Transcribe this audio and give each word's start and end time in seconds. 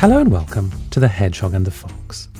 Hello 0.00 0.16
and 0.16 0.32
welcome 0.32 0.72
to 0.92 0.98
The 0.98 1.08
Hedgehog 1.08 1.52
and 1.52 1.66
the 1.66 1.70
Fox. 1.70 2.30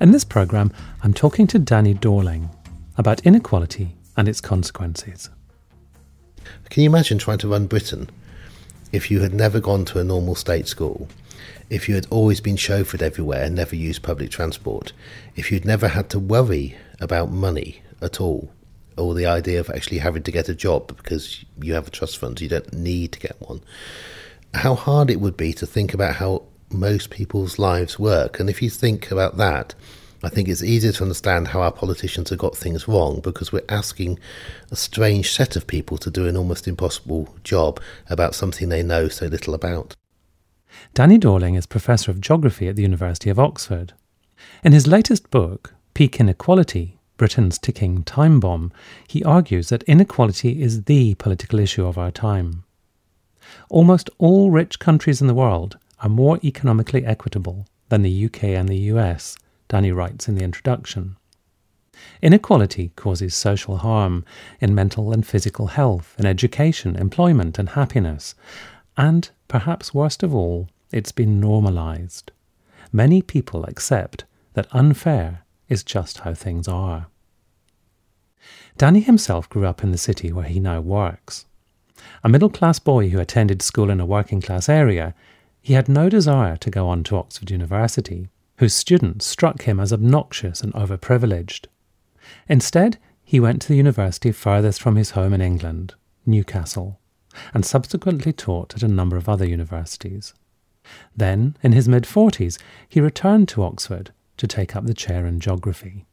In 0.00 0.12
this 0.12 0.22
programme, 0.22 0.72
I'm 1.02 1.12
talking 1.12 1.48
to 1.48 1.58
Danny 1.58 1.94
Dorling 1.96 2.48
about 2.96 3.26
inequality 3.26 3.96
and 4.16 4.28
its 4.28 4.40
consequences. 4.40 5.28
Can 6.70 6.84
you 6.84 6.88
imagine 6.88 7.18
trying 7.18 7.38
to 7.38 7.48
run 7.48 7.66
Britain 7.66 8.08
if 8.92 9.10
you 9.10 9.18
had 9.18 9.34
never 9.34 9.58
gone 9.58 9.84
to 9.86 9.98
a 9.98 10.04
normal 10.04 10.36
state 10.36 10.68
school, 10.68 11.08
if 11.70 11.88
you 11.88 11.96
had 11.96 12.06
always 12.08 12.40
been 12.40 12.54
chauffeured 12.54 13.02
everywhere 13.02 13.42
and 13.42 13.56
never 13.56 13.74
used 13.74 14.04
public 14.04 14.30
transport, 14.30 14.92
if 15.34 15.50
you'd 15.50 15.64
never 15.64 15.88
had 15.88 16.08
to 16.10 16.20
worry 16.20 16.76
about 17.00 17.32
money 17.32 17.82
at 18.00 18.20
all, 18.20 18.52
or 18.96 19.12
the 19.12 19.26
idea 19.26 19.58
of 19.58 19.68
actually 19.70 19.98
having 19.98 20.22
to 20.22 20.30
get 20.30 20.48
a 20.48 20.54
job 20.54 20.96
because 20.96 21.44
you 21.60 21.74
have 21.74 21.88
a 21.88 21.90
trust 21.90 22.18
fund, 22.18 22.40
you 22.40 22.48
don't 22.48 22.72
need 22.72 23.10
to 23.10 23.18
get 23.18 23.40
one, 23.40 23.60
how 24.54 24.76
hard 24.76 25.10
it 25.10 25.20
would 25.20 25.36
be 25.36 25.52
to 25.52 25.66
think 25.66 25.92
about 25.92 26.14
how 26.14 26.44
most 26.72 27.10
people's 27.10 27.58
lives 27.58 27.98
work. 27.98 28.40
And 28.40 28.48
if 28.48 28.62
you 28.62 28.70
think 28.70 29.10
about 29.10 29.36
that, 29.36 29.74
I 30.22 30.28
think 30.28 30.48
it's 30.48 30.62
easier 30.62 30.92
to 30.92 31.02
understand 31.02 31.48
how 31.48 31.62
our 31.62 31.72
politicians 31.72 32.30
have 32.30 32.38
got 32.38 32.56
things 32.56 32.86
wrong 32.86 33.20
because 33.20 33.52
we're 33.52 33.64
asking 33.68 34.18
a 34.70 34.76
strange 34.76 35.32
set 35.32 35.56
of 35.56 35.66
people 35.66 35.98
to 35.98 36.10
do 36.10 36.26
an 36.26 36.36
almost 36.36 36.68
impossible 36.68 37.34
job 37.42 37.80
about 38.08 38.34
something 38.34 38.68
they 38.68 38.82
know 38.82 39.08
so 39.08 39.26
little 39.26 39.54
about. 39.54 39.96
Danny 40.94 41.18
Dorling 41.18 41.56
is 41.56 41.66
Professor 41.66 42.10
of 42.10 42.20
Geography 42.20 42.68
at 42.68 42.76
the 42.76 42.82
University 42.82 43.30
of 43.30 43.38
Oxford. 43.38 43.94
In 44.62 44.72
his 44.72 44.86
latest 44.86 45.30
book, 45.30 45.74
Peak 45.94 46.20
Inequality 46.20 46.98
Britain's 47.22 47.56
Ticking 47.56 48.02
Time 48.02 48.40
Bomb, 48.40 48.72
he 49.06 49.22
argues 49.22 49.68
that 49.68 49.84
inequality 49.84 50.60
is 50.60 50.84
the 50.84 51.14
political 51.14 51.60
issue 51.60 51.86
of 51.86 51.96
our 51.96 52.10
time. 52.10 52.64
Almost 53.70 54.10
all 54.18 54.50
rich 54.50 54.80
countries 54.80 55.20
in 55.20 55.28
the 55.28 55.34
world 55.34 55.78
are 56.02 56.08
more 56.08 56.38
economically 56.44 57.06
equitable 57.06 57.66
than 57.88 58.02
the 58.02 58.24
UK 58.26 58.44
and 58.44 58.68
the 58.68 58.90
US, 58.92 59.36
Danny 59.68 59.92
writes 59.92 60.28
in 60.28 60.34
the 60.34 60.44
introduction. 60.44 61.16
Inequality 62.20 62.92
causes 62.96 63.34
social 63.34 63.78
harm 63.78 64.24
in 64.60 64.74
mental 64.74 65.12
and 65.12 65.26
physical 65.26 65.68
health, 65.68 66.14
in 66.18 66.26
education, 66.26 66.96
employment, 66.96 67.58
and 67.58 67.70
happiness. 67.70 68.34
And, 68.96 69.30
perhaps 69.46 69.94
worst 69.94 70.22
of 70.22 70.34
all, 70.34 70.68
it's 70.90 71.12
been 71.12 71.40
normalized. 71.40 72.32
Many 72.92 73.22
people 73.22 73.64
accept 73.64 74.24
that 74.54 74.66
unfair 74.72 75.44
is 75.68 75.84
just 75.84 76.18
how 76.18 76.34
things 76.34 76.66
are. 76.66 77.06
Danny 78.76 79.00
himself 79.00 79.48
grew 79.48 79.66
up 79.66 79.84
in 79.84 79.92
the 79.92 79.98
city 79.98 80.32
where 80.32 80.46
he 80.46 80.58
now 80.58 80.80
works. 80.80 81.46
A 82.24 82.28
middle 82.28 82.50
class 82.50 82.78
boy 82.78 83.10
who 83.10 83.20
attended 83.20 83.62
school 83.62 83.90
in 83.90 84.00
a 84.00 84.06
working 84.06 84.40
class 84.40 84.68
area, 84.68 85.14
he 85.62 85.74
had 85.74 85.88
no 85.88 86.08
desire 86.08 86.56
to 86.56 86.70
go 86.70 86.88
on 86.88 87.04
to 87.04 87.16
Oxford 87.16 87.50
University, 87.50 88.28
whose 88.58 88.74
students 88.74 89.24
struck 89.24 89.62
him 89.62 89.78
as 89.78 89.92
obnoxious 89.92 90.60
and 90.60 90.72
overprivileged. 90.74 91.66
Instead, 92.48 92.98
he 93.24 93.40
went 93.40 93.62
to 93.62 93.68
the 93.68 93.76
university 93.76 94.32
furthest 94.32 94.82
from 94.82 94.96
his 94.96 95.12
home 95.12 95.32
in 95.32 95.40
England, 95.40 95.94
Newcastle, 96.26 96.98
and 97.54 97.64
subsequently 97.64 98.32
taught 98.32 98.74
at 98.74 98.82
a 98.82 98.88
number 98.88 99.16
of 99.16 99.28
other 99.28 99.46
universities. 99.46 100.34
Then, 101.16 101.56
in 101.62 101.72
his 101.72 101.88
mid 101.88 102.04
40s, 102.04 102.58
he 102.88 103.00
returned 103.00 103.48
to 103.48 103.62
Oxford 103.62 104.10
to 104.36 104.46
take 104.48 104.74
up 104.74 104.86
the 104.86 104.94
chair 104.94 105.26
in 105.26 105.38
geography. 105.38 106.06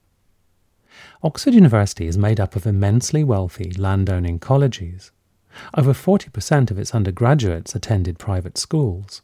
Oxford 1.23 1.53
University 1.53 2.07
is 2.07 2.17
made 2.17 2.39
up 2.39 2.55
of 2.55 2.67
immensely 2.67 3.23
wealthy 3.23 3.71
landowning 3.71 4.37
colleges. 4.37 5.11
Over 5.75 5.93
40% 5.93 6.69
of 6.69 6.77
its 6.77 6.93
undergraduates 6.93 7.73
attended 7.73 8.19
private 8.19 8.57
schools. 8.57 9.21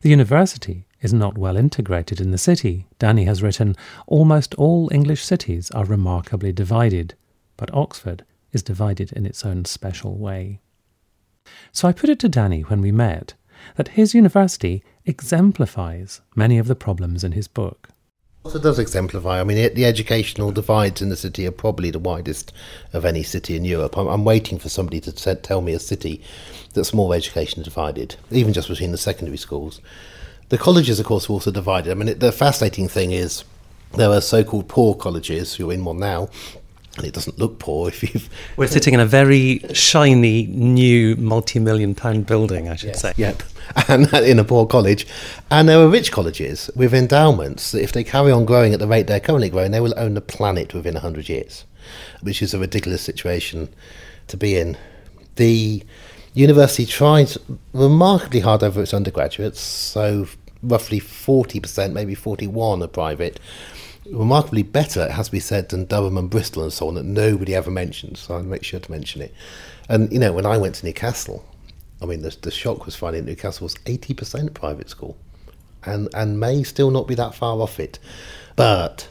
The 0.00 0.10
university 0.10 0.86
is 1.00 1.12
not 1.12 1.36
well 1.36 1.56
integrated 1.56 2.20
in 2.20 2.30
the 2.30 2.38
city. 2.38 2.86
Danny 2.98 3.24
has 3.24 3.42
written, 3.42 3.76
almost 4.06 4.54
all 4.54 4.88
English 4.92 5.22
cities 5.22 5.70
are 5.72 5.84
remarkably 5.84 6.52
divided, 6.52 7.14
but 7.56 7.72
Oxford 7.74 8.24
is 8.52 8.62
divided 8.62 9.12
in 9.12 9.26
its 9.26 9.44
own 9.44 9.64
special 9.64 10.16
way. 10.16 10.60
So 11.72 11.88
I 11.88 11.92
put 11.92 12.10
it 12.10 12.18
to 12.20 12.28
Danny 12.28 12.62
when 12.62 12.80
we 12.80 12.92
met 12.92 13.34
that 13.76 13.88
his 13.88 14.14
university 14.14 14.82
exemplifies 15.04 16.20
many 16.34 16.58
of 16.58 16.66
the 16.66 16.74
problems 16.74 17.24
in 17.24 17.32
his 17.32 17.48
book. 17.48 17.88
Also 18.44 18.58
does 18.58 18.78
exemplify. 18.78 19.40
I 19.40 19.44
mean, 19.44 19.72
the 19.74 19.86
educational 19.86 20.52
divides 20.52 21.00
in 21.00 21.08
the 21.08 21.16
city 21.16 21.46
are 21.46 21.50
probably 21.50 21.90
the 21.90 21.98
widest 21.98 22.52
of 22.92 23.06
any 23.06 23.22
city 23.22 23.56
in 23.56 23.64
Europe. 23.64 23.96
I'm, 23.96 24.06
I'm 24.06 24.24
waiting 24.24 24.58
for 24.58 24.68
somebody 24.68 25.00
to 25.00 25.34
tell 25.36 25.62
me 25.62 25.72
a 25.72 25.78
city 25.78 26.20
that's 26.74 26.92
more 26.92 27.14
education 27.14 27.62
divided, 27.62 28.16
even 28.30 28.52
just 28.52 28.68
between 28.68 28.92
the 28.92 28.98
secondary 28.98 29.38
schools. 29.38 29.80
The 30.50 30.58
colleges, 30.58 31.00
of 31.00 31.06
course, 31.06 31.30
are 31.30 31.32
also 31.32 31.50
divided. 31.50 31.90
I 31.90 31.94
mean, 31.94 32.08
it, 32.08 32.20
the 32.20 32.32
fascinating 32.32 32.86
thing 32.86 33.12
is 33.12 33.44
there 33.94 34.10
are 34.10 34.20
so-called 34.20 34.68
poor 34.68 34.94
colleges. 34.94 35.58
You're 35.58 35.72
in 35.72 35.82
one 35.82 35.98
now, 35.98 36.28
and 36.96 37.06
it 37.06 37.12
doesn't 37.12 37.38
look 37.38 37.58
poor 37.58 37.88
if 37.88 38.02
you've. 38.02 38.28
We're 38.56 38.66
sitting 38.66 38.94
in 38.94 39.00
a 39.00 39.06
very 39.06 39.60
shiny 39.72 40.46
new 40.46 41.16
multi-million 41.16 41.94
pound 41.94 42.26
building, 42.26 42.68
I 42.68 42.76
should 42.76 42.90
yes. 42.90 43.00
say. 43.00 43.12
Yep, 43.16 43.42
and 43.88 44.12
in 44.14 44.38
a 44.38 44.44
poor 44.44 44.66
college, 44.66 45.06
and 45.50 45.68
there 45.68 45.80
are 45.80 45.88
rich 45.88 46.12
colleges 46.12 46.70
with 46.76 46.94
endowments 46.94 47.72
that, 47.72 47.82
if 47.82 47.92
they 47.92 48.04
carry 48.04 48.30
on 48.30 48.44
growing 48.44 48.72
at 48.72 48.80
the 48.80 48.86
rate 48.86 49.06
they're 49.06 49.20
currently 49.20 49.50
growing, 49.50 49.70
they 49.70 49.80
will 49.80 49.98
own 49.98 50.14
the 50.14 50.20
planet 50.20 50.74
within 50.74 50.96
hundred 50.96 51.28
years, 51.28 51.64
which 52.22 52.42
is 52.42 52.54
a 52.54 52.58
ridiculous 52.58 53.02
situation 53.02 53.68
to 54.28 54.36
be 54.36 54.56
in. 54.56 54.76
The 55.36 55.82
university 56.34 56.86
tries 56.86 57.38
remarkably 57.72 58.40
hard 58.40 58.62
over 58.62 58.82
its 58.82 58.94
undergraduates, 58.94 59.60
so 59.60 60.26
roughly 60.62 61.00
40%, 61.00 61.92
maybe 61.92 62.14
41 62.14 62.82
are 62.82 62.86
private. 62.86 63.38
Remarkably 64.06 64.62
better, 64.62 65.04
it 65.04 65.12
has 65.12 65.26
to 65.26 65.32
be 65.32 65.40
said, 65.40 65.68
than 65.68 65.86
Durham 65.86 66.18
and 66.18 66.28
Bristol 66.28 66.62
and 66.62 66.72
so 66.72 66.88
on, 66.88 66.94
that 66.94 67.04
nobody 67.04 67.54
ever 67.54 67.70
mentions, 67.70 68.20
so 68.20 68.34
I'll 68.34 68.42
make 68.42 68.64
sure 68.64 68.80
to 68.80 68.90
mention 68.90 69.22
it. 69.22 69.34
And, 69.88 70.12
you 70.12 70.18
know, 70.18 70.32
when 70.32 70.46
I 70.46 70.58
went 70.58 70.74
to 70.76 70.86
Newcastle, 70.86 71.44
I 72.02 72.06
mean, 72.06 72.22
the, 72.22 72.36
the 72.42 72.50
shock 72.50 72.84
was 72.84 72.94
finding 72.94 73.24
Newcastle 73.24 73.64
was 73.64 73.76
80% 73.76 74.52
private 74.54 74.90
school 74.90 75.16
and, 75.84 76.08
and 76.14 76.40
may 76.40 76.62
still 76.62 76.90
not 76.90 77.06
be 77.06 77.14
that 77.14 77.34
far 77.34 77.60
off 77.60 77.80
it. 77.80 77.98
But 78.56 79.08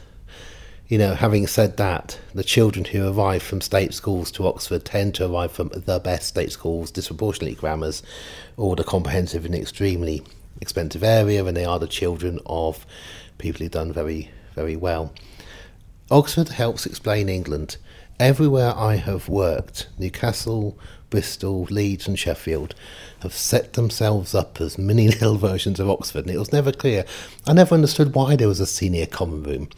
you 0.86 0.98
know, 0.98 1.14
having 1.14 1.46
said 1.46 1.78
that, 1.78 2.18
the 2.34 2.44
children 2.44 2.84
who 2.84 3.08
arrive 3.08 3.42
from 3.42 3.60
state 3.62 3.94
schools 3.94 4.30
to 4.32 4.46
Oxford 4.46 4.84
tend 4.84 5.14
to 5.14 5.26
arrive 5.26 5.50
from 5.50 5.70
the 5.74 5.98
best 5.98 6.28
state 6.28 6.52
schools, 6.52 6.90
disproportionately 6.90 7.56
grammars, 7.56 8.02
or 8.56 8.76
the 8.76 8.84
comprehensive 8.84 9.46
and 9.46 9.54
extremely 9.54 10.22
expensive 10.60 11.02
area, 11.02 11.44
and 11.44 11.56
they 11.56 11.64
are 11.64 11.78
the 11.78 11.86
children 11.86 12.38
of 12.44 12.86
people 13.38 13.60
who've 13.60 13.70
done 13.70 13.92
very, 13.92 14.30
very 14.54 14.76
well. 14.76 15.12
Oxford 16.10 16.50
helps 16.50 16.86
explain 16.86 17.28
England. 17.28 17.76
Everywhere 18.20 18.72
I 18.76 18.96
have 18.96 19.28
worked, 19.28 19.88
Newcastle, 19.98 20.78
Bristol, 21.10 21.64
Leeds, 21.64 22.06
and 22.06 22.18
Sheffield 22.18 22.74
have 23.20 23.32
set 23.32 23.72
themselves 23.72 24.34
up 24.34 24.60
as 24.60 24.78
mini 24.78 25.08
little 25.08 25.36
versions 25.36 25.80
of 25.80 25.90
Oxford, 25.90 26.26
and 26.26 26.34
it 26.34 26.38
was 26.38 26.52
never 26.52 26.72
clear. 26.72 27.04
I 27.46 27.52
never 27.52 27.74
understood 27.74 28.14
why 28.14 28.36
there 28.36 28.48
was 28.48 28.60
a 28.60 28.66
senior 28.66 29.06
common 29.06 29.42
room 29.42 29.68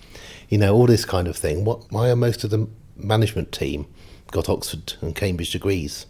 you 0.49 0.59
know, 0.59 0.75
all 0.75 0.87
this 0.87 1.05
kind 1.05 1.29
of 1.29 1.37
thing. 1.37 1.65
What? 1.65 1.91
Why 1.91 2.11
are 2.11 2.17
most 2.17 2.45
of 2.45 2.51
the 2.51 2.69
management 2.97 3.53
team 3.53 3.87
got 4.31 4.49
Oxford 4.49 4.95
and 5.01 5.15
Cambridge 5.15 5.51
degrees? 5.51 6.07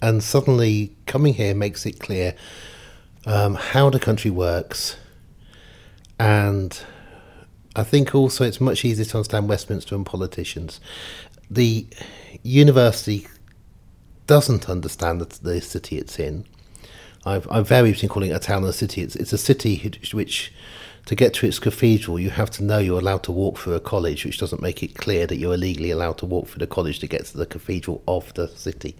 And 0.00 0.22
suddenly 0.22 0.94
coming 1.06 1.34
here 1.34 1.54
makes 1.54 1.86
it 1.86 1.98
clear 1.98 2.34
um, 3.26 3.54
how 3.54 3.90
the 3.90 3.98
country 3.98 4.30
works, 4.30 4.96
and 6.18 6.78
I 7.74 7.84
think 7.84 8.14
also 8.14 8.44
it's 8.44 8.60
much 8.60 8.84
easier 8.84 9.04
to 9.04 9.18
understand 9.18 9.48
Westminster 9.48 9.94
and 9.94 10.04
politicians. 10.04 10.80
The 11.50 11.86
university 12.42 13.26
doesn't 14.26 14.68
understand 14.68 15.20
the, 15.20 15.38
the 15.42 15.60
city 15.60 15.98
it's 15.98 16.18
in. 16.18 16.44
I've, 17.24 17.50
I've 17.50 17.68
varied 17.68 17.94
between 17.94 18.08
calling 18.08 18.30
it 18.30 18.34
a 18.34 18.40
town 18.40 18.58
and 18.62 18.70
a 18.70 18.72
city. 18.72 19.02
It's, 19.02 19.16
it's 19.16 19.32
a 19.32 19.38
city 19.38 19.90
which 20.12 20.52
to 21.06 21.14
get 21.14 21.34
to 21.34 21.46
its 21.46 21.58
cathedral, 21.58 22.18
you 22.18 22.30
have 22.30 22.50
to 22.52 22.64
know 22.64 22.78
you're 22.78 23.00
allowed 23.00 23.24
to 23.24 23.32
walk 23.32 23.58
through 23.58 23.74
a 23.74 23.80
college, 23.80 24.24
which 24.24 24.38
doesn't 24.38 24.62
make 24.62 24.82
it 24.82 24.94
clear 24.94 25.26
that 25.26 25.36
you're 25.36 25.56
legally 25.56 25.90
allowed 25.90 26.18
to 26.18 26.26
walk 26.26 26.48
through 26.48 26.60
the 26.60 26.66
college 26.66 27.00
to 27.00 27.06
get 27.06 27.24
to 27.26 27.36
the 27.36 27.46
cathedral 27.46 28.02
of 28.06 28.32
the 28.34 28.48
city. 28.48 28.96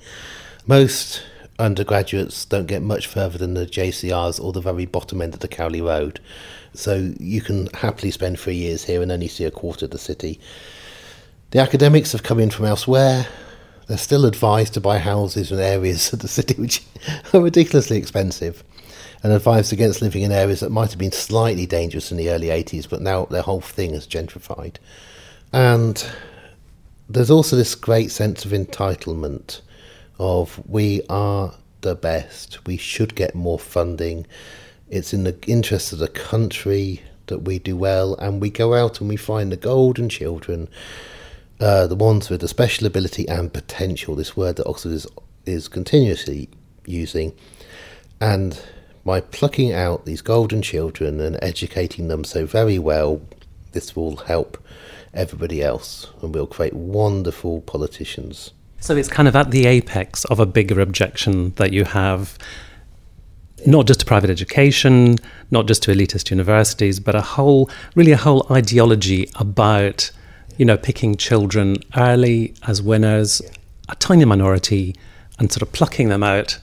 Most 0.67 1.23
undergraduates 1.59 2.45
don't 2.45 2.67
get 2.67 2.83
much 2.83 3.07
further 3.07 3.39
than 3.39 3.55
the 3.55 3.67
JCRs 3.67 4.43
or 4.43 4.53
the 4.53 4.61
very 4.61 4.87
bottom 4.87 5.23
end 5.23 5.35
of 5.35 5.41
the 5.41 5.49
Cowley 5.49 5.81
Road. 5.81 6.19
So 6.75 7.13
you 7.19 7.41
can 7.41 7.67
happily 7.75 8.11
spend 8.11 8.39
three 8.39 8.57
years 8.57 8.85
here 8.85 9.03
and 9.03 9.13
only 9.13 9.29
see 9.29 9.45
a 9.45 9.51
quarter 9.51 9.85
of 9.85 9.91
the 9.91 9.99
city. 9.99 10.41
The 11.51 11.61
academics 11.61 12.13
have 12.13 12.23
come 12.23 12.41
in 12.41 12.51
from 12.51 12.65
elsewhere. 12.65 13.27
They're 13.87 13.99
still 13.99 14.25
advised 14.25 14.75
to 14.75 14.81
buy 14.81 14.99
houses 14.99 15.53
in 15.53 15.59
areas 15.59 16.13
of 16.13 16.21
the 16.21 16.29
city 16.29 16.55
which 16.55 16.83
are 17.35 17.41
ridiculously 17.41 17.99
expensive 17.99 18.65
and 19.23 19.33
advised 19.33 19.73
against 19.73 20.03
living 20.03 20.23
in 20.23 20.33
areas 20.33 20.61
that 20.61 20.71
might 20.71 20.91
have 20.91 20.99
been 20.99 21.13
slightly 21.13 21.67
dangerous 21.67 22.11
in 22.11 22.17
the 22.17 22.31
early 22.31 22.49
80s, 22.49 22.89
but 22.89 23.03
now 23.03 23.27
their 23.27 23.43
whole 23.43 23.61
thing 23.61 23.95
is 23.95 24.07
gentrified. 24.07 24.77
And 25.53 26.05
there's 27.09 27.31
also 27.31 27.55
this 27.55 27.75
great 27.75 28.11
sense 28.11 28.45
of 28.45 28.51
entitlement 28.51 29.61
of 30.19 30.61
we 30.67 31.03
are 31.09 31.55
the 31.83 31.95
best, 31.95 32.65
we 32.67 32.77
should 32.77 33.15
get 33.15 33.35
more 33.35 33.59
funding, 33.59 34.27
it's 34.93 35.15
in 35.15 35.25
the 35.25 35.37
interest 35.47 35.93
of 35.93 35.99
the 35.99 36.07
country 36.07 37.03
that 37.27 37.39
we 37.39 37.59
do 37.59 37.77
well, 37.77 38.15
and 38.17 38.41
we 38.41 38.51
go 38.51 38.75
out 38.75 39.01
and 39.01 39.09
we 39.09 39.17
find 39.17 39.51
the 39.51 39.57
golden 39.57 40.09
children, 40.09 40.69
uh, 41.61 41.87
the 41.87 41.97
ones 41.97 42.29
with 42.29 42.43
the 42.43 42.49
special 42.49 42.87
ability 42.87 43.27
and 43.27 43.53
potential, 43.55 44.15
this 44.15 44.37
word 44.37 44.57
that 44.57 44.67
Oxford 44.67 44.93
is, 44.93 45.07
is 45.47 45.67
continuously 45.67 46.51
using, 46.85 47.33
and 48.21 48.63
by 49.05 49.21
plucking 49.21 49.73
out 49.73 50.05
these 50.05 50.21
golden 50.21 50.61
children 50.61 51.21
and 51.21 51.39
educating 51.43 52.09
them 52.09 52.23
so 52.23 52.45
very 52.45 52.79
well, 52.79 53.23
this 53.73 53.97
will 53.97 54.17
help 54.17 54.63
everybody 55.15 55.63
else 55.63 56.11
and 56.21 56.35
we'll 56.35 56.47
create 56.47 56.75
wonderful 56.75 57.63
politicians. 57.63 58.53
So 58.79 58.97
it's 58.97 59.09
kind 59.09 59.27
of 59.27 59.35
at 59.35 59.51
the 59.51 59.67
apex 59.67 60.25
of 60.27 60.39
a 60.39 60.47
bigger 60.47 60.81
objection 60.81 61.51
that 61.55 61.73
you 61.73 61.85
have 61.85 62.37
not 63.67 63.87
just 63.87 64.01
to 64.01 64.07
private 64.07 64.31
education, 64.31 65.19
not 65.51 65.67
just 65.67 65.83
to 65.85 65.93
elitist 65.93 66.31
universities, 66.31 67.01
but 67.01 67.15
a 67.15 67.21
whole, 67.21 67.71
really 67.95 68.13
a 68.13 68.17
whole 68.17 68.47
ideology 68.51 69.31
about, 69.37 70.11
you 70.57 70.65
know, 70.65 70.77
picking 70.77 71.17
children 71.17 71.77
early 71.97 72.55
as 72.67 72.83
winners, 72.83 73.43
a 73.89 73.95
tiny 73.97 74.25
minority, 74.25 74.95
and 75.39 75.53
sort 75.53 75.63
of 75.63 75.73
plucking 75.73 76.09
them 76.09 76.23
out 76.23 76.59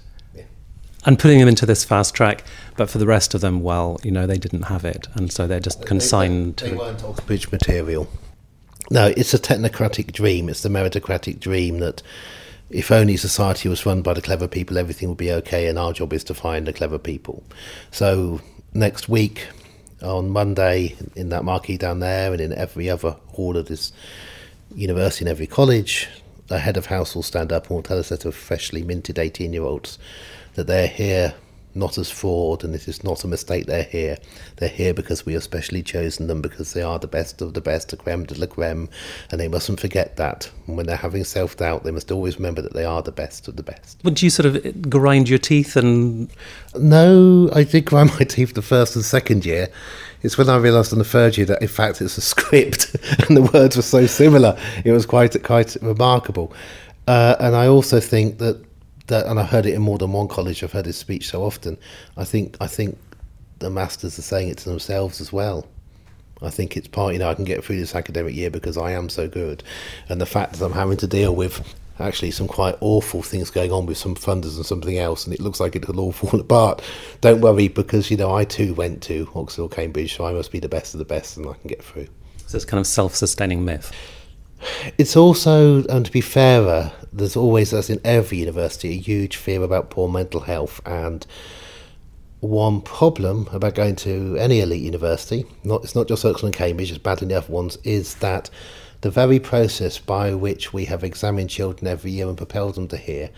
and 1.06 1.18
putting 1.18 1.40
them 1.40 1.48
into 1.48 1.66
this 1.66 1.84
fast 1.84 2.14
track. 2.14 2.44
But 2.76 2.90
for 2.90 2.98
the 2.98 3.08
rest 3.08 3.34
of 3.34 3.42
them, 3.42 3.62
well, 3.62 4.00
you 4.04 4.12
know, 4.12 4.28
they 4.28 4.38
didn't 4.38 4.64
have 4.64 4.86
it, 4.86 5.08
and 5.16 5.32
so 5.32 5.48
they're 5.48 5.60
just 5.60 5.86
consigned 5.86 6.58
they, 6.58 6.66
they, 6.66 6.72
to. 6.72 6.76
They 6.76 6.78
weren't 6.78 7.04
Oxbridge 7.04 7.52
material. 7.52 8.08
No, 8.92 9.14
it's 9.16 9.34
a 9.34 9.40
technocratic 9.40 10.12
dream. 10.12 10.50
It's 10.50 10.64
the 10.64 10.70
meritocratic 10.70 11.40
dream 11.40 11.80
that 11.80 12.02
if 12.70 12.92
only 12.92 13.18
society 13.18 13.68
was 13.68 13.86
run 13.86 14.02
by 14.02 14.14
the 14.14 14.22
clever 14.22 14.48
people, 14.48 14.78
everything 14.78 15.10
would 15.10 15.18
be 15.18 15.32
okay, 15.32 15.68
and 15.68 15.80
our 15.80 15.94
job 15.94 16.14
is 16.14 16.24
to 16.26 16.34
find 16.34 16.68
the 16.68 16.74
clever 16.74 17.00
people. 17.00 17.44
So 17.92 18.42
next 18.74 19.10
week, 19.10 19.48
on 20.02 20.30
Monday, 20.30 20.96
in 21.16 21.30
that 21.30 21.44
marquee 21.44 21.78
down 21.78 22.00
there, 22.00 22.32
and 22.32 22.42
in 22.42 22.54
every 22.54 22.90
other 22.90 23.12
hall 23.28 23.58
of 23.58 23.68
this 23.68 23.92
university 24.76 25.26
and 25.26 25.30
every 25.30 25.48
college, 25.48 26.08
the 26.48 26.60
head 26.60 26.78
of 26.78 26.88
house 26.88 27.16
will 27.16 27.24
stand 27.24 27.52
up 27.52 27.68
and 27.68 27.76
will 27.76 27.84
tell 27.84 27.98
a 27.98 28.04
set 28.04 28.26
of 28.26 28.36
freshly 28.36 28.84
minted 28.84 29.20
18 29.20 29.54
year 29.54 29.64
olds 29.64 30.00
that 30.56 30.68
they're 30.68 30.88
here 30.88 31.36
not 31.80 31.98
as 31.98 32.12
fraud 32.12 32.64
and 32.64 32.76
it 32.76 32.88
is 32.88 33.04
not 33.04 33.24
a 33.24 33.28
mistake 33.28 33.66
they're 33.66 33.84
here. 33.84 34.18
They're 34.58 34.70
here 34.70 34.94
because 34.94 35.26
we 35.26 35.34
have 35.34 35.44
specially 35.44 35.82
chosen 35.82 36.28
them 36.28 36.42
because 36.42 36.74
they 36.74 36.84
are 36.84 37.00
the 37.00 37.08
best 37.08 37.42
of 37.42 37.54
the 37.54 37.62
best, 37.62 37.90
the 37.90 37.98
creme 37.98 38.26
de 38.26 38.36
la 38.36 38.46
creme, 38.46 38.90
and 39.32 39.40
they 39.40 39.48
mustn't 39.48 39.80
forget 39.80 40.18
that. 40.18 40.52
And 40.68 40.78
when 40.78 40.86
they're 40.86 40.98
having 40.98 41.24
self 41.24 41.58
doubt, 41.58 41.84
they 41.84 41.92
must 41.92 42.12
always 42.12 42.36
remember 42.36 42.62
that 42.62 42.74
they 42.74 42.86
are 42.86 43.02
the 43.02 43.12
best 43.12 43.48
of 43.48 43.56
the 43.56 43.64
best. 43.64 44.00
Would 44.04 44.22
you 44.22 44.30
sort 44.30 44.46
of 44.46 44.90
grind 44.90 45.30
your 45.30 45.40
teeth 45.40 45.76
and. 45.76 46.30
No, 46.76 47.50
I 47.54 47.64
did 47.64 47.86
grind 47.86 48.12
my 48.12 48.26
teeth 48.26 48.54
the 48.54 48.62
first 48.62 48.96
and 48.96 49.06
second 49.06 49.46
year. 49.46 49.70
It's 50.22 50.38
when 50.38 50.50
I 50.50 50.58
realised 50.58 50.92
on 50.92 51.00
the 51.00 51.06
third 51.06 51.38
year 51.38 51.46
that 51.46 51.62
in 51.62 51.70
fact 51.70 52.02
it's 52.02 52.18
a 52.18 52.22
script 52.34 52.96
and 53.28 53.38
the 53.38 53.50
words 53.54 53.76
were 53.76 53.82
so 53.82 54.06
similar. 54.06 54.58
It 54.84 54.92
was 54.92 55.06
quite 55.06 55.42
quite 55.44 55.76
remarkable. 55.82 56.54
Uh, 57.08 57.36
and 57.40 57.56
I 57.56 57.68
also 57.68 58.00
think 58.00 58.38
that 58.38 58.64
that, 59.10 59.26
and 59.28 59.40
I've 59.40 59.50
heard 59.50 59.66
it 59.66 59.74
in 59.74 59.82
more 59.82 59.98
than 59.98 60.12
one 60.12 60.28
college. 60.28 60.64
I've 60.64 60.72
heard 60.72 60.86
his 60.86 60.98
speech 60.98 61.30
so 61.30 61.44
often. 61.44 61.78
I 62.18 62.24
think 62.24 62.58
I 62.60 62.68
think 62.68 62.98
the 63.60 63.70
masters 63.70 64.18
are 64.18 64.24
saying 64.24 64.50
it 64.50 64.58
to 64.60 64.70
themselves 64.70 65.22
as 65.22 65.34
well. 65.34 65.68
I 66.42 66.50
think 66.50 66.78
it's 66.78 66.88
part, 66.88 67.12
you 67.12 67.20
know, 67.20 67.30
I 67.30 67.34
can 67.34 67.44
get 67.44 67.64
through 67.64 67.80
this 67.80 67.96
academic 67.96 68.34
year 68.34 68.50
because 68.50 68.78
I 68.78 68.92
am 68.92 69.10
so 69.10 69.28
good, 69.28 69.64
and 70.08 70.22
the 70.22 70.26
fact 70.26 70.54
that 70.54 70.66
I'm 70.66 70.72
having 70.72 70.98
to 70.98 71.08
deal 71.08 71.36
with 71.36 71.76
actually 72.00 72.32
some 72.32 72.48
quite 72.48 72.76
awful 72.80 73.22
things 73.22 73.50
going 73.52 73.74
on 73.74 73.86
with 73.86 73.98
some 73.98 74.16
funders 74.16 74.56
and 74.56 74.66
something 74.66 74.98
else, 74.98 75.26
and 75.26 75.34
it 75.34 75.42
looks 75.42 75.60
like 75.60 75.76
it'll 75.76 76.00
all 76.00 76.12
fall 76.14 76.40
apart. 76.40 76.82
Don't 77.22 77.42
worry, 77.42 77.68
because 77.68 78.10
you 78.10 78.18
know 78.18 78.34
I 78.34 78.46
too 78.46 78.74
went 78.74 79.04
to 79.04 79.30
Oxford 79.36 79.64
or 79.64 79.70
Cambridge, 79.70 80.16
so 80.16 80.26
I 80.26 80.34
must 80.34 80.52
be 80.52 80.60
the 80.60 80.70
best 80.70 80.94
of 80.94 81.00
the 81.00 81.06
best, 81.06 81.38
and 81.38 81.48
I 81.48 81.54
can 81.54 81.68
get 81.68 81.84
through. 81.84 82.08
So 82.48 82.56
it's 82.56 82.66
kind 82.66 82.80
of 82.80 82.88
self-sustaining 82.88 83.64
myth. 83.64 83.92
It's 84.98 85.16
also, 85.16 85.84
and 85.86 86.06
to 86.06 86.12
be 86.12 86.22
fairer, 86.22 86.92
there's 87.14 87.36
always, 87.36 87.74
as 87.74 87.90
in 87.90 88.02
every 88.04 88.40
university, 88.40 88.90
a 88.90 88.98
huge 89.00 89.36
fear 89.36 89.64
about 89.64 89.90
poor 89.90 90.10
mental 90.10 90.42
health. 90.42 90.82
And 90.86 91.26
one 92.42 92.82
problem 92.82 93.48
about 93.52 93.76
going 93.76 93.96
to 93.98 94.38
any 94.38 94.60
elite 94.62 94.82
university, 94.82 95.46
not 95.64 95.84
it's 95.84 95.96
not 95.96 96.08
just 96.08 96.26
Oxford 96.26 96.48
and 96.48 96.56
Cambridge, 96.56 96.92
it's 96.92 97.00
bad 97.00 97.22
other 97.24 97.52
ones, 97.52 97.78
is 97.84 98.16
that 98.16 98.50
the 99.02 99.10
very 99.10 99.40
process 99.40 99.98
by 99.98 100.34
which 100.34 100.74
we 100.74 100.86
have 100.86 101.04
examined 101.04 101.50
children 101.50 101.88
every 101.88 102.12
year 102.12 102.28
and 102.28 102.38
propelled 102.38 102.76
them 102.76 102.88
to 102.90 102.98
here 102.98 103.30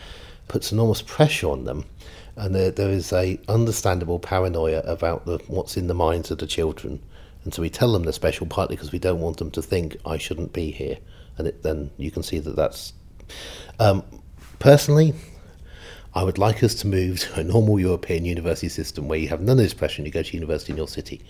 puts 0.48 0.72
enormous 0.72 1.02
pressure 1.02 1.50
on 1.50 1.66
them. 1.66 1.86
And 2.36 2.56
there, 2.56 2.72
there 2.72 2.90
is 2.90 3.14
a 3.14 3.40
understandable 3.48 4.20
paranoia 4.20 4.80
about 4.82 5.26
the, 5.26 5.38
what's 5.48 5.78
in 5.78 5.88
the 5.88 5.94
minds 5.94 6.32
of 6.32 6.40
the 6.40 6.48
children. 6.48 7.02
And 7.44 7.54
so 7.54 7.62
we 7.62 7.70
tell 7.70 7.92
them 7.92 8.04
they're 8.04 8.14
special 8.14 8.46
partly 8.48 8.76
because 8.76 8.92
we 8.92 9.00
don't 9.00 9.20
want 9.20 9.38
them 9.38 9.52
to 9.52 9.62
think 9.62 9.98
I 10.06 10.18
shouldn't 10.18 10.54
be 10.54 10.72
here. 10.72 10.98
And 11.38 11.48
it, 11.48 11.64
then 11.64 11.92
you 11.98 12.12
can 12.12 12.24
see 12.24 12.40
that 12.40 12.56
that's 12.56 12.94
um, 13.80 14.04
personally, 14.60 15.14
I 16.14 16.24
would 16.24 16.38
like 16.38 16.64
us 16.64 16.76
to 16.76 16.88
move 16.88 17.20
to 17.22 17.40
a 17.40 17.44
normal 17.44 17.80
European 17.80 18.26
university 18.26 18.70
system 18.70 19.08
where 19.08 19.18
you 19.18 19.30
have 19.30 19.42
none 19.42 19.58
of 19.58 19.64
this 19.64 19.74
pressure 19.74 20.00
and 20.00 20.06
you 20.06 20.12
go 20.12 20.22
to 20.22 20.34
university 20.34 20.74
in 20.74 20.78
your 20.78 20.88
city. 20.88 21.22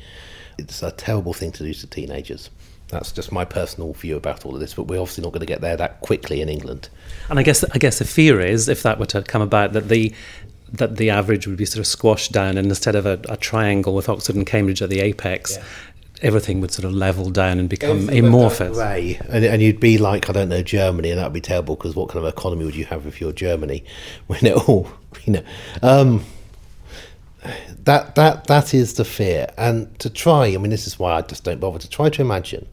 It's 0.57 0.83
a 0.83 0.91
terrible 0.91 1.33
thing 1.33 1.51
to 1.53 1.63
do 1.63 1.73
to 1.73 1.87
teenagers. 1.87 2.49
That's 2.89 3.13
just 3.13 3.31
my 3.31 3.45
personal 3.45 3.93
view 3.93 4.17
about 4.17 4.45
all 4.45 4.53
of 4.53 4.59
this, 4.59 4.73
but 4.73 4.83
we're 4.83 4.99
obviously 4.99 5.23
not 5.23 5.31
going 5.31 5.39
to 5.41 5.45
get 5.45 5.61
there 5.61 5.77
that 5.77 6.01
quickly 6.01 6.41
in 6.41 6.49
England. 6.49 6.89
And 7.29 7.39
I 7.39 7.43
guess 7.43 7.63
I 7.63 7.77
guess 7.77 7.99
the 7.99 8.05
fear 8.05 8.41
is, 8.41 8.67
if 8.67 8.83
that 8.83 8.99
were 8.99 9.05
to 9.07 9.21
come 9.21 9.41
about, 9.41 9.71
that 9.73 9.87
the 9.87 10.13
that 10.73 10.97
the 10.97 11.09
average 11.09 11.47
would 11.47 11.57
be 11.57 11.65
sort 11.65 11.79
of 11.79 11.87
squashed 11.87 12.33
down, 12.33 12.57
and 12.57 12.67
instead 12.67 12.95
of 12.95 13.05
a, 13.05 13.21
a 13.29 13.37
triangle 13.37 13.95
with 13.95 14.09
Oxford 14.09 14.35
and 14.35 14.45
Cambridge 14.45 14.81
at 14.81 14.89
the 14.89 14.99
apex, 14.99 15.55
yeah 15.55 15.63
everything 16.21 16.61
would 16.61 16.71
sort 16.71 16.85
of 16.85 16.93
level 16.93 17.29
down 17.29 17.59
and 17.59 17.67
become 17.67 18.09
amorphous. 18.09 18.77
Grey, 18.77 19.19
and, 19.29 19.43
and 19.43 19.61
you'd 19.61 19.79
be 19.79 19.97
like, 19.97 20.29
I 20.29 20.33
don't 20.33 20.49
know, 20.49 20.61
Germany, 20.61 21.11
and 21.11 21.19
that'd 21.19 21.33
be 21.33 21.41
terrible 21.41 21.75
because 21.75 21.95
what 21.95 22.09
kind 22.09 22.25
of 22.25 22.31
economy 22.31 22.65
would 22.65 22.75
you 22.75 22.85
have 22.85 23.07
if 23.07 23.19
you're 23.19 23.31
Germany 23.31 23.83
when 24.27 24.45
it 24.45 24.55
all, 24.67 24.91
you 25.25 25.33
know, 25.33 25.43
um, 25.81 26.23
that 27.83 28.15
that 28.15 28.45
that 28.45 28.73
is 28.73 28.93
the 28.95 29.05
fear. 29.05 29.47
And 29.57 29.97
to 29.99 30.09
try, 30.09 30.45
I 30.47 30.57
mean, 30.57 30.69
this 30.69 30.87
is 30.87 30.99
why 30.99 31.13
I 31.13 31.21
just 31.21 31.43
don't 31.43 31.59
bother 31.59 31.79
to 31.79 31.89
try 31.89 32.09
to 32.09 32.21
imagine 32.21 32.67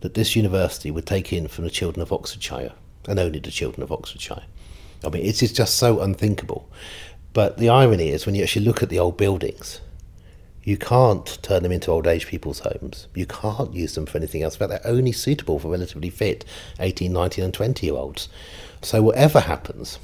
that 0.00 0.14
this 0.14 0.36
university 0.36 0.90
would 0.90 1.06
take 1.06 1.32
in 1.32 1.48
from 1.48 1.64
the 1.64 1.70
children 1.70 2.02
of 2.02 2.12
Oxfordshire 2.12 2.72
and 3.08 3.18
only 3.18 3.38
the 3.38 3.50
children 3.50 3.82
of 3.82 3.92
Oxfordshire. 3.92 4.42
I 5.04 5.08
mean, 5.10 5.24
it 5.24 5.42
is 5.42 5.52
just 5.52 5.76
so 5.76 6.00
unthinkable. 6.00 6.68
But 7.32 7.58
the 7.58 7.68
irony 7.68 8.10
is, 8.10 8.26
when 8.26 8.34
you 8.34 8.42
actually 8.42 8.64
look 8.64 8.82
at 8.82 8.88
the 8.88 8.98
old 8.98 9.16
buildings, 9.16 9.80
you 10.64 10.76
can't 10.78 11.38
turn 11.42 11.62
them 11.62 11.72
into 11.72 11.90
old 11.90 12.06
age 12.06 12.26
people's 12.26 12.60
homes. 12.60 13.06
You 13.14 13.26
can't 13.26 13.74
use 13.74 13.94
them 13.94 14.06
for 14.06 14.16
anything 14.18 14.42
else. 14.42 14.54
In 14.54 14.58
fact, 14.60 14.70
they're 14.70 14.92
only 14.92 15.12
suitable 15.12 15.58
for 15.58 15.70
relatively 15.70 16.10
fit 16.10 16.44
18, 16.80 17.12
19, 17.12 17.44
and 17.44 17.54
20 17.54 17.86
year 17.86 17.94
olds. 17.94 18.28
So, 18.80 19.02
whatever 19.02 19.40
happens, 19.40 19.98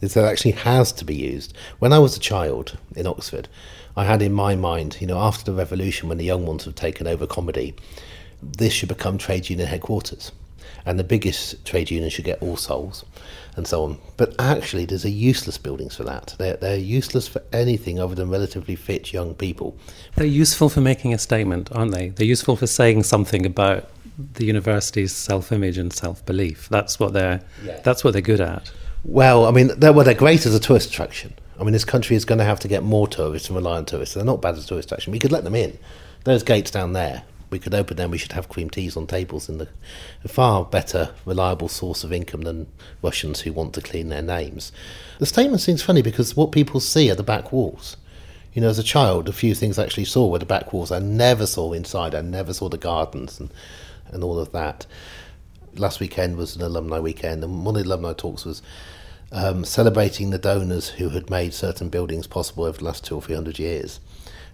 is 0.00 0.14
that 0.14 0.24
actually 0.24 0.50
has 0.50 0.92
to 0.92 1.04
be 1.04 1.14
used. 1.14 1.56
When 1.78 1.92
I 1.92 2.00
was 2.00 2.16
a 2.16 2.20
child 2.20 2.76
in 2.96 3.06
Oxford, 3.06 3.48
I 3.96 4.04
had 4.04 4.20
in 4.20 4.32
my 4.32 4.56
mind, 4.56 4.98
you 5.00 5.06
know, 5.06 5.18
after 5.18 5.44
the 5.44 5.56
revolution, 5.56 6.08
when 6.08 6.18
the 6.18 6.24
young 6.24 6.44
ones 6.44 6.64
have 6.64 6.74
taken 6.74 7.06
over 7.06 7.26
comedy, 7.26 7.74
this 8.42 8.72
should 8.72 8.88
become 8.88 9.16
trade 9.16 9.48
union 9.48 9.68
headquarters. 9.68 10.32
And 10.84 10.98
the 10.98 11.04
biggest 11.04 11.64
trade 11.64 11.90
union 11.90 12.10
should 12.10 12.24
get 12.24 12.42
All 12.42 12.56
Souls 12.56 13.04
and 13.56 13.66
so 13.66 13.84
on. 13.84 13.98
But 14.16 14.34
actually, 14.38 14.86
there's 14.86 15.04
a 15.04 15.10
useless 15.10 15.58
buildings 15.58 15.94
for 15.96 16.04
that. 16.04 16.34
They're, 16.38 16.56
they're 16.56 16.76
useless 16.76 17.28
for 17.28 17.42
anything 17.52 18.00
other 18.00 18.14
than 18.14 18.30
relatively 18.30 18.76
fit 18.76 19.12
young 19.12 19.34
people. 19.34 19.76
They're 20.16 20.26
useful 20.26 20.68
for 20.68 20.80
making 20.80 21.12
a 21.12 21.18
statement, 21.18 21.70
aren't 21.72 21.92
they? 21.92 22.08
They're 22.08 22.26
useful 22.26 22.56
for 22.56 22.66
saying 22.66 23.02
something 23.02 23.44
about 23.44 23.90
the 24.34 24.44
university's 24.44 25.12
self-image 25.12 25.78
and 25.78 25.92
self-belief. 25.92 26.68
That's 26.68 26.98
what 26.98 27.12
they're. 27.12 27.42
Yeah. 27.64 27.80
That's 27.82 28.04
what 28.04 28.12
they're 28.12 28.22
good 28.22 28.40
at. 28.40 28.70
Well, 29.04 29.46
I 29.46 29.50
mean, 29.50 29.70
they're, 29.76 29.92
well, 29.92 30.04
they're 30.04 30.14
great 30.14 30.46
as 30.46 30.54
a 30.54 30.60
tourist 30.60 30.90
attraction. 30.90 31.34
I 31.58 31.64
mean, 31.64 31.72
this 31.72 31.84
country 31.84 32.16
is 32.16 32.24
going 32.24 32.38
to 32.38 32.44
have 32.44 32.60
to 32.60 32.68
get 32.68 32.82
more 32.82 33.06
tourists 33.08 33.48
and 33.48 33.56
rely 33.56 33.76
on 33.76 33.84
tourists. 33.84 34.14
They're 34.14 34.24
not 34.24 34.40
bad 34.40 34.54
as 34.54 34.64
a 34.64 34.68
tourist 34.68 34.88
attraction. 34.88 35.12
We 35.12 35.18
could 35.18 35.32
let 35.32 35.44
them 35.44 35.54
in. 35.54 35.78
those 36.24 36.42
gates 36.42 36.70
down 36.70 36.92
there, 36.92 37.24
we 37.52 37.60
could 37.60 37.74
open 37.74 37.96
them, 37.96 38.10
we 38.10 38.18
should 38.18 38.32
have 38.32 38.48
cream 38.48 38.68
teas 38.70 38.96
on 38.96 39.06
tables 39.06 39.48
in 39.48 39.58
the 39.58 39.68
a 40.24 40.28
far 40.28 40.64
better, 40.64 41.10
reliable 41.24 41.68
source 41.68 42.02
of 42.02 42.12
income 42.12 42.40
than 42.40 42.66
Russians 43.02 43.42
who 43.42 43.52
want 43.52 43.74
to 43.74 43.80
clean 43.80 44.08
their 44.08 44.22
names. 44.22 44.72
The 45.20 45.26
statement 45.26 45.60
seems 45.60 45.82
funny 45.82 46.02
because 46.02 46.36
what 46.36 46.50
people 46.50 46.80
see 46.80 47.10
are 47.10 47.14
the 47.14 47.22
back 47.22 47.52
walls. 47.52 47.96
You 48.52 48.62
know, 48.62 48.68
as 48.68 48.78
a 48.78 48.82
child, 48.82 49.28
a 49.28 49.32
few 49.32 49.54
things 49.54 49.78
I 49.78 49.84
actually 49.84 50.06
saw 50.06 50.26
were 50.26 50.38
the 50.38 50.46
back 50.46 50.72
walls. 50.72 50.90
I 50.90 50.98
never 50.98 51.46
saw 51.46 51.72
inside, 51.72 52.14
I 52.14 52.22
never 52.22 52.52
saw 52.52 52.68
the 52.68 52.78
gardens 52.78 53.38
and, 53.38 53.52
and 54.10 54.24
all 54.24 54.38
of 54.38 54.52
that. 54.52 54.86
Last 55.74 56.00
weekend 56.00 56.36
was 56.36 56.56
an 56.56 56.62
alumni 56.62 56.98
weekend, 56.98 57.44
and 57.44 57.64
one 57.64 57.76
of 57.76 57.82
the 57.82 57.88
alumni 57.88 58.12
talks 58.12 58.44
was 58.44 58.60
um, 59.30 59.64
celebrating 59.64 60.30
the 60.30 60.38
donors 60.38 60.90
who 60.90 61.08
had 61.10 61.30
made 61.30 61.54
certain 61.54 61.88
buildings 61.88 62.26
possible 62.26 62.64
over 62.64 62.78
the 62.78 62.84
last 62.84 63.04
two 63.04 63.14
or 63.14 63.22
three 63.22 63.34
hundred 63.34 63.58
years. 63.58 64.00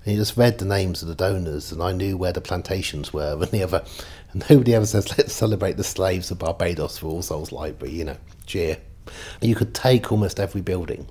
And 0.05 0.13
he 0.13 0.17
just 0.17 0.37
read 0.37 0.59
the 0.59 0.65
names 0.65 1.03
of 1.03 1.09
the 1.09 1.15
donors, 1.15 1.73
and 1.73 1.83
I 1.83 1.93
knew 1.93 2.17
where 2.17 2.33
the 2.33 2.41
plantations 2.41 3.13
were. 3.13 3.33
And 3.33 3.51
the 3.51 3.63
other, 3.63 3.85
and 4.33 4.49
nobody 4.49 4.75
ever 4.75 4.87
says, 4.87 5.17
"Let's 5.17 5.33
celebrate 5.33 5.77
the 5.77 5.85
slaves 5.85 6.31
of 6.31 6.39
Barbados 6.39 6.99
for 6.99 7.07
All 7.09 7.23
Souls 7.23 7.53
Library." 7.53 7.95
You 7.95 8.05
know, 8.05 8.17
cheer. 8.47 8.79
You 9.41 9.55
could 9.55 9.75
take 9.75 10.13
almost 10.13 10.39
every 10.39 10.61
building 10.61 11.09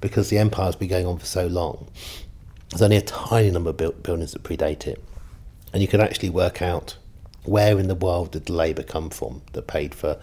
because 0.00 0.30
the 0.30 0.38
empire's 0.38 0.76
been 0.76 0.88
going 0.88 1.06
on 1.06 1.18
for 1.18 1.26
so 1.26 1.46
long. 1.46 1.88
There's 2.70 2.82
only 2.82 2.96
a 2.96 3.02
tiny 3.02 3.50
number 3.50 3.70
of 3.70 3.76
buildings 3.76 4.32
that 4.32 4.42
predate 4.42 4.86
it, 4.86 5.02
and 5.72 5.82
you 5.82 5.88
could 5.88 6.00
actually 6.00 6.30
work 6.30 6.62
out 6.62 6.96
where 7.44 7.78
in 7.78 7.88
the 7.88 7.94
world 7.94 8.32
did 8.32 8.46
the 8.46 8.52
labour 8.52 8.82
come 8.82 9.10
from 9.10 9.42
that 9.52 9.66
paid 9.66 9.94
for 9.94 10.18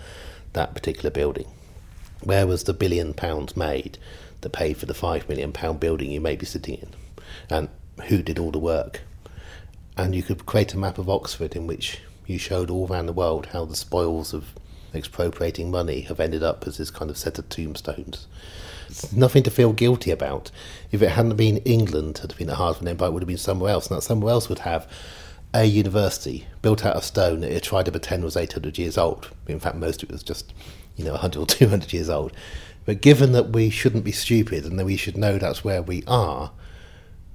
that 0.53 0.73
particular 0.73 1.09
building. 1.09 1.47
Where 2.23 2.47
was 2.47 2.63
the 2.63 2.73
billion 2.73 3.13
pounds 3.13 3.55
made 3.55 3.97
that 4.41 4.51
paid 4.51 4.77
for 4.77 4.85
the 4.85 4.93
five 4.93 5.27
million 5.27 5.51
pound 5.51 5.79
building 5.79 6.11
you 6.11 6.21
may 6.21 6.35
be 6.35 6.45
sitting 6.45 6.75
in? 6.75 6.89
And 7.49 7.69
who 8.05 8.21
did 8.21 8.39
all 8.39 8.51
the 8.51 8.59
work? 8.59 9.01
And 9.97 10.13
you 10.13 10.23
could 10.23 10.45
create 10.45 10.73
a 10.73 10.77
map 10.77 10.97
of 10.97 11.09
Oxford 11.09 11.55
in 11.55 11.67
which 11.67 11.99
you 12.25 12.37
showed 12.37 12.69
all 12.69 12.87
around 12.87 13.07
the 13.07 13.13
world 13.13 13.47
how 13.47 13.65
the 13.65 13.75
spoils 13.75 14.33
of 14.33 14.53
expropriating 14.93 15.71
money 15.71 16.01
have 16.01 16.19
ended 16.19 16.43
up 16.43 16.65
as 16.67 16.77
this 16.77 16.91
kind 16.91 17.09
of 17.09 17.17
set 17.17 17.39
of 17.39 17.49
tombstones. 17.49 18.27
It's 18.89 19.11
nothing 19.11 19.43
to 19.43 19.51
feel 19.51 19.73
guilty 19.73 20.11
about. 20.11 20.51
If 20.91 21.01
it 21.01 21.09
hadn't 21.09 21.35
been 21.35 21.57
England, 21.57 22.19
had 22.19 22.35
been 22.37 22.49
a 22.49 22.53
Ottoman 22.53 22.91
Empire, 22.91 23.09
it 23.09 23.11
would 23.11 23.23
have 23.23 23.27
been 23.27 23.37
somewhere 23.37 23.71
else, 23.71 23.87
and 23.87 23.97
that 23.97 24.01
somewhere 24.01 24.31
else 24.31 24.49
would 24.49 24.59
have 24.59 24.89
a 25.53 25.65
university 25.65 26.45
built 26.61 26.85
out 26.85 26.95
of 26.95 27.03
stone 27.03 27.41
that 27.41 27.51
it 27.51 27.63
tried 27.63 27.85
to 27.85 27.91
pretend 27.91 28.23
was 28.23 28.37
800 28.37 28.77
years 28.77 28.97
old. 28.97 29.29
In 29.47 29.59
fact, 29.59 29.75
most 29.75 30.03
of 30.03 30.09
it 30.09 30.13
was 30.13 30.23
just 30.23 30.53
you 30.97 31.05
know, 31.05 31.11
100 31.11 31.39
or 31.39 31.45
200 31.45 31.93
years 31.93 32.09
old. 32.09 32.33
But 32.85 33.01
given 33.01 33.31
that 33.31 33.49
we 33.49 33.69
shouldn't 33.69 34.03
be 34.03 34.11
stupid 34.11 34.65
and 34.65 34.77
that 34.77 34.85
we 34.85 34.97
should 34.97 35.15
know 35.15 35.37
that's 35.37 35.63
where 35.63 35.81
we 35.81 36.03
are, 36.07 36.51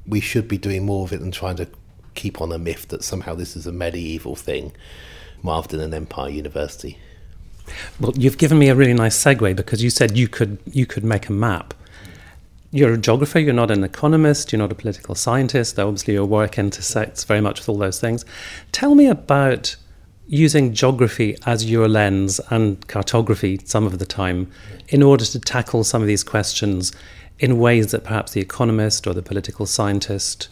we 0.06 0.21
should 0.21 0.49
be 0.49 0.59
doing 0.59 0.85
more 0.85 1.04
of 1.04 1.12
it 1.12 1.21
than 1.21 1.30
trying 1.30 1.56
to 1.56 1.68
keep 2.14 2.40
on 2.40 2.52
a 2.52 2.59
myth 2.59 2.88
that 2.88 3.04
somehow 3.04 3.35
this 3.35 3.56
is 3.56 3.66
a 3.66 3.73
medieval 3.73 4.37
thing 4.37 4.73
rather 5.42 5.68
than 5.68 5.80
an 5.80 5.94
empire 5.94 6.30
university. 6.30 6.99
Well, 8.00 8.12
you've 8.16 8.38
given 8.38 8.59
me 8.59 8.68
a 8.68 8.75
really 8.75 8.94
nice 8.94 9.23
segue 9.23 9.54
because 9.56 9.82
you 9.82 9.90
said 9.90 10.16
you 10.16 10.28
could 10.28 10.59
you 10.66 10.87
could 10.87 11.04
make 11.04 11.28
a 11.28 11.32
map. 11.32 11.75
You're 12.71 12.94
a 12.94 12.99
geographer, 12.99 13.38
you're 13.38 13.52
not 13.52 13.71
an 13.71 13.85
economist, 13.85 14.50
you're 14.50 14.59
not 14.59 14.73
a 14.73 14.75
political 14.75 15.14
scientist. 15.14 15.76
though 15.76 15.88
Obviously, 15.88 16.14
your 16.14 16.25
work 16.25 16.59
intersects 16.59 17.25
very 17.25 17.40
much 17.40 17.61
with 17.61 17.68
all 17.68 17.76
those 17.76 18.00
things. 18.00 18.25
Tell 18.73 18.94
me 18.94 19.06
about 19.06 19.76
using 20.26 20.73
geography 20.73 21.37
as 21.44 21.71
your 21.71 21.88
lens 21.88 22.40
and 22.50 22.87
cartography 22.88 23.61
some 23.64 23.85
of 23.85 23.99
the 23.99 24.06
time 24.06 24.50
in 24.88 25.02
order 25.02 25.25
to 25.25 25.38
tackle 25.38 25.85
some 25.85 26.00
of 26.00 26.09
these 26.09 26.25
questions 26.25 26.92
in 27.43 27.59
ways 27.59 27.91
that 27.91 28.05
perhaps 28.05 28.33
the 28.33 28.41
economist 28.41 29.05
or 29.05 29.13
the 29.13 29.21
political 29.21 29.67
scientist 29.67 30.49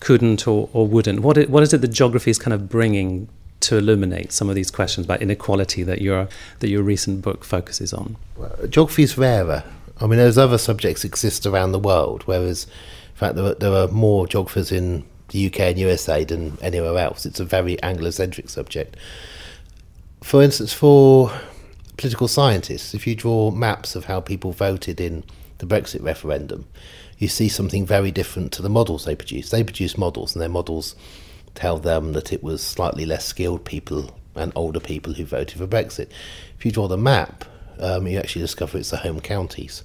couldn't 0.00 0.48
or, 0.48 0.70
or 0.72 0.86
wouldn't? 0.88 1.20
What, 1.20 1.36
it, 1.36 1.50
what 1.50 1.62
is 1.62 1.74
it 1.74 1.82
that 1.82 1.88
geography 1.88 2.30
is 2.30 2.38
kind 2.38 2.54
of 2.54 2.70
bringing 2.70 3.28
to 3.60 3.76
illuminate 3.76 4.32
some 4.32 4.48
of 4.48 4.54
these 4.54 4.70
questions 4.70 5.04
about 5.04 5.20
inequality 5.20 5.82
that 5.82 6.00
your, 6.00 6.28
that 6.60 6.70
your 6.70 6.82
recent 6.82 7.20
book 7.20 7.44
focuses 7.44 7.92
on? 7.92 8.16
Well, 8.36 8.66
geography 8.66 9.02
is 9.02 9.18
rarer. 9.18 9.62
I 10.00 10.06
mean, 10.06 10.18
those 10.18 10.38
other 10.38 10.56
subjects 10.56 11.04
exist 11.04 11.44
around 11.44 11.72
the 11.72 11.78
world, 11.78 12.22
whereas, 12.24 12.64
in 12.64 13.16
fact, 13.16 13.36
there 13.36 13.44
are, 13.44 13.54
there 13.54 13.72
are 13.72 13.88
more 13.88 14.26
geographers 14.26 14.72
in 14.72 15.04
the 15.28 15.46
UK 15.46 15.60
and 15.60 15.78
USA 15.78 16.24
than 16.24 16.56
anywhere 16.62 16.96
else. 16.96 17.26
It's 17.26 17.40
a 17.40 17.44
very 17.44 17.76
Anglocentric 17.82 18.48
subject. 18.48 18.96
For 20.22 20.42
instance, 20.42 20.72
for 20.72 21.30
political 21.98 22.26
scientists, 22.26 22.94
if 22.94 23.06
you 23.06 23.14
draw 23.14 23.50
maps 23.50 23.94
of 23.94 24.06
how 24.06 24.22
people 24.22 24.52
voted 24.52 24.98
in 24.98 25.24
the 25.62 25.80
Brexit 25.80 26.02
referendum, 26.02 26.66
you 27.18 27.28
see 27.28 27.48
something 27.48 27.86
very 27.86 28.10
different 28.10 28.50
to 28.52 28.62
the 28.62 28.68
models 28.68 29.04
they 29.04 29.14
produce. 29.14 29.50
They 29.50 29.62
produce 29.62 29.96
models, 29.96 30.34
and 30.34 30.42
their 30.42 30.48
models 30.48 30.96
tell 31.54 31.78
them 31.78 32.14
that 32.14 32.32
it 32.32 32.42
was 32.42 32.60
slightly 32.62 33.06
less 33.06 33.24
skilled 33.24 33.64
people 33.64 34.18
and 34.34 34.52
older 34.56 34.80
people 34.80 35.12
who 35.12 35.24
voted 35.24 35.58
for 35.58 35.66
Brexit. 35.68 36.08
If 36.58 36.64
you 36.64 36.72
draw 36.72 36.88
the 36.88 36.98
map, 36.98 37.44
um, 37.78 38.08
you 38.08 38.18
actually 38.18 38.42
discover 38.42 38.76
it's 38.76 38.90
the 38.90 38.96
home 38.96 39.20
counties. 39.20 39.84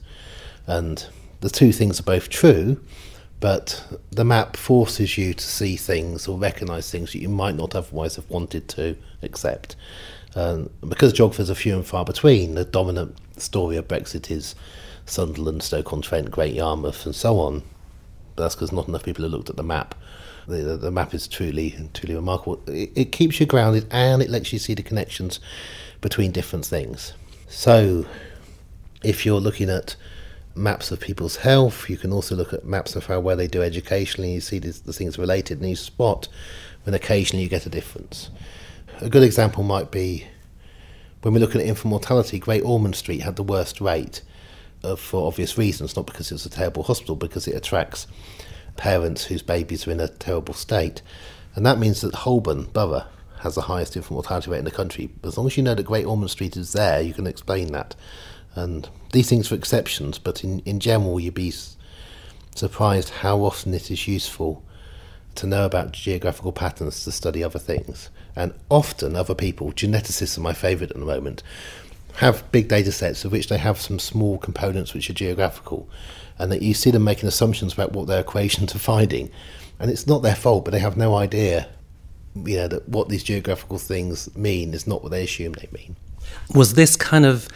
And 0.66 1.06
the 1.42 1.50
two 1.50 1.72
things 1.72 2.00
are 2.00 2.04
both 2.04 2.30
true, 2.30 2.82
but 3.40 4.00
the 4.10 4.26
map 4.26 4.58
forces 4.58 5.16
you 5.16 5.36
to 5.36 5.44
see 5.44 5.76
things 5.76 6.28
or 6.28 6.40
recognise 6.40 6.90
things 6.90 7.12
that 7.12 7.22
you 7.22 7.30
might 7.30 7.56
not 7.56 7.76
otherwise 7.76 8.16
have 8.16 8.30
wanted 8.32 8.68
to 8.70 8.98
accept. 9.22 9.76
Um, 10.36 10.72
because 10.88 11.14
geographers 11.14 11.52
are 11.52 11.56
few 11.56 11.76
and 11.76 11.86
far 11.86 12.04
between, 12.04 12.56
the 12.56 12.66
dominant 12.66 13.16
story 13.40 13.78
of 13.78 13.88
Brexit 13.88 14.32
is 14.32 14.56
Sunderland, 15.10 15.64
Stoke-on-Trent, 15.64 16.32
Great 16.32 16.54
Yarmouth, 16.54 17.06
and 17.06 17.16
so 17.16 17.40
on. 17.40 17.64
But 18.36 18.44
that's 18.44 18.56
because 18.56 18.72
not 18.72 18.88
enough 18.88 19.04
people 19.04 19.24
have 19.24 19.32
looked 19.32 19.50
at 19.50 19.58
the 19.58 19.64
map. 19.64 19.96
The, 20.48 20.58
the, 20.58 20.78
the 20.78 20.92
map 20.92 21.14
is 21.14 21.28
truly, 21.28 21.76
truly 21.94 22.16
remarkable. 22.16 22.62
It, 22.68 22.92
it 22.96 23.12
keeps 23.12 23.40
you 23.40 23.46
grounded 23.46 23.88
and 23.92 24.22
it 24.22 24.30
lets 24.30 24.54
you 24.54 24.60
see 24.60 24.74
the 24.74 24.84
connections 24.84 25.40
between 26.02 26.32
different 26.32 26.66
things. 26.66 27.14
So, 27.50 28.06
if 29.04 29.26
you're 29.26 29.40
looking 29.40 29.70
at 29.70 29.96
maps 30.58 30.92
of 30.92 31.00
people's 31.00 31.38
health. 31.38 31.90
You 31.90 31.98
can 31.98 32.12
also 32.12 32.36
look 32.36 32.54
at 32.54 32.66
maps 32.66 32.96
of 32.96 33.06
how 33.06 33.20
well 33.20 33.38
they 33.38 33.48
do 33.48 33.62
educationally. 33.62 34.34
You 34.34 34.42
see 34.42 34.60
these, 34.60 34.82
the 34.82 34.94
things 34.94 35.18
related, 35.18 35.60
and 35.60 35.70
you 35.70 35.76
spot 35.76 36.28
when 36.84 36.94
occasionally 36.94 37.44
you 37.44 37.50
get 37.50 37.66
a 37.66 37.70
difference. 37.70 38.30
A 39.00 39.10
good 39.10 39.24
example 39.24 39.64
might 39.64 39.92
be 39.92 40.26
when 41.22 41.34
we're 41.34 41.40
looking 41.40 41.62
at 41.62 41.68
infant 41.68 41.90
mortality. 41.90 42.40
Great 42.40 42.64
Ormond 42.64 42.96
Street 42.96 43.22
had 43.22 43.36
the 43.36 43.44
worst 43.44 43.80
rate, 43.80 44.22
uh, 44.84 44.96
for 44.96 45.28
obvious 45.28 45.58
reasons, 45.58 45.96
not 45.96 46.06
because 46.06 46.32
it's 46.32 46.46
a 46.46 46.50
terrible 46.50 46.84
hospital, 46.84 47.16
because 47.16 47.48
it 47.48 47.56
attracts 47.56 48.08
parents 48.76 49.26
whose 49.26 49.42
babies 49.42 49.88
are 49.88 49.92
in 49.92 50.00
a 50.00 50.08
terrible 50.08 50.54
state, 50.54 51.02
and 51.56 51.66
that 51.66 51.80
means 51.80 52.02
that 52.02 52.14
Holborn 52.14 52.66
Borough 52.66 53.06
has 53.40 53.56
the 53.56 53.62
highest 53.62 53.96
infant 53.96 54.12
mortality 54.12 54.52
rate 54.52 54.60
in 54.60 54.66
the 54.66 54.72
country. 54.72 55.10
As 55.24 55.38
long 55.38 55.48
as 55.48 55.58
you 55.58 55.64
know 55.64 55.76
that 55.76 55.84
Great 55.84 56.06
Ormond 56.06 56.32
Street 56.32 56.58
is 56.58 56.74
there, 56.74 57.02
you 57.02 57.14
can 57.14 57.28
explain 57.28 57.72
that. 57.72 57.96
And 58.56 58.90
these 59.14 59.30
things 59.30 59.52
are 59.52 59.56
exceptions, 59.56 60.18
but 60.18 60.44
in, 60.44 60.60
in 60.62 60.80
general, 60.80 61.20
you'd 61.20 61.34
be 61.34 61.54
surprised 62.56 63.10
how 63.10 63.40
often 63.40 63.74
it 63.74 63.92
is 63.92 64.08
useful 64.08 64.64
to 65.36 65.48
know 65.48 65.66
about 65.66 65.92
geographical 65.92 66.52
patterns 66.52 67.04
to 67.04 67.12
study 67.12 67.44
other 67.44 67.60
things. 67.60 68.10
And 68.36 68.54
often, 68.70 69.16
other 69.16 69.36
people, 69.36 69.72
geneticists 69.72 70.38
are 70.38 70.42
my 70.42 70.54
favourite 70.54 70.92
at 70.92 70.98
the 70.98 71.06
moment, 71.06 71.44
have 72.16 72.50
big 72.52 72.68
data 72.68 72.92
sets 72.92 73.26
of 73.26 73.32
which 73.32 73.48
they 73.48 73.58
have 73.58 73.80
some 73.80 74.00
small 74.00 74.38
components 74.38 74.94
which 74.94 75.10
are 75.10 75.14
geographical, 75.14 75.88
and 76.40 76.52
that 76.52 76.62
you 76.62 76.74
see 76.74 76.92
them 76.92 77.04
making 77.04 77.28
assumptions 77.28 77.74
about 77.74 77.94
what 77.94 78.08
their 78.08 78.20
equations 78.20 78.76
are 78.76 78.80
finding. 78.80 79.30
And 79.80 79.92
it's 79.92 80.08
not 80.08 80.24
their 80.24 80.36
fault, 80.36 80.66
but 80.66 80.72
they 80.72 80.80
have 80.80 80.98
no 80.98 81.16
idea 81.16 81.68
you 82.46 82.58
know, 82.58 82.68
that 82.68 82.88
what 82.90 83.10
these 83.10 83.24
geographical 83.24 83.78
things 83.78 84.36
mean 84.36 84.74
is 84.74 84.88
not 84.88 85.04
what 85.04 85.12
they 85.12 85.24
assume 85.24 85.54
they 85.54 85.70
mean. 85.72 85.96
Was 86.54 86.74
this 86.74 86.96
kind 86.96 87.26
of 87.26 87.48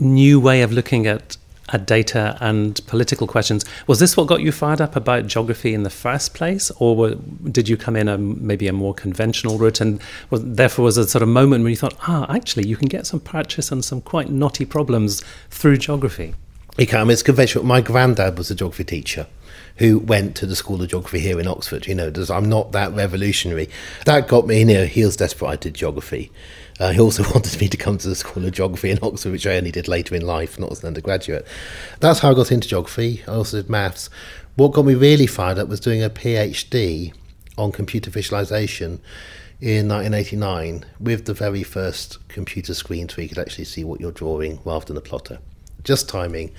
new 0.00 0.40
way 0.40 0.62
of 0.62 0.72
looking 0.72 1.06
at 1.06 1.36
at 1.72 1.86
data 1.86 2.36
and 2.40 2.80
political 2.86 3.26
questions. 3.26 3.64
Was 3.86 3.98
this 3.98 4.16
what 4.16 4.26
got 4.26 4.42
you 4.42 4.52
fired 4.52 4.80
up 4.80 4.94
about 4.94 5.26
geography 5.26 5.74
in 5.74 5.82
the 5.82 5.90
first 5.90 6.34
place, 6.34 6.70
or 6.78 6.96
were, 6.96 7.14
did 7.50 7.68
you 7.68 7.76
come 7.76 7.96
in 7.96 8.08
a 8.08 8.18
maybe 8.18 8.68
a 8.68 8.72
more 8.72 8.94
conventional 8.94 9.58
route, 9.58 9.80
and 9.80 10.00
was, 10.30 10.44
therefore 10.44 10.84
was 10.84 10.98
a 10.98 11.08
sort 11.08 11.22
of 11.22 11.28
moment 11.28 11.64
when 11.64 11.70
you 11.70 11.76
thought, 11.76 11.96
ah, 12.08 12.26
actually, 12.32 12.66
you 12.66 12.76
can 12.76 12.88
get 12.88 13.06
some 13.06 13.20
practice 13.20 13.72
on 13.72 13.82
some 13.82 14.00
quite 14.00 14.30
knotty 14.30 14.64
problems 14.64 15.22
through 15.50 15.78
geography? 15.78 16.34
You 16.78 16.86
can. 16.86 17.00
I 17.00 17.04
mean, 17.04 17.12
it's 17.12 17.22
conventional. 17.22 17.64
My 17.64 17.80
granddad 17.80 18.38
was 18.38 18.50
a 18.50 18.54
geography 18.54 18.84
teacher 18.84 19.26
who 19.76 19.98
went 19.98 20.36
to 20.36 20.46
the 20.46 20.56
School 20.56 20.80
of 20.82 20.88
Geography 20.88 21.18
here 21.18 21.38
in 21.40 21.46
Oxford. 21.46 21.86
You 21.86 21.94
know, 21.94 22.12
I'm 22.30 22.48
not 22.48 22.72
that 22.72 22.92
revolutionary. 22.94 23.68
That 24.06 24.28
got 24.28 24.46
me, 24.46 24.60
you 24.60 24.64
know, 24.64 24.86
heels 24.86 25.16
desperate. 25.16 25.48
I 25.48 25.56
did 25.56 25.74
geography. 25.74 26.30
Uh, 26.80 26.90
he 26.90 27.00
also 27.00 27.22
wanted 27.34 27.60
me 27.60 27.68
to 27.68 27.76
come 27.76 27.98
to 27.98 28.08
the 28.08 28.14
School 28.14 28.44
of 28.44 28.52
Geography 28.52 28.90
in 28.90 28.98
Oxford, 29.02 29.32
which 29.32 29.46
I 29.46 29.56
only 29.56 29.70
did 29.70 29.88
later 29.88 30.14
in 30.14 30.22
life, 30.22 30.58
not 30.58 30.72
as 30.72 30.82
an 30.82 30.88
undergraduate. 30.88 31.46
That's 32.00 32.20
how 32.20 32.30
I 32.30 32.34
got 32.34 32.52
into 32.52 32.68
geography. 32.68 33.22
I 33.26 33.32
also 33.32 33.62
did 33.62 33.70
maths. 33.70 34.10
What 34.56 34.72
got 34.72 34.84
me 34.84 34.94
really 34.94 35.26
fired 35.26 35.58
up 35.58 35.68
was 35.68 35.80
doing 35.80 36.02
a 36.02 36.10
PhD 36.10 37.14
on 37.56 37.72
computer 37.72 38.10
visualization 38.10 39.00
in 39.60 39.88
1989 39.88 40.84
with 40.98 41.24
the 41.26 41.34
very 41.34 41.62
first 41.62 42.26
computer 42.28 42.74
screens 42.74 43.16
where 43.16 43.22
you 43.22 43.28
could 43.28 43.38
actually 43.38 43.64
see 43.64 43.84
what 43.84 44.00
you're 44.00 44.10
drawing 44.10 44.58
rather 44.64 44.84
than 44.86 44.96
a 44.96 45.00
plotter. 45.00 45.38
Just 45.84 46.08
timing. 46.08 46.52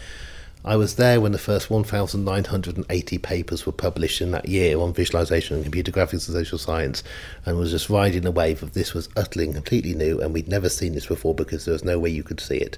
I 0.65 0.77
was 0.77 0.95
there 0.95 1.19
when 1.19 1.33
the 1.33 1.37
first 1.37 1.69
1,980 1.69 3.17
papers 3.17 3.65
were 3.65 3.73
published 3.73 4.21
in 4.21 4.31
that 4.31 4.47
year 4.47 4.79
on 4.79 4.93
visualization 4.93 5.55
and 5.55 5.65
computer 5.65 5.91
graphics 5.91 6.27
and 6.27 6.35
social 6.37 6.57
science, 6.57 7.03
and 7.45 7.57
was 7.57 7.71
just 7.71 7.89
riding 7.89 8.21
the 8.21 8.31
wave 8.31 8.63
of 8.63 8.71
this 8.71 8.93
was 8.93 9.09
utterly 9.17 9.45
and 9.45 9.55
completely 9.55 9.93
new, 9.93 10.21
and 10.21 10.33
we'd 10.33 10.47
never 10.47 10.69
seen 10.69 10.93
this 10.93 11.07
before 11.07 11.35
because 11.35 11.65
there 11.65 11.73
was 11.73 11.83
no 11.83 11.99
way 11.99 12.09
you 12.09 12.23
could 12.23 12.39
see 12.39 12.55
it 12.55 12.77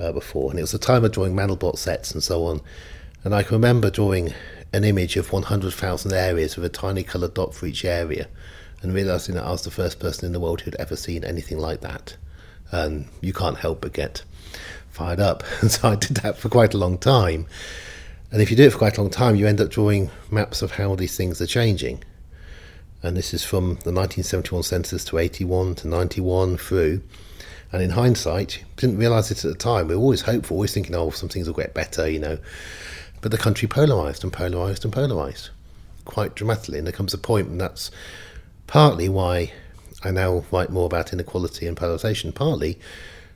uh, 0.00 0.10
before. 0.10 0.50
And 0.50 0.58
it 0.58 0.62
was 0.62 0.72
the 0.72 0.78
time 0.78 1.04
of 1.04 1.12
drawing 1.12 1.34
Mandelbrot 1.34 1.76
sets 1.76 2.12
and 2.12 2.22
so 2.22 2.46
on. 2.46 2.62
And 3.24 3.34
I 3.34 3.42
can 3.42 3.56
remember 3.56 3.90
drawing 3.90 4.32
an 4.72 4.82
image 4.82 5.18
of 5.18 5.32
100,000 5.32 6.12
areas 6.14 6.56
with 6.56 6.64
a 6.64 6.70
tiny 6.70 7.02
coloured 7.02 7.34
dot 7.34 7.54
for 7.54 7.66
each 7.66 7.84
area, 7.84 8.26
and 8.80 8.94
realizing 8.94 9.34
that 9.34 9.44
I 9.44 9.50
was 9.50 9.64
the 9.64 9.70
first 9.70 10.00
person 10.00 10.24
in 10.24 10.32
the 10.32 10.40
world 10.40 10.62
who'd 10.62 10.76
ever 10.76 10.96
seen 10.96 11.24
anything 11.24 11.58
like 11.58 11.82
that. 11.82 12.16
And 12.70 13.06
you 13.20 13.34
can't 13.34 13.58
help 13.58 13.82
but 13.82 13.92
get 13.92 14.22
fired 14.92 15.20
up. 15.20 15.42
And 15.60 15.70
so 15.70 15.88
I 15.88 15.96
did 15.96 16.18
that 16.18 16.38
for 16.38 16.48
quite 16.48 16.74
a 16.74 16.78
long 16.78 16.98
time. 16.98 17.46
And 18.30 18.40
if 18.40 18.50
you 18.50 18.56
do 18.56 18.64
it 18.64 18.72
for 18.72 18.78
quite 18.78 18.96
a 18.96 19.00
long 19.02 19.10
time, 19.10 19.36
you 19.36 19.46
end 19.46 19.60
up 19.60 19.70
drawing 19.70 20.10
maps 20.30 20.62
of 20.62 20.72
how 20.72 20.94
these 20.94 21.16
things 21.16 21.40
are 21.40 21.46
changing. 21.46 22.02
And 23.02 23.16
this 23.16 23.34
is 23.34 23.44
from 23.44 23.78
the 23.84 23.92
1971 23.92 24.62
census 24.62 25.04
to 25.06 25.18
81 25.18 25.74
to 25.76 25.88
91 25.88 26.56
through. 26.56 27.02
And 27.72 27.82
in 27.82 27.90
hindsight, 27.90 28.62
didn't 28.76 28.98
realise 28.98 29.30
it 29.30 29.44
at 29.44 29.50
the 29.50 29.58
time. 29.58 29.88
We 29.88 29.96
were 29.96 30.00
always 30.00 30.22
hopeful, 30.22 30.56
always 30.56 30.72
thinking, 30.72 30.94
oh, 30.94 31.10
some 31.10 31.28
things 31.28 31.46
will 31.46 31.54
get 31.54 31.74
better, 31.74 32.08
you 32.08 32.18
know. 32.18 32.38
But 33.22 33.32
the 33.32 33.38
country 33.38 33.66
polarised 33.66 34.22
and 34.22 34.32
polarised 34.32 34.84
and 34.84 34.92
polarised 34.92 35.50
quite 36.04 36.34
dramatically. 36.34 36.78
And 36.78 36.86
there 36.86 36.92
comes 36.92 37.14
a 37.14 37.18
point, 37.18 37.48
and 37.48 37.60
that's 37.60 37.90
partly 38.66 39.08
why 39.08 39.52
I 40.04 40.10
now 40.10 40.44
write 40.50 40.70
more 40.70 40.86
about 40.86 41.12
inequality 41.12 41.66
and 41.66 41.76
polarisation, 41.76 42.32
partly 42.32 42.78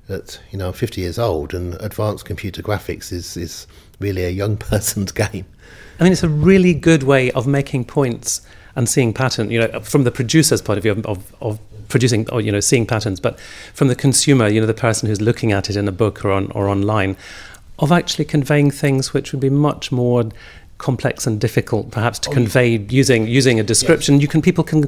that 0.07 0.41
you 0.51 0.59
know 0.59 0.69
I'm 0.69 0.73
50 0.73 1.01
years 1.01 1.19
old 1.19 1.55
and 1.55 1.75
advanced 1.81 2.25
computer 2.25 2.63
graphics 2.63 3.13
is 3.13 3.37
is 3.37 3.67
really 3.99 4.25
a 4.25 4.31
young 4.31 4.57
person's 4.71 5.13
game. 5.13 5.47
I 5.99 6.05
mean, 6.05 6.13
it's 6.13 6.23
a 6.23 6.29
really 6.29 6.75
good 6.75 7.03
way 7.03 7.31
of 7.33 7.47
making 7.47 7.87
points 7.87 8.47
and 8.75 8.89
seeing 8.89 9.13
pattern. 9.13 9.51
You 9.51 9.61
know, 9.61 9.81
from 9.81 10.05
the 10.05 10.11
producer's 10.11 10.63
point 10.63 10.77
of 10.77 10.83
view 10.83 10.93
of, 10.93 11.07
of, 11.07 11.35
of 11.41 11.61
producing 11.89 12.29
or 12.31 12.41
you 12.41 12.53
know 12.53 12.61
seeing 12.61 12.87
patterns, 12.87 13.21
but 13.21 13.41
from 13.75 13.89
the 13.89 13.97
consumer, 13.97 14.49
you 14.49 14.61
know, 14.61 14.67
the 14.67 14.75
person 14.75 15.09
who's 15.09 15.21
looking 15.21 15.53
at 15.53 15.71
it 15.71 15.77
in 15.77 15.89
a 15.89 15.93
book 15.93 16.25
or 16.25 16.31
on 16.31 16.51
or 16.53 16.69
online, 16.69 17.17
of 17.79 17.91
actually 17.91 18.25
conveying 18.25 18.71
things 18.71 19.13
which 19.13 19.33
would 19.33 19.41
be 19.41 19.51
much 19.51 19.91
more 19.91 20.25
complex 20.79 21.27
and 21.27 21.41
difficult 21.41 21.91
perhaps 21.91 22.19
to 22.19 22.29
oh, 22.29 22.35
convey 22.35 22.77
yeah. 22.77 22.87
using 22.91 23.27
using 23.27 23.59
a 23.59 23.63
description 23.63 24.17
yes. 24.17 24.23
you 24.23 24.29
can 24.29 24.43
people 24.43 24.63
can 24.63 24.85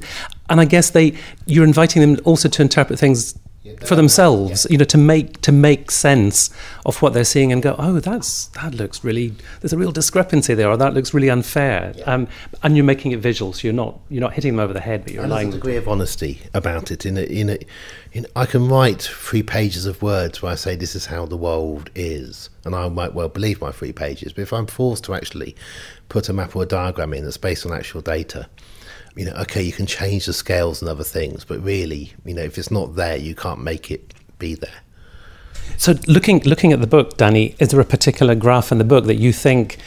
and 0.51 0.61
i 0.61 0.65
guess 0.67 0.91
they 0.91 1.15
you're 1.47 1.65
inviting 1.65 2.03
them 2.03 2.23
also 2.27 2.47
to 2.47 2.61
interpret 2.61 2.99
things 2.99 3.39
for 3.85 3.97
themselves, 3.97 4.65
yeah. 4.65 4.73
you 4.73 4.79
know, 4.79 4.85
to 4.85 4.99
make 4.99 5.41
to 5.43 5.53
make 5.53 5.91
sense 5.91 6.51
of 6.85 7.01
what 7.03 7.13
they're 7.15 7.25
seeing 7.25 7.53
and 7.53 7.63
go, 7.63 7.75
oh, 7.79 8.01
that's 8.01 8.47
that 8.49 8.75
looks 8.75 9.05
really 9.05 9.35
there's 9.61 9.73
a 9.73 9.79
real 9.79 9.93
discrepancy 9.93 10.55
there, 10.55 10.69
or 10.69 10.77
that 10.77 10.95
looks 10.95 11.15
really 11.15 11.31
unfair. 11.31 11.95
Yeah. 11.97 12.05
Um, 12.05 12.29
and 12.63 12.77
you're 12.77 12.85
making 12.85 13.13
it 13.13 13.21
visual, 13.21 13.53
so 13.53 13.67
you're 13.67 13.75
not 13.75 13.99
you're 14.09 14.21
not 14.21 14.35
hitting 14.35 14.55
them 14.55 14.61
over 14.61 14.73
the 14.73 14.81
head, 14.81 15.05
but 15.05 15.13
you're 15.13 15.23
and 15.23 15.33
allowing 15.33 15.49
a 15.49 15.53
degree 15.53 15.77
of 15.77 15.89
honesty 15.89 16.41
about 16.55 16.91
it. 16.91 17.07
In 17.07 17.17
a, 17.17 17.23
in 17.23 17.51
a, 17.51 17.59
in 18.13 18.27
I 18.37 18.47
can 18.47 18.69
write 18.69 19.03
three 19.03 19.43
pages 19.43 19.87
of 19.87 20.03
words 20.03 20.43
where 20.43 20.53
I 20.53 20.57
say 20.57 20.77
this 20.77 20.95
is 20.95 21.07
how 21.07 21.27
the 21.27 21.37
world 21.37 21.91
is, 21.95 22.51
and 22.65 22.75
I 22.75 22.89
might 22.89 23.15
well 23.15 23.29
believe 23.29 23.61
my 23.61 23.73
three 23.73 23.93
pages. 23.93 24.33
But 24.33 24.43
if 24.43 24.53
I'm 24.53 24.67
forced 24.67 25.05
to 25.05 25.15
actually 25.15 25.57
put 26.09 26.29
a 26.29 26.33
map 26.33 26.57
or 26.57 26.63
a 26.63 26.67
diagram 26.67 27.13
in 27.13 27.25
that's 27.25 27.37
based 27.37 27.67
on 27.67 27.73
actual 27.73 28.01
data 28.01 28.49
you 29.19 29.25
know, 29.25 29.33
okay, 29.33 29.61
you 29.61 29.73
can 29.73 29.85
change 29.85 30.27
the 30.27 30.33
scales 30.33 30.81
and 30.81 30.89
other 30.89 31.03
things, 31.03 31.45
but 31.45 31.61
really, 31.61 32.13
you 32.25 32.35
know, 32.35 32.43
if 32.43 32.57
it's 32.57 32.71
not 32.71 32.95
there, 32.95 33.17
you 33.17 33.35
can't 33.35 33.61
make 33.61 33.91
it 33.91 34.15
be 34.39 34.55
there. 34.55 34.81
So, 35.77 35.95
looking 36.07 36.39
looking 36.45 36.73
at 36.73 36.81
the 36.81 36.87
book, 36.87 37.17
Danny, 37.17 37.57
is 37.59 37.71
there 37.71 37.81
a 37.81 37.85
particular 37.85 38.37
graph 38.37 38.71
in 38.71 38.79
the 38.79 38.85
book 38.85 39.07
that 39.07 39.17
you 39.17 39.33
think, 39.33 39.79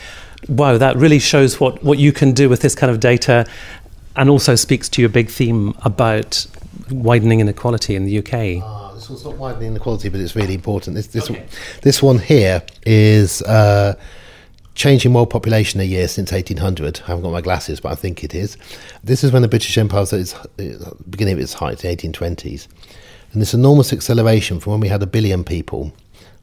wow, 0.49 0.77
that 0.77 0.97
really 0.97 1.17
shows 1.17 1.61
what 1.61 1.81
what 1.81 1.97
you 1.97 2.11
can 2.11 2.33
do 2.33 2.49
with 2.49 2.61
this 2.61 2.75
kind 2.75 2.91
of 2.91 2.99
data, 2.99 3.47
and 4.17 4.29
also 4.29 4.55
speaks 4.55 4.89
to 4.89 5.01
your 5.01 5.09
big 5.09 5.29
theme 5.29 5.73
about 5.85 6.45
widening 6.89 7.39
inequality 7.39 7.95
in 7.95 8.03
the 8.03 8.19
UK? 8.19 8.61
Uh, 8.61 8.93
this 8.93 9.09
one's 9.09 9.23
not 9.23 9.37
widening 9.37 9.69
inequality, 9.69 10.09
but 10.09 10.19
it's 10.19 10.35
really 10.35 10.55
important. 10.55 10.97
This 10.97 11.07
this 11.07 11.31
okay. 11.31 11.45
this 11.83 12.03
one 12.03 12.19
here 12.19 12.63
is. 12.85 13.41
Uh, 13.43 13.95
changing 14.75 15.13
world 15.13 15.29
population 15.29 15.79
a 15.79 15.83
year 15.83 16.07
since 16.07 16.31
1800. 16.31 17.01
I 17.03 17.07
haven't 17.07 17.23
got 17.23 17.31
my 17.31 17.41
glasses, 17.41 17.79
but 17.79 17.91
I 17.91 17.95
think 17.95 18.23
it 18.23 18.33
is. 18.33 18.57
This 19.03 19.23
is 19.23 19.31
when 19.31 19.41
the 19.41 19.47
British 19.47 19.77
Empire 19.77 20.01
was 20.01 20.13
at 20.13 20.19
its 20.19 20.33
uh, 20.33 20.93
beginning 21.09 21.33
of 21.33 21.39
its 21.39 21.53
height, 21.53 21.79
the 21.79 21.95
1820s. 21.95 22.67
And 23.33 23.41
this 23.41 23.53
enormous 23.53 23.93
acceleration 23.93 24.59
from 24.59 24.71
when 24.71 24.79
we 24.79 24.87
had 24.87 25.03
a 25.03 25.07
billion 25.07 25.43
people 25.43 25.93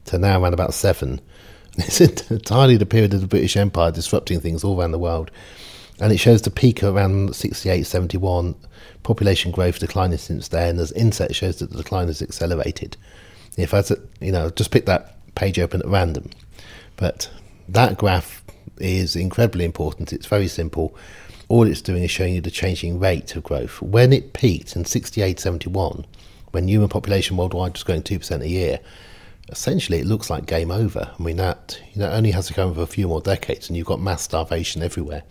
to 0.05 0.17
now 0.17 0.41
around 0.41 0.53
about 0.53 0.73
seven. 0.73 1.21
It's 1.77 2.01
entirely 2.01 2.75
the 2.75 2.85
period 2.85 3.13
of 3.13 3.21
the 3.21 3.27
British 3.27 3.55
Empire 3.55 3.91
disrupting 3.91 4.41
things 4.41 4.63
all 4.63 4.79
around 4.79 4.91
the 4.91 4.99
world. 4.99 5.31
And 6.01 6.11
it 6.11 6.17
shows 6.17 6.41
the 6.41 6.51
peak 6.51 6.83
around 6.83 7.35
68, 7.35 7.83
71, 7.83 8.55
population 9.03 9.51
growth 9.51 9.79
declining 9.79 10.17
since 10.17 10.49
then. 10.49 10.77
As 10.79 10.91
inset 10.93 11.35
shows 11.35 11.59
that 11.59 11.71
the 11.71 11.77
decline 11.77 12.07
has 12.07 12.21
accelerated. 12.21 12.97
If 13.57 13.73
I, 13.73 13.83
you 14.19 14.31
know, 14.31 14.49
just 14.49 14.71
pick 14.71 14.85
that 14.87 15.15
page 15.35 15.59
open 15.59 15.81
at 15.81 15.87
random, 15.87 16.31
but 16.97 17.29
that 17.73 17.97
graph 17.97 18.43
is 18.77 19.15
incredibly 19.15 19.65
important. 19.65 20.13
It's 20.13 20.25
very 20.25 20.47
simple. 20.47 20.95
All 21.47 21.67
it's 21.67 21.81
doing 21.81 22.03
is 22.03 22.11
showing 22.11 22.35
you 22.35 22.41
the 22.41 22.51
changing 22.51 22.99
rate 22.99 23.35
of 23.35 23.43
growth. 23.43 23.81
When 23.81 24.13
it 24.13 24.33
peaked 24.33 24.75
in 24.75 24.85
68 24.85 25.39
71, 25.39 26.05
when 26.51 26.67
human 26.67 26.89
population 26.89 27.37
worldwide 27.37 27.73
was 27.73 27.83
growing 27.83 28.03
2% 28.03 28.41
a 28.41 28.47
year, 28.47 28.79
essentially 29.49 29.99
it 29.99 30.05
looks 30.05 30.29
like 30.29 30.45
game 30.45 30.71
over. 30.71 31.11
I 31.17 31.23
mean, 31.23 31.37
that 31.37 31.79
know, 31.95 32.09
only 32.09 32.31
has 32.31 32.47
to 32.47 32.53
come 32.53 32.73
for 32.73 32.81
a 32.81 32.87
few 32.87 33.07
more 33.07 33.21
decades, 33.21 33.67
and 33.67 33.77
you've 33.77 33.87
got 33.87 34.01
mass 34.01 34.21
starvation 34.21 34.83
everywhere. 34.83 35.23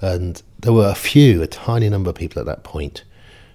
And 0.00 0.42
there 0.60 0.72
were 0.72 0.88
a 0.88 0.94
few, 0.94 1.42
a 1.42 1.46
tiny 1.46 1.88
number 1.88 2.10
of 2.10 2.16
people 2.16 2.40
at 2.40 2.46
that 2.46 2.64
point 2.64 3.04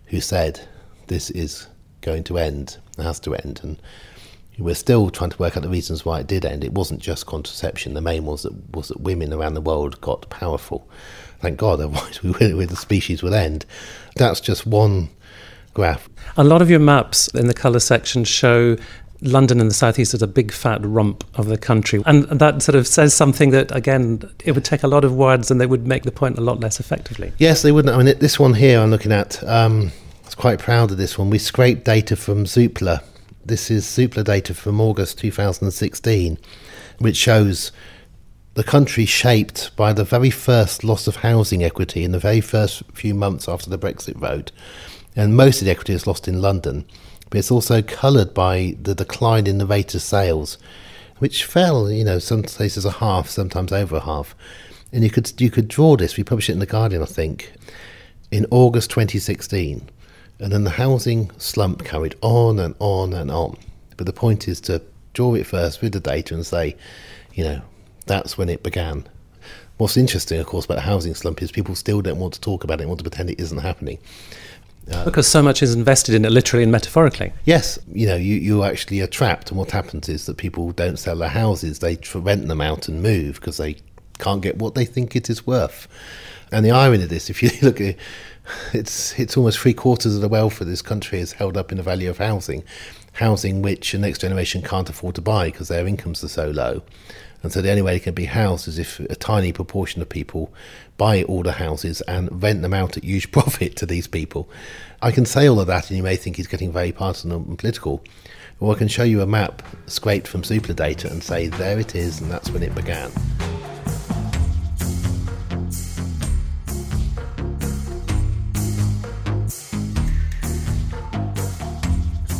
who 0.08 0.20
said, 0.22 0.68
This 1.08 1.30
is 1.30 1.68
going 2.02 2.24
to 2.26 2.38
end, 2.38 2.78
it 2.98 3.04
has 3.04 3.20
to 3.22 3.36
end. 3.36 3.60
And 3.64 3.82
we're 4.58 4.76
still 4.76 5.10
trying 5.10 5.30
to 5.30 5.38
work 5.38 5.58
out 5.58 5.64
the 5.64 5.70
reasons 5.70 6.06
why 6.06 6.20
it 6.20 6.28
did 6.28 6.46
end. 6.46 6.64
It 6.64 6.74
wasn't 6.74 7.00
just 7.00 7.26
contraception. 7.26 7.94
The 7.94 8.02
main 8.02 8.26
was 8.26 8.44
that 8.44 8.76
was 8.76 8.90
that 8.90 9.02
women 9.02 9.34
around 9.34 9.54
the 9.54 9.62
world 9.62 10.00
got 10.02 10.30
powerful. 10.30 10.88
Thank 11.40 11.58
God, 11.58 11.74
otherwise 11.80 12.22
we 12.22 12.32
would, 12.32 12.70
the 12.70 12.76
species 12.76 13.24
would 13.24 13.34
end. 13.34 13.66
That's 14.16 14.40
just 14.40 14.66
one 14.66 15.10
graph. 15.74 16.10
A 16.38 16.44
lot 16.44 16.62
of 16.62 16.70
your 16.70 16.80
maps 16.80 17.28
in 17.30 17.48
the 17.48 17.54
colour 17.54 17.80
section 17.80 18.24
show 18.24 18.78
London 19.22 19.60
in 19.60 19.68
the 19.68 19.74
southeast 19.74 20.14
as 20.14 20.22
a 20.22 20.28
big 20.28 20.52
fat 20.52 20.84
rump 20.84 21.24
of 21.36 21.46
the 21.46 21.58
country. 21.58 22.02
And 22.06 22.24
that 22.26 22.62
sort 22.62 22.76
of 22.76 22.88
says 22.88 23.14
something 23.14 23.52
that, 23.52 23.74
again, 23.76 24.30
it 24.44 24.54
would 24.54 24.66
take 24.66 24.84
a 24.84 24.88
lot 24.88 25.04
of 25.04 25.16
words 25.16 25.52
and 25.52 25.62
they 25.62 25.68
would 25.68 25.86
make 25.86 26.04
the 26.04 26.12
point 26.12 26.38
a 26.38 26.42
lot 26.42 26.60
less 26.60 26.80
effectively. 26.80 27.32
Yes, 27.38 27.62
they 27.62 27.72
wouldn't. 27.72 27.94
I 27.96 28.04
mean, 28.04 28.18
this 28.20 28.40
one 28.40 28.56
here 28.56 28.80
I'm 28.80 28.90
looking 28.90 29.12
at, 29.12 29.44
um, 29.44 29.92
I 30.24 30.26
was 30.26 30.36
quite 30.36 30.60
proud 30.60 30.92
of 30.92 30.98
this 30.98 31.18
one. 31.20 31.30
We 31.30 31.38
scraped 31.38 31.86
data 31.86 32.16
from 32.16 32.46
Zoopla 32.46 33.04
this 33.46 33.72
is 33.72 33.86
Zoopla 33.86 34.24
data 34.24 34.54
from 34.54 34.80
August 34.80 35.18
2016, 35.20 36.38
which 37.00 37.18
shows 37.18 37.72
the 38.54 38.64
country 38.64 39.06
shaped 39.06 39.76
by 39.76 39.94
the 39.94 40.04
very 40.04 40.30
first 40.30 40.84
loss 40.84 41.08
of 41.08 41.18
housing 41.18 41.64
equity 41.64 42.04
in 42.04 42.12
the 42.12 42.20
very 42.20 42.42
first 42.42 42.84
few 42.94 43.14
months 43.14 43.48
after 43.48 43.70
the 43.70 43.78
Brexit 43.78 44.16
vote. 44.16 44.52
And 45.16 45.36
most 45.36 45.62
of 45.62 45.66
the 45.66 45.72
equity 45.72 45.94
is 45.94 46.08
lost 46.08 46.28
in 46.28 46.42
London, 46.42 46.86
but 47.30 47.40
it's 47.40 47.52
also 47.52 47.82
coloured 47.82 48.34
by 48.34 48.76
the 48.82 48.96
decline 48.96 49.48
in 49.48 49.58
the 49.58 49.66
rate 49.66 49.96
of 49.96 50.02
sales, 50.02 50.58
which 51.20 51.46
fell, 51.46 51.90
you 51.92 52.04
know, 52.04 52.20
some 52.20 52.44
places 52.44 52.86
a 52.86 52.92
half, 52.92 53.28
sometimes 53.28 53.72
over 53.72 53.98
a 53.98 54.02
half. 54.02 54.36
And 54.92 55.04
you 55.04 55.10
could 55.10 55.40
you 55.42 55.50
could 55.50 55.68
draw 55.68 55.96
this. 55.96 56.18
We 56.18 56.24
published 56.24 56.50
it 56.50 56.54
in 56.54 56.60
the 56.60 56.66
Guardian, 56.66 57.02
I 57.02 57.06
think, 57.06 57.54
in 58.30 58.46
August 58.52 58.90
2016. 58.92 59.90
And 60.42 60.52
then 60.52 60.64
the 60.64 60.72
housing 60.72 61.30
slump 61.38 61.86
carried 61.86 62.16
on 62.22 62.58
and 62.60 62.76
on 62.80 63.14
and 63.14 63.30
on. 63.30 63.58
But 63.96 64.08
the 64.08 64.14
point 64.14 64.48
is 64.48 64.60
to 64.62 64.82
draw 65.14 65.36
it 65.36 65.46
first 65.46 65.82
with 65.82 65.94
the 65.94 66.00
data 66.00 66.34
and 66.34 66.46
say, 66.46 66.76
you 67.34 67.44
know, 67.44 67.62
that's 68.08 68.38
when 68.40 68.50
it 68.50 68.64
began. 68.64 69.08
What's 69.78 69.98
interesting, 69.98 70.40
of 70.40 70.48
course, 70.48 70.66
about 70.66 70.76
the 70.76 70.82
housing 70.82 71.14
slump 71.14 71.42
is 71.42 71.52
people 71.52 71.76
still 71.76 72.02
don't 72.02 72.20
want 72.20 72.34
to 72.34 72.42
talk 72.42 72.64
about 72.64 72.82
it, 72.82 72.88
want 72.88 73.00
to 73.00 73.04
pretend 73.04 73.30
it 73.30 73.40
isn't 73.40 73.60
happening. 73.60 74.00
Uh, 74.92 75.06
because 75.06 75.28
so 75.28 75.44
much 75.44 75.62
is 75.62 75.76
invested 75.76 76.16
in 76.16 76.26
it 76.26 76.32
literally 76.32 76.64
and 76.64 76.72
metaphorically. 76.72 77.32
Yes, 77.46 77.78
you 77.92 78.08
know, 78.08 78.16
you, 78.16 78.36
you 78.36 78.64
actually 78.64 79.00
are 79.02 79.08
trapped, 79.08 79.52
and 79.52 79.60
what 79.60 79.72
happens 79.72 80.10
is 80.10 80.26
that 80.26 80.38
people 80.38 80.72
don't 80.72 80.98
sell 80.98 81.18
their 81.18 81.30
houses, 81.30 81.80
they 81.80 82.00
rent 82.16 82.48
them 82.48 82.62
out 82.62 82.88
and 82.88 83.04
move 83.04 83.36
because 83.36 83.58
they 83.58 83.78
can't 84.18 84.42
get 84.42 84.58
what 84.58 84.74
they 84.74 84.86
think 84.86 85.16
it 85.16 85.30
is 85.30 85.46
worth. 85.46 85.88
And 86.52 86.66
the 86.66 86.72
irony 86.72 87.04
of 87.04 87.10
this, 87.10 87.30
if 87.30 87.42
you 87.42 87.52
look 87.62 87.80
at 87.80 87.96
it's 88.74 89.18
it's 89.20 89.38
almost 89.38 89.60
three 89.60 89.74
quarters 89.74 90.16
of 90.16 90.22
the 90.22 90.30
wealth 90.30 90.62
of 90.62 90.68
this 90.68 90.82
country 90.82 91.20
is 91.20 91.34
held 91.34 91.58
up 91.58 91.72
in 91.72 91.78
the 91.78 91.84
value 91.84 92.10
of 92.10 92.18
housing, 92.18 92.64
housing 93.14 93.62
which 93.62 93.92
the 93.92 93.98
next 93.98 94.20
generation 94.20 94.62
can't 94.62 94.90
afford 94.90 95.16
to 95.16 95.22
buy 95.22 95.46
because 95.46 95.68
their 95.68 95.88
incomes 95.88 96.24
are 96.24 96.30
so 96.30 96.50
low. 96.50 96.82
And 97.44 97.52
so 97.52 97.62
the 97.62 97.72
only 97.72 97.82
way 97.82 97.96
it 97.96 98.04
can 98.04 98.14
be 98.14 98.26
housed 98.26 98.68
is 98.68 98.78
if 98.78 99.00
a 99.00 99.16
tiny 99.16 99.52
proportion 99.52 100.02
of 100.02 100.10
people 100.10 100.54
buy 100.98 101.24
all 101.24 101.42
the 101.42 101.54
houses 101.54 102.02
and 102.02 102.42
rent 102.42 102.62
them 102.62 102.74
out 102.74 102.98
at 102.98 103.04
huge 103.04 103.32
profit 103.32 103.76
to 103.78 103.86
these 103.86 104.08
people. 104.08 104.50
I 105.02 105.12
can 105.12 105.26
say 105.26 105.48
all 105.48 105.60
of 105.60 105.68
that, 105.68 105.90
and 105.90 105.98
you 105.98 106.04
may 106.04 106.16
think 106.16 106.36
he's 106.36 106.48
getting 106.48 106.72
very 106.72 106.92
partisan 106.92 107.32
and 107.32 107.58
political. 107.58 108.04
Or 108.60 108.76
I 108.76 108.78
can 108.78 108.88
show 108.88 109.04
you 109.04 109.22
a 109.22 109.26
map 109.26 109.64
scraped 109.88 110.28
from 110.28 110.44
Zoopla 110.44 110.76
data 110.76 111.10
and 111.10 111.24
say, 111.24 111.48
there 111.48 111.80
it 111.80 111.96
is, 111.96 112.22
and 112.22 112.30
that's 112.30 112.52
when 112.52 112.62
it 112.62 112.76
began. 112.76 113.12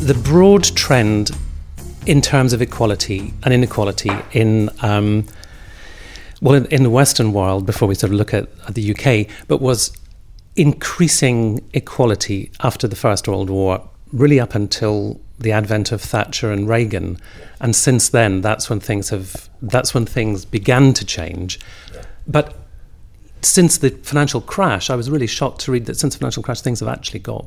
The 0.02 0.16
broad 0.16 0.64
trend 0.64 1.30
in 2.08 2.22
terms 2.22 2.54
of 2.54 2.62
equality 2.62 3.36
and 3.44 3.54
inequality 3.54 4.10
in 4.32 4.72
um, 4.82 5.28
well 6.42 6.56
in, 6.56 6.66
in, 6.66 6.82
the 6.82 6.90
Western 6.90 7.34
world 7.34 7.68
before 7.68 7.88
we 7.88 7.94
sort 7.94 8.12
of 8.12 8.18
look 8.18 8.34
at, 8.34 8.50
at, 8.68 8.74
the 8.74 8.96
UK, 8.96 9.28
but 9.48 9.62
was 9.62 9.96
increasing 10.56 11.64
equality 11.74 12.50
after 12.62 12.88
the 12.88 12.96
First 12.96 13.28
World 13.28 13.52
War, 13.52 13.88
really 14.12 14.40
up 14.40 14.56
until 14.56 15.22
the 15.38 15.52
advent 15.52 15.92
of 15.92 16.02
Thatcher 16.02 16.52
and 16.52 16.68
Reagan, 16.68 17.20
and 17.60 17.76
since 17.76 18.10
then 18.10 18.42
that's 18.42 18.72
when 18.72 18.80
things 18.80 19.10
have 19.10 19.50
that's 19.62 19.94
when 19.94 20.08
things 20.08 20.46
began 20.46 20.94
to 20.94 21.06
change, 21.06 21.60
but. 22.26 22.58
Since 23.44 23.80
the 23.80 23.90
financial 23.90 24.40
crash, 24.40 24.92
I 24.92 24.96
was 24.96 25.10
really 25.10 25.26
shocked 25.26 25.62
to 25.62 25.72
read 25.72 25.88
that 25.88 25.98
since 25.98 26.14
the 26.14 26.20
financial 26.20 26.44
crash, 26.44 26.62
things 26.62 26.80
have 26.80 26.88
actually 26.90 27.22
got 27.22 27.44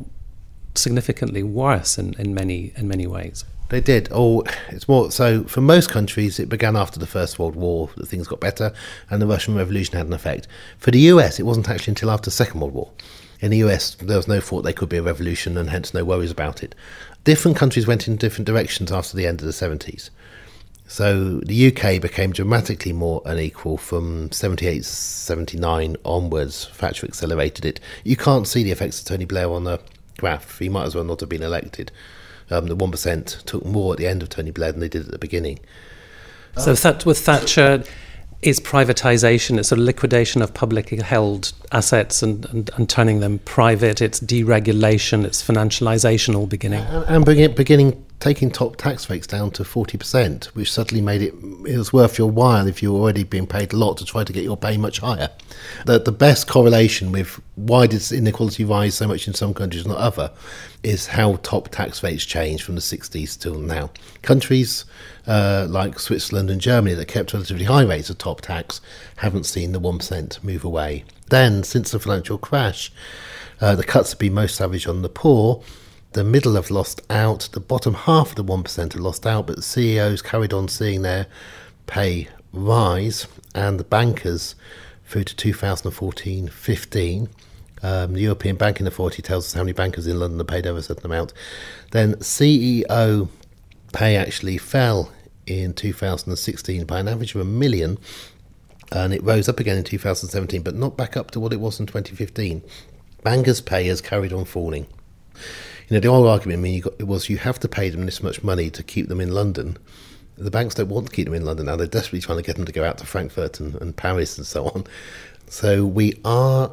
significantly 0.75 1.43
worse 1.43 1.99
in, 1.99 2.15
in 2.15 2.35
many 2.35 2.73
in 2.77 2.89
many 2.89 3.07
ways. 3.07 3.45
They 3.71 3.81
did. 3.81 4.09
Oh, 4.11 4.45
it's 4.69 4.89
more 4.89 5.11
so 5.11 5.45
for 5.45 5.61
most 5.61 5.91
countries. 5.91 6.39
It 6.39 6.49
began 6.49 6.77
after 6.77 7.01
the 7.01 7.07
First 7.07 7.39
World 7.39 7.57
War 7.57 7.91
that 7.97 8.07
things 8.07 8.29
got 8.29 8.41
better, 8.41 8.73
and 9.11 9.21
the 9.21 9.27
Russian 9.27 9.55
Revolution 9.55 9.97
had 9.97 10.07
an 10.07 10.13
effect. 10.13 10.47
For 10.79 10.91
the 10.91 11.01
US, 11.01 11.41
it 11.41 11.45
wasn't 11.45 11.69
actually 11.69 11.93
until 11.93 12.11
after 12.11 12.27
the 12.27 12.31
Second 12.33 12.61
World 12.61 12.75
War. 12.75 12.91
In 13.41 13.51
the 13.51 13.59
US, 13.59 13.95
there 13.97 14.17
was 14.17 14.29
no 14.29 14.41
thought 14.41 14.63
there 14.63 14.73
could 14.73 14.89
be 14.89 14.99
a 14.99 15.03
revolution, 15.03 15.57
and 15.57 15.71
hence 15.71 15.95
no 15.95 16.05
worries 16.05 16.31
about 16.31 16.63
it. 16.63 16.75
Different 17.25 17.57
countries 17.57 17.87
went 17.87 18.07
in 18.07 18.17
different 18.17 18.47
directions 18.47 18.93
after 18.93 19.17
the 19.17 19.27
end 19.27 19.41
of 19.41 19.47
the 19.47 19.53
seventies. 19.53 20.11
So 20.87 21.41
the 21.41 21.69
UK 21.69 22.01
became 22.01 22.33
dramatically 22.33 22.93
more 22.93 23.23
unequal 23.25 23.79
from 23.79 24.31
78, 24.31 24.85
79 24.85 25.97
onwards. 26.05 26.69
Thatcher 26.75 27.07
accelerated 27.07 27.65
it. 27.65 27.81
You 28.05 28.17
can't 28.17 28.47
see 28.47 28.63
the 28.63 28.71
effects 28.71 29.01
of 29.01 29.07
Tony 29.07 29.25
Blair 29.25 29.51
on 29.51 29.65
the 29.65 29.81
graph. 30.19 30.59
He 30.59 30.69
might 30.69 30.85
as 30.85 30.95
well 30.95 31.05
not 31.05 31.21
have 31.21 31.29
been 31.29 31.43
elected. 31.43 31.91
Um, 32.51 32.67
the 32.67 32.77
1% 32.77 33.45
took 33.45 33.65
more 33.65 33.93
at 33.93 33.99
the 33.99 34.07
end 34.07 34.23
of 34.23 34.29
Tony 34.29 34.51
Blair 34.51 34.73
than 34.73 34.81
they 34.81 34.89
did 34.89 35.07
at 35.07 35.13
the 35.13 35.19
beginning. 35.19 35.61
So 36.57 36.75
that, 36.75 37.05
with 37.05 37.19
Thatcher, 37.19 37.83
is 38.43 38.61
privatization, 38.61 39.59
it's 39.59 39.73
a 39.73 39.77
liquidation 39.77 40.43
of 40.43 40.53
publicly 40.53 40.99
held 40.99 41.53
assets 41.73 42.23
and, 42.23 42.45
and, 42.47 42.71
and, 42.77 42.89
turning 42.89 43.21
them 43.21 43.39
private, 43.41 44.03
it's 44.03 44.21
deregulation, 44.21 45.25
it's 45.25 45.43
financialization 45.43 46.37
all 46.37 46.47
beginning. 46.47 46.83
And, 46.85 47.27
and 47.27 47.55
beginning 47.57 48.04
taking 48.21 48.51
top 48.51 48.77
tax 48.77 49.11
rates 49.11 49.27
down 49.27 49.51
to 49.51 49.65
40%, 49.65 50.47
which 50.47 50.73
suddenly 50.73 51.03
made 51.03 51.21
it, 51.21 51.35
it 51.67 51.77
was 51.77 51.93
worth 51.93 52.17
your 52.19 52.31
while 52.31 52.67
if 52.67 52.83
you're 52.83 52.95
already 52.95 53.23
being 53.23 53.47
paid 53.47 53.73
a 53.73 53.77
lot 53.77 53.99
to 53.99 54.05
try 54.05 54.25
to 54.25 54.33
get 54.33 54.45
your 54.45 54.57
pay 54.57 54.77
much 54.77 55.01
higher. 55.01 55.29
The, 55.85 55.99
the 55.99 56.13
best 56.13 56.47
correlation 56.47 57.13
with 57.13 57.41
why 57.57 57.87
did 57.87 58.11
inequality 58.13 58.65
rise 58.65 58.95
so 58.95 59.07
much 59.07 59.29
in 59.29 59.35
some 59.35 59.53
countries 59.53 59.85
and 59.85 59.93
not 59.93 60.01
other 60.01 60.31
is 60.83 61.09
how 61.09 61.37
top 61.37 61.69
tax 61.69 62.03
rates 62.03 62.25
changed 62.25 62.65
from 62.65 62.77
the 62.77 62.81
60s 62.81 63.39
till 63.39 63.59
now. 63.59 63.91
Countries 64.23 64.85
uh, 65.27 65.67
like 65.69 65.99
Switzerland 65.99 66.51
and 66.51 66.61
Germany 66.61 66.95
that 66.95 67.09
kept 67.09 67.33
relatively 67.33 67.65
high 67.65 67.85
rates 67.85 68.11
of 68.11 68.19
top 68.19 68.41
tax 68.41 68.81
haven't 69.17 69.45
seen 69.45 69.73
the 69.73 69.81
1% 69.81 70.43
move 70.43 70.65
away. 70.65 71.05
Then, 71.29 71.63
since 71.63 71.91
the 71.91 71.99
financial 71.99 72.39
crash, 72.39 72.93
uh, 73.61 73.75
the 73.75 73.85
cuts 73.85 74.11
have 74.13 74.19
been 74.19 74.35
most 74.35 74.57
savage 74.57 74.87
on 74.87 75.03
the 75.03 75.09
poor 75.09 75.63
the 76.15 76.25
middle 76.25 76.55
have 76.55 76.71
lost 76.71 77.03
out, 77.11 77.49
the 77.53 77.61
bottom 77.61 77.93
half 77.95 78.31
of 78.31 78.37
the 78.37 78.45
1% 78.45 78.93
have 78.93 79.03
lost 79.03 79.27
out, 79.27 79.49
but 79.49 79.57
the 79.57 79.63
CEOs 79.63 80.23
carried 80.23 80.53
on 80.53 80.69
seeing 80.69 81.03
their 81.03 81.27
pay 81.87 82.29
rise, 82.53 83.27
and 83.55 83.79
the 83.79 83.85
bankers 83.85 84.55
through 85.07 85.25
to 85.25 85.37
2014 85.37 86.49
15. 86.49 87.29
Um, 87.83 88.15
the 88.15 88.21
European 88.21 88.57
Banking 88.57 88.87
Authority 88.87 89.23
tells 89.23 89.47
us 89.47 89.53
how 89.53 89.63
many 89.63 89.73
bankers 89.73 90.07
in 90.07 90.19
London 90.19 90.41
are 90.41 90.45
paid 90.45 90.67
over 90.67 90.79
a 90.79 90.83
certain 90.83 91.05
amount. 91.05 91.35
Then 91.91 92.15
CEO 92.15 93.29
pay 93.93 94.17
actually 94.17 94.57
fell 94.57 95.13
in 95.47 95.75
2016 95.75 96.87
by 96.87 97.01
an 97.01 97.09
average 97.09 97.35
of 97.35 97.41
a 97.41 97.45
million, 97.45 97.99
and 98.93 99.13
it 99.13 99.23
rose 99.25 99.49
up 99.49 99.59
again 99.59 99.77
in 99.77 99.85
2017, 99.85 100.63
but 100.63 100.77
not 100.77 100.97
back 100.97 101.17
up 101.17 101.33
to 101.33 101.41
what 101.41 101.53
it 101.53 101.61
was 101.61 101.81
in 101.81 101.87
2015. 101.87 102.63
Bankers' 103.25 103.61
pay 103.61 103.87
has 103.89 104.01
carried 104.01 104.33
on 104.33 104.45
falling 104.45 104.87
you 105.89 105.95
know, 105.95 106.01
the 106.01 106.09
old 106.09 106.27
argument 106.27 106.61
I 106.61 106.63
mean, 106.63 106.81
got, 106.81 107.03
was 107.03 107.29
you 107.29 107.39
have 107.39 107.59
to 107.61 107.69
pay 107.69 107.91
them 107.91 108.07
this 108.07 108.23
much 108.23 108.43
money 108.43 108.71
to 108.71 108.83
keep 108.83 109.09
them 109.09 109.21
in 109.21 109.33
London. 109.33 109.77
The 110.37 110.51
banks 110.51 110.75
don't 110.75 110.89
want 110.89 111.09
to 111.09 111.13
keep 111.13 111.27
them 111.27 111.35
in 111.35 111.45
London 111.45 111.67
now. 111.67 111.77
They're 111.77 111.87
desperately 111.87 112.21
trying 112.21 112.39
to 112.39 112.43
get 112.43 112.57
them 112.57 112.65
to 112.65 112.73
go 112.73 112.85
out 112.85 112.99
to 112.99 113.07
Frankfurt 113.07 113.61
and, 113.61 113.75
and 113.77 113.97
Paris 113.97 114.37
and 114.37 114.47
so 114.47 114.67
on. 114.67 114.85
So 115.49 115.85
we 115.85 116.21
are, 116.25 116.73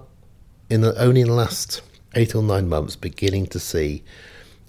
in 0.70 0.82
the, 0.82 1.00
only 1.00 1.22
in 1.22 1.28
the 1.28 1.34
last 1.34 1.82
eight 2.16 2.34
or 2.34 2.42
nine 2.42 2.70
months, 2.70 2.96
beginning 2.96 3.48
to 3.48 3.60
see 3.60 4.04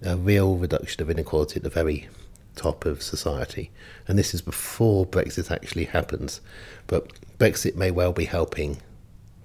a 0.02 0.16
real 0.16 0.57
reduction 0.57 1.02
of 1.02 1.09
inequality 1.09 1.57
at 1.57 1.62
the 1.62 1.70
very 1.70 2.09
top 2.57 2.85
of 2.85 3.02
society. 3.02 3.70
And 4.09 4.18
this 4.18 4.35
is 4.35 4.42
before 4.42 5.07
Brexit 5.07 5.50
actually 5.50 5.87
happens. 5.87 6.40
But 6.87 7.09
Brexit 7.38 7.76
may 7.76 7.90
well 7.90 8.12
be 8.12 8.24
helping 8.24 8.78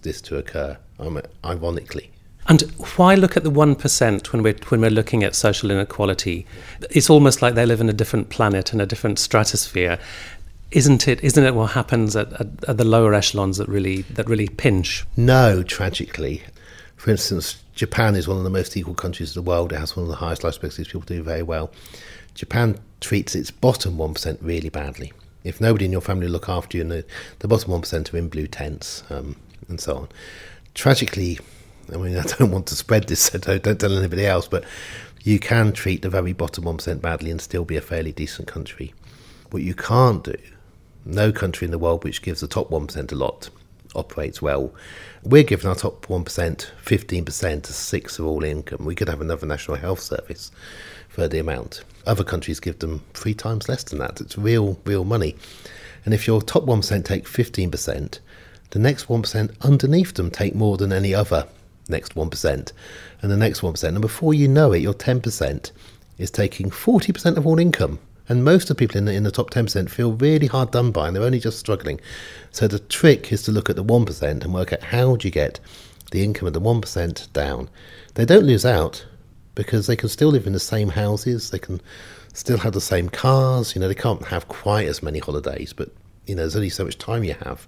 this 0.01 0.21
to 0.21 0.37
occur, 0.37 0.77
um, 0.99 1.21
ironically. 1.45 2.11
And 2.47 2.61
why 2.95 3.15
look 3.15 3.35
at 3.35 3.43
the 3.43 3.51
1% 3.51 4.31
when 4.31 4.41
we're, 4.41 4.55
when 4.69 4.81
we're 4.81 4.89
looking 4.89 5.23
at 5.23 5.35
social 5.35 5.69
inequality? 5.69 6.45
It's 6.89 7.09
almost 7.09 7.41
like 7.41 7.55
they 7.55 7.65
live 7.65 7.81
in 7.81 7.89
a 7.89 7.93
different 7.93 8.29
planet 8.29 8.71
and 8.71 8.81
a 8.81 8.85
different 8.85 9.19
stratosphere. 9.19 9.99
Isn't 10.71 11.07
it? 11.07 11.23
Isn't 11.23 11.43
it 11.43 11.55
what 11.55 11.71
happens 11.71 12.15
at, 12.15 12.31
at, 12.33 12.47
at 12.67 12.77
the 12.77 12.85
lower 12.85 13.13
echelons 13.13 13.57
that 13.57 13.69
really 13.69 14.01
that 14.03 14.27
really 14.27 14.47
pinch? 14.47 15.05
No, 15.15 15.63
tragically. 15.63 16.43
For 16.97 17.11
instance, 17.11 17.63
Japan 17.73 18.15
is 18.15 18.27
one 18.27 18.37
of 18.37 18.43
the 18.43 18.49
most 18.49 18.75
equal 18.75 18.93
countries 18.93 19.35
in 19.35 19.43
the 19.43 19.47
world. 19.47 19.71
It 19.71 19.79
has 19.79 19.95
one 19.95 20.03
of 20.03 20.09
the 20.09 20.17
highest 20.17 20.43
life 20.43 20.55
expectancies. 20.55 20.87
People 20.87 21.01
do 21.01 21.23
very 21.23 21.43
well. 21.43 21.71
Japan 22.33 22.77
treats 22.99 23.33
its 23.33 23.49
bottom 23.49 23.97
one 23.97 24.13
percent 24.13 24.39
really 24.41 24.69
badly. 24.69 25.13
If 25.43 25.61
nobody 25.61 25.85
in 25.85 25.91
your 25.91 26.01
family 26.01 26.27
look 26.27 26.49
after 26.49 26.77
you, 26.77 26.81
and 26.81 26.91
the, 26.91 27.05
the 27.39 27.47
bottom 27.47 27.71
one 27.71 27.81
percent 27.81 28.13
are 28.13 28.17
in 28.17 28.27
blue 28.27 28.47
tents 28.47 29.03
um, 29.09 29.37
and 29.69 29.79
so 29.79 29.95
on. 29.95 30.09
Tragically, 30.73 31.39
I 31.93 31.97
mean, 31.97 32.17
I 32.17 32.23
don't 32.23 32.51
want 32.51 32.67
to 32.67 32.75
spread 32.75 33.07
this, 33.07 33.21
so 33.21 33.37
don't, 33.37 33.63
don't 33.63 33.79
tell 33.79 33.97
anybody 33.97 34.25
else, 34.25 34.47
but 34.47 34.63
you 35.23 35.39
can 35.39 35.73
treat 35.73 36.01
the 36.01 36.09
very 36.09 36.33
bottom 36.33 36.63
1% 36.63 37.01
badly 37.01 37.31
and 37.31 37.41
still 37.41 37.65
be 37.65 37.77
a 37.77 37.81
fairly 37.81 38.11
decent 38.11 38.47
country. 38.47 38.93
What 39.49 39.63
you 39.63 39.73
can't 39.73 40.23
do, 40.23 40.35
no 41.05 41.31
country 41.31 41.65
in 41.65 41.71
the 41.71 41.79
world 41.79 42.03
which 42.03 42.21
gives 42.21 42.41
the 42.41 42.47
top 42.47 42.69
1% 42.69 43.11
a 43.11 43.15
lot 43.15 43.49
operates 43.95 44.41
well. 44.41 44.73
We're 45.23 45.43
giving 45.43 45.69
our 45.69 45.75
top 45.75 46.05
1% 46.05 46.69
15% 46.83 47.69
a 47.69 47.73
sixth 47.73 48.19
of 48.19 48.25
all 48.25 48.43
income. 48.43 48.85
We 48.85 48.95
could 48.95 49.09
have 49.09 49.21
another 49.21 49.47
national 49.47 49.77
health 49.77 49.99
service 49.99 50.51
for 51.09 51.27
the 51.27 51.39
amount. 51.39 51.83
Other 52.05 52.23
countries 52.23 52.59
give 52.59 52.79
them 52.79 53.03
three 53.13 53.33
times 53.33 53.67
less 53.67 53.83
than 53.83 53.99
that. 53.99 54.21
It's 54.21 54.37
real, 54.37 54.79
real 54.85 55.03
money. 55.03 55.35
And 56.05 56.13
if 56.13 56.27
your 56.27 56.41
top 56.41 56.63
1% 56.63 57.03
take 57.03 57.25
15%, 57.25 58.19
the 58.69 58.79
next 58.79 59.07
1% 59.07 59.55
underneath 59.61 60.13
them 60.13 60.29
take 60.29 60.55
more 60.55 60.77
than 60.77 60.93
any 60.93 61.13
other 61.13 61.47
next 61.89 62.15
1%, 62.15 62.71
and 63.21 63.31
the 63.31 63.37
next 63.37 63.61
1%. 63.61 63.83
And 63.83 64.01
before 64.01 64.33
you 64.33 64.47
know 64.47 64.71
it, 64.71 64.81
your 64.81 64.93
10% 64.93 65.71
is 66.17 66.31
taking 66.31 66.69
40% 66.69 67.37
of 67.37 67.45
all 67.45 67.59
income. 67.59 67.99
And 68.29 68.43
most 68.43 68.69
of 68.69 68.77
people 68.77 68.97
in 68.97 69.05
the, 69.05 69.13
in 69.13 69.23
the 69.23 69.31
top 69.31 69.51
10% 69.51 69.89
feel 69.89 70.13
really 70.13 70.47
hard 70.47 70.71
done 70.71 70.91
by 70.91 71.07
and 71.07 71.15
they're 71.15 71.23
only 71.23 71.39
just 71.39 71.59
struggling. 71.59 71.99
So 72.51 72.67
the 72.67 72.79
trick 72.79 73.31
is 73.31 73.43
to 73.43 73.51
look 73.51 73.69
at 73.69 73.77
the 73.77 73.85
1% 73.85 74.21
and 74.23 74.53
work 74.53 74.73
out 74.73 74.83
how 74.83 75.15
do 75.15 75.27
you 75.27 75.31
get 75.31 75.59
the 76.11 76.23
income 76.23 76.47
of 76.47 76.53
the 76.53 76.61
1% 76.61 77.33
down. 77.33 77.69
They 78.15 78.25
don't 78.25 78.45
lose 78.45 78.65
out 78.65 79.05
because 79.55 79.87
they 79.87 79.95
can 79.95 80.09
still 80.09 80.29
live 80.29 80.45
in 80.45 80.53
the 80.53 80.59
same 80.59 80.89
houses, 80.89 81.49
they 81.51 81.59
can 81.59 81.81
still 82.33 82.57
have 82.57 82.73
the 82.73 82.81
same 82.81 83.09
cars, 83.09 83.73
you 83.75 83.81
know, 83.81 83.87
they 83.87 83.95
can't 83.95 84.25
have 84.25 84.47
quite 84.47 84.87
as 84.87 85.01
many 85.01 85.19
holidays, 85.19 85.73
but 85.73 85.89
you 86.27 86.35
know, 86.35 86.41
there's 86.41 86.55
only 86.55 86.69
so 86.69 86.83
much 86.83 86.97
time 86.97 87.23
you 87.23 87.33
have. 87.33 87.67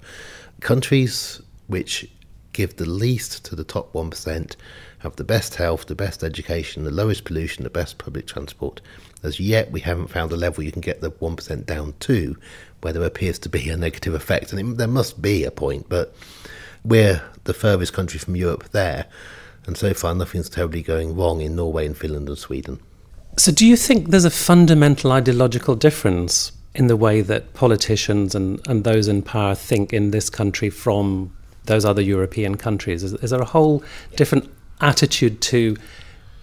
Countries 0.60 1.42
which 1.68 2.08
give 2.54 2.76
the 2.76 2.90
least 2.90 3.46
to 3.46 3.56
the 3.56 3.64
top 3.64 3.94
1%, 3.94 4.56
have 5.00 5.16
the 5.16 5.24
best 5.24 5.56
health, 5.56 5.86
the 5.86 5.96
best 5.96 6.24
education, 6.24 6.84
the 6.84 6.92
lowest 6.92 7.24
pollution, 7.24 7.64
the 7.64 7.70
best 7.70 7.98
public 7.98 8.28
transport. 8.28 8.82
As 9.24 9.40
yet, 9.40 9.72
we 9.72 9.80
haven't 9.82 10.08
found 10.08 10.32
a 10.32 10.38
level 10.38 10.64
you 10.64 10.72
can 10.72 10.82
get 10.82 11.02
the 11.02 11.12
1% 11.12 11.66
down 11.66 11.94
to 12.02 12.38
where 12.82 12.94
there 12.94 13.04
appears 13.04 13.40
to 13.40 13.50
be 13.50 13.70
a 13.70 13.78
negative 13.78 14.14
effect. 14.14 14.52
And 14.52 14.60
it, 14.60 14.78
there 14.78 14.88
must 14.88 15.22
be 15.22 15.44
a 15.44 15.52
point, 15.52 15.88
but 15.90 16.14
we're 16.84 17.22
the 17.44 17.54
furthest 17.54 17.94
country 17.94 18.20
from 18.20 18.36
Europe 18.36 18.70
there. 18.70 19.06
And 19.66 19.78
so 19.78 19.94
far, 19.94 20.16
nothing's 20.16 20.50
terribly 20.50 20.82
going 20.82 21.16
wrong 21.16 21.42
in 21.42 21.56
Norway 21.56 21.86
and 21.86 21.98
Finland 21.98 22.28
and 22.28 22.38
Sweden. 22.38 22.80
So, 23.38 23.52
do 23.52 23.66
you 23.66 23.78
think 23.78 24.10
there's 24.10 24.26
a 24.26 24.32
fundamental 24.32 25.12
ideological 25.12 25.76
difference 25.76 26.52
in 26.74 26.88
the 26.88 26.98
way 26.98 27.22
that 27.22 27.54
politicians 27.54 28.36
and, 28.36 28.66
and 28.68 28.84
those 28.84 29.08
in 29.08 29.22
power 29.22 29.56
think 29.56 29.94
in 29.94 30.12
this 30.12 30.30
country 30.30 30.70
from 30.70 31.32
those 31.70 31.86
other 31.86 32.02
European 32.02 32.56
countries? 32.56 33.04
Is, 33.04 33.14
is 33.14 33.30
there 33.30 33.42
a 33.42 33.52
whole 33.56 33.82
different 34.18 34.52
attitude 34.82 35.42
to 35.42 35.78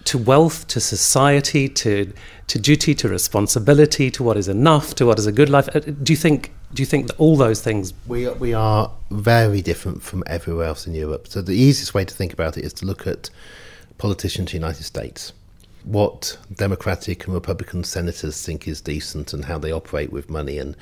to 0.06 0.18
wealth, 0.18 0.68
to 0.68 0.80
society, 0.80 1.68
to 1.68 2.12
to 2.46 2.58
duty, 2.58 2.94
to 2.94 3.08
responsibility, 3.08 4.10
to 4.12 4.22
what 4.22 4.36
is 4.36 4.48
enough, 4.48 4.94
to 4.94 5.04
what 5.04 5.18
is 5.18 5.26
a 5.26 5.32
good 5.32 5.50
life? 5.50 5.68
Uh, 5.74 5.80
do 5.80 6.12
you 6.12 6.16
think 6.16 6.52
do 6.72 6.82
you 6.82 6.86
think 6.86 7.08
that 7.08 7.16
all 7.18 7.36
those 7.36 7.60
things? 7.60 7.92
We 8.06 8.28
we 8.30 8.54
are 8.54 8.90
very 9.10 9.62
different 9.62 10.02
from 10.02 10.22
everywhere 10.26 10.66
else 10.66 10.86
in 10.86 10.94
Europe. 10.94 11.28
So 11.28 11.42
the 11.42 11.52
easiest 11.52 11.92
way 11.92 12.04
to 12.04 12.14
think 12.14 12.32
about 12.32 12.56
it 12.56 12.64
is 12.64 12.72
to 12.74 12.86
look 12.86 13.06
at 13.06 13.30
politicians 13.98 14.52
in 14.52 14.60
the 14.60 14.66
United 14.66 14.84
States. 14.84 15.32
What 15.84 16.38
Democratic 16.52 17.26
and 17.26 17.34
Republican 17.34 17.84
senators 17.84 18.44
think 18.44 18.66
is 18.66 18.80
decent 18.80 19.32
and 19.32 19.44
how 19.44 19.58
they 19.58 19.72
operate 19.72 20.10
with 20.12 20.28
money. 20.28 20.58
And 20.58 20.76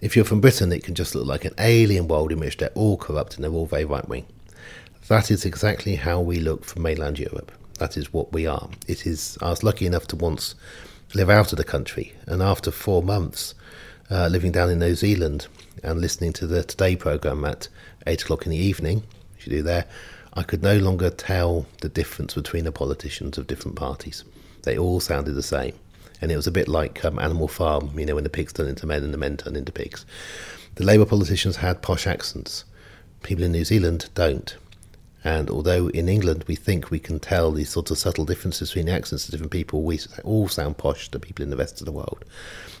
if 0.00 0.14
you're 0.14 0.24
from 0.24 0.40
Britain, 0.40 0.72
it 0.72 0.84
can 0.84 0.94
just 0.94 1.14
look 1.14 1.26
like 1.26 1.44
an 1.44 1.54
alien 1.58 2.08
world 2.08 2.32
in 2.32 2.40
which 2.40 2.56
they're 2.58 2.70
all 2.70 2.96
corrupt 2.96 3.34
and 3.34 3.44
they're 3.44 3.52
all 3.52 3.66
very 3.66 3.84
right 3.84 4.06
wing. 4.08 4.26
That 5.08 5.30
is 5.30 5.44
exactly 5.44 5.96
how 5.96 6.20
we 6.20 6.38
look 6.38 6.64
from 6.64 6.82
mainland 6.82 7.18
Europe. 7.18 7.52
That 7.78 7.96
is 7.96 8.12
what 8.12 8.32
we 8.32 8.46
are. 8.46 8.68
It 8.88 9.06
is. 9.06 9.38
I 9.40 9.50
was 9.50 9.62
lucky 9.62 9.86
enough 9.86 10.06
to 10.08 10.16
once 10.16 10.54
live 11.14 11.30
out 11.30 11.52
of 11.52 11.58
the 11.58 11.64
country, 11.64 12.14
and 12.26 12.42
after 12.42 12.70
four 12.70 13.02
months 13.02 13.54
uh, 14.10 14.28
living 14.28 14.52
down 14.52 14.70
in 14.70 14.78
New 14.78 14.94
Zealand 14.94 15.46
and 15.82 16.00
listening 16.00 16.32
to 16.34 16.46
the 16.46 16.64
Today 16.64 16.96
program 16.96 17.44
at 17.44 17.68
eight 18.06 18.22
o'clock 18.22 18.46
in 18.46 18.50
the 18.50 18.58
evening, 18.58 19.02
which 19.34 19.46
you 19.46 19.58
do 19.58 19.62
there, 19.62 19.86
I 20.34 20.42
could 20.42 20.62
no 20.62 20.76
longer 20.78 21.10
tell 21.10 21.66
the 21.80 21.88
difference 21.88 22.34
between 22.34 22.64
the 22.64 22.72
politicians 22.72 23.38
of 23.38 23.46
different 23.46 23.76
parties. 23.76 24.24
They 24.64 24.76
all 24.76 25.00
sounded 25.00 25.32
the 25.32 25.42
same, 25.42 25.74
and 26.20 26.32
it 26.32 26.36
was 26.36 26.46
a 26.46 26.52
bit 26.52 26.68
like 26.68 27.04
um, 27.04 27.18
Animal 27.18 27.48
Farm, 27.48 27.98
you 27.98 28.06
know, 28.06 28.14
when 28.14 28.24
the 28.24 28.30
pigs 28.30 28.52
turn 28.52 28.68
into 28.68 28.86
men 28.86 29.04
and 29.04 29.12
the 29.12 29.18
men 29.18 29.36
turn 29.36 29.56
into 29.56 29.72
pigs. 29.72 30.06
The 30.76 30.84
Labour 30.84 31.06
politicians 31.06 31.56
had 31.56 31.82
posh 31.82 32.06
accents. 32.06 32.64
People 33.22 33.44
in 33.44 33.52
New 33.52 33.64
Zealand 33.64 34.08
don't. 34.14 34.56
And 35.24 35.50
although 35.50 35.88
in 35.88 36.08
England 36.08 36.44
we 36.46 36.54
think 36.54 36.90
we 36.90 36.98
can 36.98 37.18
tell 37.18 37.50
these 37.50 37.70
sort 37.70 37.90
of 37.90 37.98
subtle 37.98 38.24
differences 38.24 38.70
between 38.70 38.86
the 38.86 38.92
accents 38.92 39.24
of 39.24 39.32
different 39.32 39.52
people, 39.52 39.82
we 39.82 39.98
all 40.22 40.48
sound 40.48 40.78
posh 40.78 41.08
to 41.08 41.18
people 41.18 41.42
in 41.42 41.50
the 41.50 41.56
rest 41.56 41.80
of 41.80 41.84
the 41.84 41.92
world. 41.92 42.24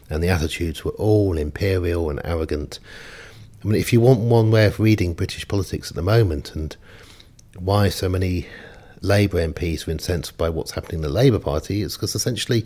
And 0.08 0.22
the 0.22 0.28
attitudes 0.28 0.84
were 0.84 0.92
all 0.92 1.36
imperial 1.36 2.08
and 2.08 2.20
arrogant. 2.24 2.78
I 3.64 3.68
mean, 3.68 3.80
if 3.80 3.92
you 3.92 4.00
want 4.00 4.20
one 4.20 4.50
way 4.50 4.66
of 4.66 4.78
reading 4.78 5.14
British 5.14 5.48
politics 5.48 5.90
at 5.90 5.96
the 5.96 6.02
moment 6.02 6.54
and 6.54 6.76
why 7.58 7.88
so 7.88 8.08
many 8.08 8.46
Labour 9.00 9.38
MPs 9.46 9.86
were 9.86 9.92
incensed 9.92 10.36
by 10.36 10.48
what's 10.48 10.72
happening 10.72 10.96
in 10.96 11.02
the 11.02 11.08
Labour 11.08 11.38
Party, 11.38 11.82
it's 11.82 11.96
because 11.96 12.14
essentially 12.14 12.64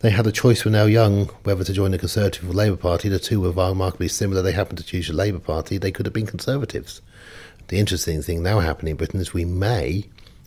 they 0.00 0.10
had 0.10 0.26
a 0.26 0.32
choice 0.32 0.64
when 0.64 0.72
they 0.72 0.82
were 0.82 0.88
young 0.88 1.26
whether 1.44 1.64
to 1.64 1.72
join 1.72 1.92
the 1.92 1.98
Conservative 1.98 2.48
or 2.48 2.52
Labour 2.52 2.76
Party. 2.76 3.08
The 3.08 3.18
two 3.18 3.40
were 3.40 3.50
remarkably 3.50 4.08
similar. 4.08 4.42
They 4.42 4.52
happened 4.52 4.78
to 4.78 4.84
choose 4.84 5.08
the 5.08 5.14
Labour 5.14 5.38
Party. 5.38 5.78
They 5.78 5.92
could 5.92 6.06
have 6.06 6.12
been 6.12 6.26
Conservatives 6.26 7.00
the 7.72 7.78
interesting 7.78 8.20
thing 8.20 8.42
now 8.42 8.60
happening 8.60 8.92
in 8.92 8.96
Britain 8.98 9.18
is 9.18 9.32
we 9.32 9.46
may, 9.46 10.04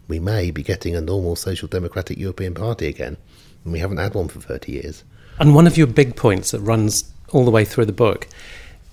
we 0.08 0.20
may 0.20 0.52
be 0.52 0.62
getting 0.62 0.96
a 0.96 1.02
normal 1.02 1.36
social 1.36 1.68
democratic 1.68 2.20
European 2.20 2.54
party 2.54 2.88
again, 2.88 3.18
and 3.64 3.74
we 3.74 3.80
haven't 3.80 3.98
had 3.98 4.14
one 4.14 4.28
for 4.28 4.40
30 4.40 4.72
years. 4.72 5.04
And 5.40 5.56
one 5.56 5.66
of 5.66 5.76
your 5.76 5.88
big 5.88 6.16
points 6.16 6.52
that 6.52 6.60
runs 6.62 7.12
all 7.32 7.44
the 7.44 7.50
way 7.50 7.66
through 7.66 7.86
the 7.86 7.94
book 7.94 8.28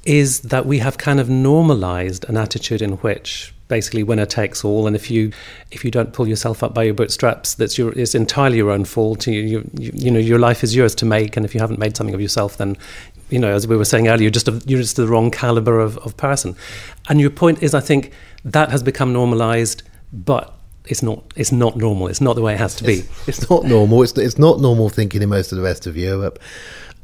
is 0.04 0.40
that 0.40 0.64
we 0.64 0.78
have 0.78 0.96
kind 0.96 1.20
of 1.20 1.28
normalized 1.28 2.24
an 2.24 2.38
attitude 2.38 2.80
in 2.80 2.92
which 2.92 3.54
basically 3.76 4.02
winner 4.02 4.26
takes 4.26 4.64
all 4.64 4.86
and 4.86 4.94
if 4.94 5.10
you 5.10 5.32
if 5.70 5.84
you 5.84 5.90
don't 5.90 6.12
pull 6.12 6.28
yourself 6.28 6.62
up 6.62 6.72
by 6.74 6.82
your 6.82 6.94
bootstraps 7.00 7.54
that's 7.54 7.78
your 7.78 7.90
it's 7.98 8.14
entirely 8.14 8.58
your 8.58 8.70
own 8.70 8.84
fault 8.84 9.26
you, 9.26 9.40
you, 9.40 9.90
you 10.04 10.10
know 10.10 10.18
your 10.18 10.38
life 10.38 10.62
is 10.62 10.76
yours 10.76 10.94
to 10.94 11.06
make 11.06 11.36
and 11.36 11.46
if 11.46 11.54
you 11.54 11.60
haven't 11.60 11.78
made 11.78 11.96
something 11.96 12.14
of 12.14 12.20
yourself 12.20 12.58
then 12.58 12.76
you 13.32 13.38
know, 13.38 13.50
as 13.50 13.66
we 13.66 13.78
were 13.78 13.86
saying 13.86 14.08
earlier, 14.08 14.24
you're 14.24 14.30
just 14.30 14.46
a, 14.46 14.62
you're 14.66 14.82
just 14.82 14.96
the 14.96 15.08
wrong 15.08 15.30
caliber 15.30 15.80
of, 15.80 15.96
of 15.98 16.14
person. 16.18 16.54
And 17.08 17.18
your 17.18 17.30
point 17.30 17.62
is, 17.62 17.72
I 17.72 17.80
think 17.80 18.12
that 18.44 18.70
has 18.70 18.82
become 18.82 19.14
normalised, 19.14 19.82
but 20.12 20.54
it's 20.84 21.02
not 21.02 21.24
it's 21.34 21.50
not 21.50 21.76
normal. 21.76 22.08
It's 22.08 22.20
not 22.20 22.36
the 22.36 22.42
way 22.42 22.52
it 22.54 22.58
has 22.58 22.74
to 22.76 22.84
be. 22.84 22.98
It's, 22.98 23.28
it's 23.28 23.50
not 23.50 23.64
normal. 23.64 24.02
It's 24.02 24.16
it's 24.18 24.38
not 24.38 24.60
normal 24.60 24.90
thinking 24.90 25.22
in 25.22 25.30
most 25.30 25.50
of 25.50 25.56
the 25.56 25.64
rest 25.64 25.86
of 25.86 25.96
Europe. 25.96 26.38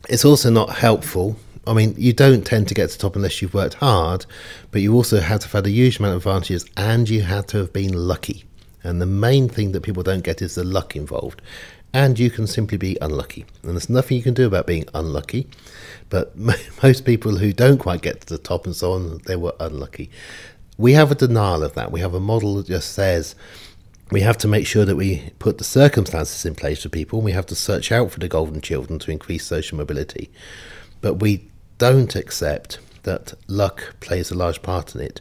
It's 0.09 0.25
also 0.25 0.51
not 0.51 0.77
helpful. 0.77 1.37
I 1.69 1.75
mean, 1.75 1.95
you 1.99 2.13
don't 2.13 2.47
tend 2.47 2.69
to 2.69 2.75
get 2.75 2.89
to 2.89 2.97
the 2.97 3.03
top 3.03 3.17
unless 3.17 3.43
you've 3.43 3.55
worked 3.55 3.75
hard, 3.75 4.25
but 4.71 4.81
you 4.81 4.95
also 4.95 5.21
have 5.21 5.41
to 5.41 5.47
have 5.47 5.53
had 5.53 5.67
a 5.67 5.71
huge 5.71 5.99
amount 5.99 6.15
of 6.15 6.19
advantages, 6.19 6.65
and 6.77 7.09
you 7.09 7.23
had 7.23 7.47
to 7.49 7.59
have 7.59 7.73
been 7.73 7.93
lucky. 7.93 8.45
And 8.83 9.01
the 9.01 9.07
main 9.07 9.49
thing 9.49 9.73
that 9.73 9.83
people 9.83 10.03
don't 10.03 10.25
get 10.25 10.41
is 10.41 10.55
the 10.55 10.65
luck 10.65 10.97
involved. 10.97 11.43
And 11.93 12.19
you 12.19 12.31
can 12.31 12.47
simply 12.47 12.79
be 12.79 12.97
unlucky, 13.01 13.45
and 13.63 13.73
there's 13.73 13.91
nothing 13.91 14.17
you 14.17 14.23
can 14.23 14.35
do 14.35 14.47
about 14.47 14.67
being 14.67 14.87
unlucky. 14.95 15.47
But 16.09 16.37
most 16.83 17.05
people 17.05 17.37
who 17.37 17.53
don't 17.53 17.79
quite 17.79 18.03
get 18.03 18.23
to 18.23 18.27
the 18.27 18.39
top 18.39 18.67
and 18.67 18.75
so 18.75 18.93
on, 18.93 19.21
they 19.27 19.37
were 19.37 19.55
unlucky. 19.61 20.11
We 20.79 20.93
have 20.93 21.11
a 21.11 21.15
denial 21.15 21.63
of 21.63 21.75
that. 21.75 21.93
We 21.93 22.01
have 22.01 22.15
a 22.15 22.21
model 22.21 22.57
that 22.57 22.67
just 22.67 22.93
says 22.93 23.35
we 24.11 24.21
have 24.23 24.39
to 24.39 24.49
make 24.49 24.67
sure 24.67 24.85
that 24.85 24.97
we 24.97 25.31
put 25.39 25.59
the 25.59 25.65
circumstances 25.65 26.47
in 26.47 26.55
place 26.55 26.83
for 26.83 26.89
people. 26.89 27.19
and 27.19 27.25
We 27.25 27.33
have 27.33 27.47
to 27.47 27.55
search 27.55 27.93
out 27.93 28.11
for 28.11 28.21
the 28.21 28.29
golden 28.29 28.61
children 28.61 28.99
to 29.01 29.11
increase 29.11 29.47
social 29.47 29.77
mobility. 29.77 30.31
But 31.01 31.15
we 31.15 31.48
don't 31.79 32.15
accept 32.15 32.79
that 33.05 33.35
luck 33.47 33.95
plays 34.01 34.31
a 34.31 34.37
large 34.37 34.63
part 34.63 34.95
in 34.95 35.01
it. 35.01 35.21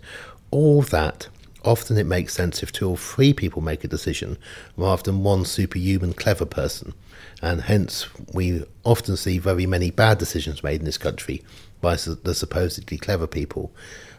All 0.52 0.82
that 0.84 1.28
often 1.63 1.98
it 1.98 2.06
makes 2.06 2.34
sense 2.34 2.63
if 2.63 2.72
two 2.72 2.89
or 2.89 2.98
three 2.98 3.34
people 3.34 3.62
make 3.62 3.84
a 3.84 3.88
decision 3.88 4.38
rather 4.78 5.04
than 5.04 5.24
one 5.24 5.43
superhuman 5.43 6.13
clever 6.13 6.46
person 6.46 6.93
and 7.41 7.62
hence 7.62 8.08
we 8.34 8.63
often 8.84 9.15
see 9.15 9.38
very 9.38 9.65
many 9.65 9.91
bad 9.91 10.17
decisions 10.17 10.63
made 10.63 10.80
in 10.80 10.86
this 10.86 10.98
country 10.98 11.43
by 11.82 11.96
the 11.96 12.34
supposedly 12.34 12.98
clever 12.98 13.28
people, 13.28 13.72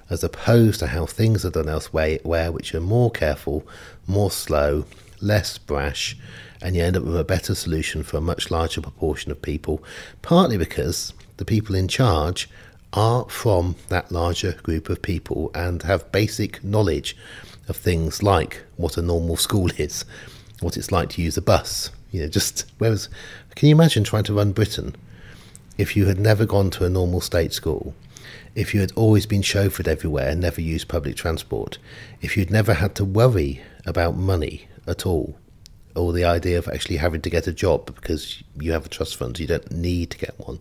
as 0.09 0.23
opposed 0.23 0.79
to 0.79 0.87
how 0.89 1.07
things 1.07 1.45
are 1.45 1.51
done 1.51 1.69
elsewhere, 1.69 2.19
where 2.23 2.53
which 2.53 2.75
are 2.75 2.81
more 2.81 3.11
careful, 3.11 3.67
more 4.07 4.31
slow, 4.31 4.85
less 5.21 5.59
brash, 5.59 6.17
and 6.63 6.77
you 6.77 6.83
end 6.83 6.97
up 6.97 7.03
with 7.03 7.19
a 7.19 7.25
better 7.25 7.55
solution 7.55 8.03
for 8.03 8.17
a 8.17 8.21
much 8.21 8.51
larger 8.51 8.81
proportion 8.81 9.33
of 9.33 9.43
people. 9.43 9.83
Partly 10.23 10.57
because 10.57 11.13
the 11.39 11.45
people 11.45 11.75
in 11.75 11.89
charge 11.89 12.49
are 12.93 13.29
from 13.29 13.77
that 13.89 14.13
larger 14.13 14.53
group 14.63 14.89
of 14.89 15.03
people 15.03 15.51
and 15.55 15.83
have 15.83 16.13
basic 16.13 16.63
knowledge 16.63 17.17
of 17.69 17.77
things 17.77 18.23
like 18.23 18.65
what 18.77 18.97
a 18.97 19.03
normal 19.03 19.37
school 19.37 19.71
is, 19.77 20.05
what 20.61 20.77
it's 20.77 20.93
like 20.93 21.11
to 21.11 21.23
use 21.23 21.37
a 21.37 21.43
bus, 21.43 21.91
you 22.11 22.21
know, 22.21 22.29
just 22.29 22.71
whereas, 22.79 23.09
can 23.55 23.69
you 23.69 23.75
imagine 23.75 24.05
trying 24.05 24.25
to 24.25 24.35
run 24.35 24.53
Britain 24.53 24.95
if 25.77 25.97
you 25.97 26.07
had 26.07 26.19
never 26.19 26.47
gone 26.47 26.71
to 26.71 26.85
a 26.85 26.91
normal 26.91 27.21
state 27.21 27.53
school, 27.53 27.95
if 28.55 28.75
you 28.75 28.81
had 28.81 28.93
always 28.97 29.27
been 29.27 29.43
chauffeured 29.43 29.87
everywhere 29.87 30.31
and 30.31 30.41
never 30.41 30.61
used 30.61 30.89
public 30.89 31.17
transport, 31.17 31.79
if 32.21 32.37
you'd 32.37 32.51
never 32.51 32.75
had 32.75 32.95
to 32.97 33.05
worry 33.05 33.63
about 33.87 34.17
money 34.17 34.67
at 34.87 35.07
all, 35.07 35.37
or 35.95 36.13
the 36.13 36.25
idea 36.25 36.59
of 36.59 36.69
actually 36.69 36.97
having 36.97 37.21
to 37.21 37.31
get 37.31 37.47
a 37.47 37.53
job 37.53 37.95
because 37.95 38.43
you 38.59 38.73
have 38.73 38.87
a 38.87 38.89
trust 38.89 39.17
fund, 39.17 39.39
you 39.39 39.47
don't 39.47 39.71
need 39.71 40.11
to 40.11 40.19
get 40.19 40.39
one, 40.39 40.61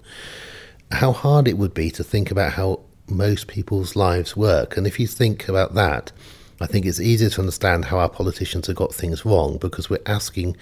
how 0.92 1.12
hard 1.12 1.48
it 1.48 1.58
would 1.58 1.74
be 1.74 1.92
to 1.92 2.04
think 2.04 2.32
about 2.32 2.54
how 2.54 2.82
most 3.10 3.48
people's 3.48 3.96
lives 3.96 4.36
work. 4.36 4.78
And 4.78 4.86
if 4.86 5.00
you 5.00 5.08
think 5.08 5.48
about 5.48 5.74
that, 5.76 6.12
I 6.60 6.66
think 6.66 6.86
it's 6.86 7.00
easier 7.00 7.30
to 7.30 7.42
understand 7.42 7.86
how 7.86 8.00
our 8.00 8.10
politicians 8.10 8.68
have 8.68 8.76
got 8.76 8.94
things 8.94 9.26
wrong 9.26 9.58
because 9.58 9.90
we're 9.90 10.00
asking 10.08 10.58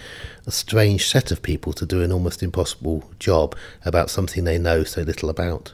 a 0.46 0.52
strange 0.52 1.08
set 1.08 1.32
of 1.32 1.42
people 1.42 1.72
to 1.74 1.86
do 1.86 2.02
an 2.02 2.12
almost 2.12 2.44
impossible 2.44 3.10
job 3.18 3.56
about 3.86 4.10
something 4.10 4.44
they 4.44 4.58
know 4.58 4.84
so 4.84 5.02
little 5.02 5.30
about. 5.30 5.74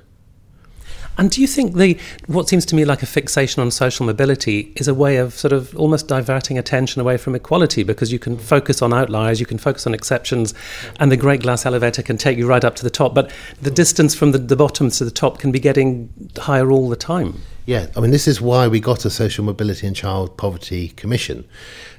And 1.17 1.29
do 1.29 1.41
you 1.41 1.47
think 1.47 1.75
the 1.75 1.97
what 2.27 2.49
seems 2.49 2.65
to 2.67 2.75
me 2.75 2.85
like 2.85 3.03
a 3.03 3.05
fixation 3.05 3.61
on 3.61 3.69
social 3.71 4.05
mobility 4.05 4.73
is 4.75 4.87
a 4.87 4.93
way 4.93 5.17
of 5.17 5.33
sort 5.33 5.53
of 5.53 5.75
almost 5.77 6.07
diverting 6.07 6.57
attention 6.57 7.01
away 7.01 7.17
from 7.17 7.35
equality 7.35 7.83
because 7.83 8.11
you 8.11 8.19
can 8.19 8.37
focus 8.37 8.81
on 8.81 8.93
outliers, 8.93 9.39
you 9.39 9.45
can 9.45 9.57
focus 9.57 9.85
on 9.85 9.93
exceptions, 9.93 10.53
and 10.99 11.11
the 11.11 11.17
great 11.17 11.41
glass 11.41 11.65
elevator 11.65 12.01
can 12.01 12.17
take 12.17 12.37
you 12.37 12.47
right 12.47 12.63
up 12.63 12.75
to 12.77 12.83
the 12.83 12.89
top, 12.89 13.13
but 13.13 13.31
the 13.61 13.71
distance 13.71 14.15
from 14.15 14.31
the, 14.31 14.37
the 14.37 14.55
bottom 14.55 14.89
to 14.89 15.05
the 15.05 15.11
top 15.11 15.39
can 15.39 15.51
be 15.51 15.59
getting 15.59 16.11
higher 16.37 16.71
all 16.71 16.89
the 16.89 16.95
time. 16.95 17.41
Yeah, 17.65 17.87
I 17.95 17.99
mean, 17.99 18.11
this 18.11 18.27
is 18.27 18.41
why 18.41 18.67
we 18.67 18.79
got 18.79 19.05
a 19.05 19.09
Social 19.09 19.45
Mobility 19.45 19.85
and 19.85 19.95
Child 19.95 20.35
Poverty 20.35 20.89
Commission. 20.89 21.45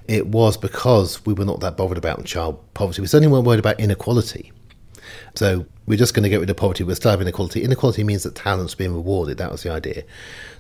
It 0.09 0.27
was 0.27 0.57
because 0.57 1.25
we 1.25 1.33
were 1.33 1.45
not 1.45 1.61
that 1.61 1.77
bothered 1.77 1.99
about 1.99 2.25
child 2.25 2.59
poverty. 2.75 3.01
We 3.01 3.07
certainly 3.07 3.33
weren't 3.33 3.47
worried 3.47 3.61
about 3.61 3.79
inequality. 3.79 4.53
So 5.35 5.67
we're 5.87 5.99
just 5.99 6.15
going 6.15 6.23
to 6.25 6.29
get 6.29 6.41
rid 6.41 6.51
of 6.51 6.57
poverty, 6.57 6.85
but 6.85 6.97
still 6.97 7.11
have 7.11 7.21
inequality. 7.21 7.63
Inequality 7.63 8.05
means 8.05 8.23
that 8.23 8.35
talent's 8.35 8.75
being 8.75 8.95
rewarded. 8.95 9.39
That 9.39 9.51
was 9.51 9.63
the 9.63 9.73
idea. 9.73 10.05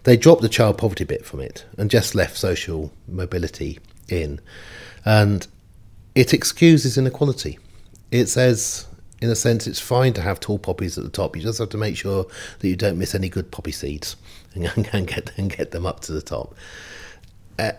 They 0.05 0.17
dropped 0.17 0.43
the 0.43 0.49
child 0.49 0.79
poverty 0.79 1.05
bit 1.05 1.25
from 1.25 1.41
it 1.41 1.65
and 1.79 1.91
just 1.91 2.15
left 2.15 2.37
social 2.37 2.93
mobility 3.07 3.79
in. 4.09 4.41
And 5.05 5.47
it 6.15 6.33
excuses 6.33 6.99
inequality. 6.99 7.59
It 8.11 8.27
says, 8.27 8.87
in 9.21 9.31
a 9.31 9.37
sense, 9.37 9.67
it's 9.67 9.81
fine 9.81 10.13
to 10.15 10.23
have 10.23 10.41
tall 10.41 10.59
poppies 10.59 10.99
at 10.99 11.05
the 11.05 11.11
top. 11.11 11.37
You 11.37 11.43
just 11.43 11.59
have 11.59 11.71
to 11.71 11.79
make 11.79 11.97
sure 11.97 12.27
that 12.59 12.69
you 12.69 12.77
don't 12.77 12.99
miss 12.99 13.15
any 13.15 13.29
good 13.29 13.51
poppy 13.51 13.73
seeds 13.73 14.17
and, 14.55 14.89
and 14.93 15.07
get 15.07 15.33
and 15.39 15.55
get 15.55 15.71
them 15.71 15.87
up 15.87 16.01
to 16.01 16.13
the 16.13 16.23
top. 16.23 16.55
Uh, 17.59 17.73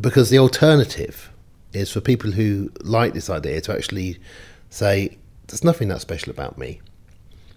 because 0.00 0.30
the 0.30 0.38
alternative 0.38 1.30
is 1.72 1.90
for 1.90 2.00
people 2.00 2.32
who 2.32 2.70
like 2.80 3.12
this 3.12 3.28
idea 3.30 3.60
to 3.60 3.72
actually 3.72 4.18
say, 4.70 5.18
"There's 5.50 5.64
nothing 5.64 5.88
that 5.88 6.00
special 6.00 6.30
about 6.30 6.56
me. 6.56 6.80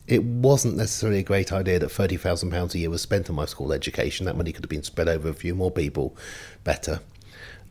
it 0.07 0.23
wasn't 0.23 0.75
necessarily 0.75 1.19
a 1.19 1.23
great 1.23 1.53
idea 1.53 1.79
that 1.79 1.89
£30,000 1.89 2.73
a 2.73 2.77
year 2.77 2.89
was 2.89 3.01
spent 3.01 3.29
on 3.29 3.35
my 3.35 3.45
school 3.45 3.71
education. 3.71 4.25
That 4.25 4.35
money 4.35 4.51
could 4.51 4.63
have 4.63 4.69
been 4.69 4.83
spread 4.83 5.07
over 5.07 5.29
a 5.29 5.33
few 5.33 5.55
more 5.55 5.71
people 5.71 6.15
better. 6.63 6.99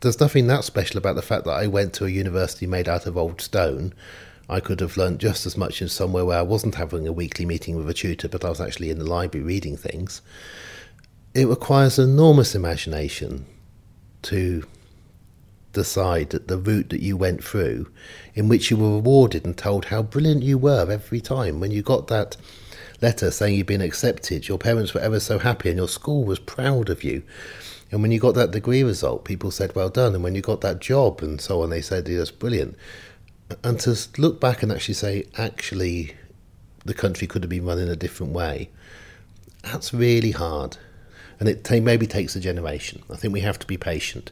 There's 0.01 0.19
nothing 0.19 0.47
that 0.47 0.63
special 0.63 0.97
about 0.97 1.15
the 1.15 1.21
fact 1.21 1.45
that 1.45 1.51
I 1.51 1.67
went 1.67 1.93
to 1.93 2.05
a 2.05 2.09
university 2.09 2.65
made 2.65 2.89
out 2.89 3.05
of 3.05 3.17
old 3.17 3.39
stone. 3.39 3.93
I 4.49 4.59
could 4.59 4.79
have 4.79 4.97
learnt 4.97 5.19
just 5.19 5.45
as 5.45 5.55
much 5.55 5.81
in 5.81 5.87
somewhere 5.89 6.25
where 6.25 6.39
I 6.39 6.41
wasn't 6.41 6.75
having 6.75 7.07
a 7.07 7.13
weekly 7.13 7.45
meeting 7.45 7.75
with 7.75 7.89
a 7.89 7.93
tutor, 7.93 8.27
but 8.27 8.43
I 8.43 8.49
was 8.49 8.59
actually 8.59 8.89
in 8.89 8.99
the 8.99 9.05
library 9.05 9.45
reading 9.45 9.77
things. 9.77 10.21
It 11.33 11.47
requires 11.47 11.97
enormous 11.99 12.55
imagination 12.55 13.45
to 14.23 14.65
decide 15.73 16.29
that 16.29 16.47
the 16.47 16.57
route 16.57 16.89
that 16.89 17.01
you 17.01 17.17
went 17.17 17.43
through, 17.43 17.91
in 18.33 18.47
which 18.47 18.71
you 18.71 18.77
were 18.77 18.95
rewarded 18.95 19.45
and 19.45 19.57
told 19.57 19.85
how 19.85 20.01
brilliant 20.01 20.43
you 20.43 20.57
were 20.57 20.89
every 20.89 21.19
time. 21.19 21.59
When 21.59 21.71
you 21.71 21.81
got 21.81 22.07
that 22.07 22.37
letter 23.01 23.31
saying 23.31 23.55
you'd 23.55 23.67
been 23.67 23.81
accepted, 23.81 24.47
your 24.47 24.57
parents 24.57 24.93
were 24.93 25.01
ever 25.01 25.19
so 25.19 25.39
happy 25.39 25.69
and 25.69 25.77
your 25.77 25.87
school 25.87 26.23
was 26.23 26.39
proud 26.39 26.89
of 26.89 27.03
you. 27.03 27.23
And 27.91 28.01
when 28.01 28.11
you 28.11 28.19
got 28.19 28.35
that 28.35 28.51
degree 28.51 28.83
result, 28.83 29.25
people 29.25 29.51
said, 29.51 29.75
well 29.75 29.89
done. 29.89 30.15
And 30.15 30.23
when 30.23 30.35
you 30.35 30.41
got 30.41 30.61
that 30.61 30.79
job 30.79 31.21
and 31.21 31.39
so 31.39 31.61
on, 31.61 31.69
they 31.69 31.81
said, 31.81 32.05
that's 32.05 32.31
brilliant. 32.31 32.75
And 33.63 33.79
to 33.81 33.95
look 34.17 34.39
back 34.39 34.63
and 34.63 34.71
actually 34.71 34.95
say, 34.95 35.25
actually, 35.37 36.15
the 36.85 36.93
country 36.93 37.27
could 37.27 37.43
have 37.43 37.49
been 37.49 37.65
run 37.65 37.77
in 37.77 37.89
a 37.89 37.95
different 37.95 38.33
way, 38.33 38.69
that's 39.61 39.93
really 39.93 40.31
hard. 40.31 40.77
And 41.39 41.49
it 41.49 41.63
t- 41.63 41.79
maybe 41.79 42.07
takes 42.07 42.35
a 42.35 42.39
generation. 42.39 43.03
I 43.11 43.15
think 43.15 43.33
we 43.33 43.41
have 43.41 43.59
to 43.59 43.67
be 43.67 43.77
patient 43.77 44.31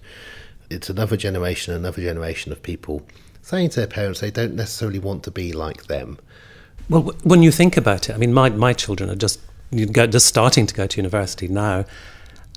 it's 0.71 0.89
another 0.89 1.17
generation, 1.17 1.73
another 1.73 2.01
generation 2.01 2.51
of 2.51 2.63
people 2.63 3.03
saying 3.41 3.69
to 3.69 3.81
their 3.81 3.87
parents 3.87 4.19
they 4.19 4.31
don't 4.31 4.55
necessarily 4.55 4.99
want 4.99 5.23
to 5.23 5.31
be 5.31 5.51
like 5.51 5.87
them. 5.87 6.17
Well, 6.89 7.13
when 7.23 7.43
you 7.43 7.51
think 7.51 7.77
about 7.77 8.09
it, 8.09 8.13
I 8.13 8.17
mean, 8.17 8.33
my, 8.33 8.49
my 8.49 8.73
children 8.73 9.09
are 9.09 9.15
just 9.15 9.39
just 9.73 10.27
starting 10.27 10.65
to 10.65 10.73
go 10.73 10.85
to 10.85 10.97
university 10.97 11.47
now. 11.47 11.85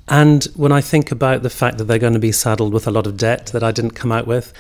And 0.09 0.45
when 0.57 0.73
I 0.73 0.81
think 0.81 1.13
about 1.13 1.43
the 1.43 1.51
fact 1.51 1.79
that 1.79 1.85
they're 1.85 1.99
going 1.99 2.15
to 2.15 2.19
be 2.19 2.33
saddled 2.33 2.73
with 2.73 2.87
a 2.87 2.91
lot 2.91 3.07
of 3.07 3.17
debt 3.17 3.47
that 3.47 3.63
I 3.63 3.71
didn't 3.71 3.93
come 3.93 4.11
out 4.11 4.27
with, 4.27 4.53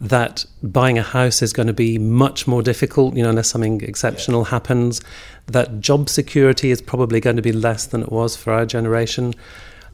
that 0.00 0.44
buying 0.62 0.98
a 0.98 1.02
house 1.02 1.40
is 1.40 1.52
going 1.52 1.66
to 1.66 1.72
be 1.72 1.98
much 1.98 2.46
more 2.46 2.62
difficult, 2.62 3.16
you 3.16 3.22
know, 3.22 3.30
unless 3.30 3.48
something 3.48 3.80
exceptional 3.80 4.42
yeah. 4.42 4.50
happens, 4.50 5.00
that 5.46 5.80
job 5.80 6.08
security 6.08 6.70
is 6.70 6.82
probably 6.82 7.20
going 7.20 7.36
to 7.36 7.42
be 7.42 7.52
less 7.52 7.86
than 7.86 8.02
it 8.02 8.12
was 8.12 8.36
for 8.36 8.52
our 8.52 8.66
generation. 8.66 9.34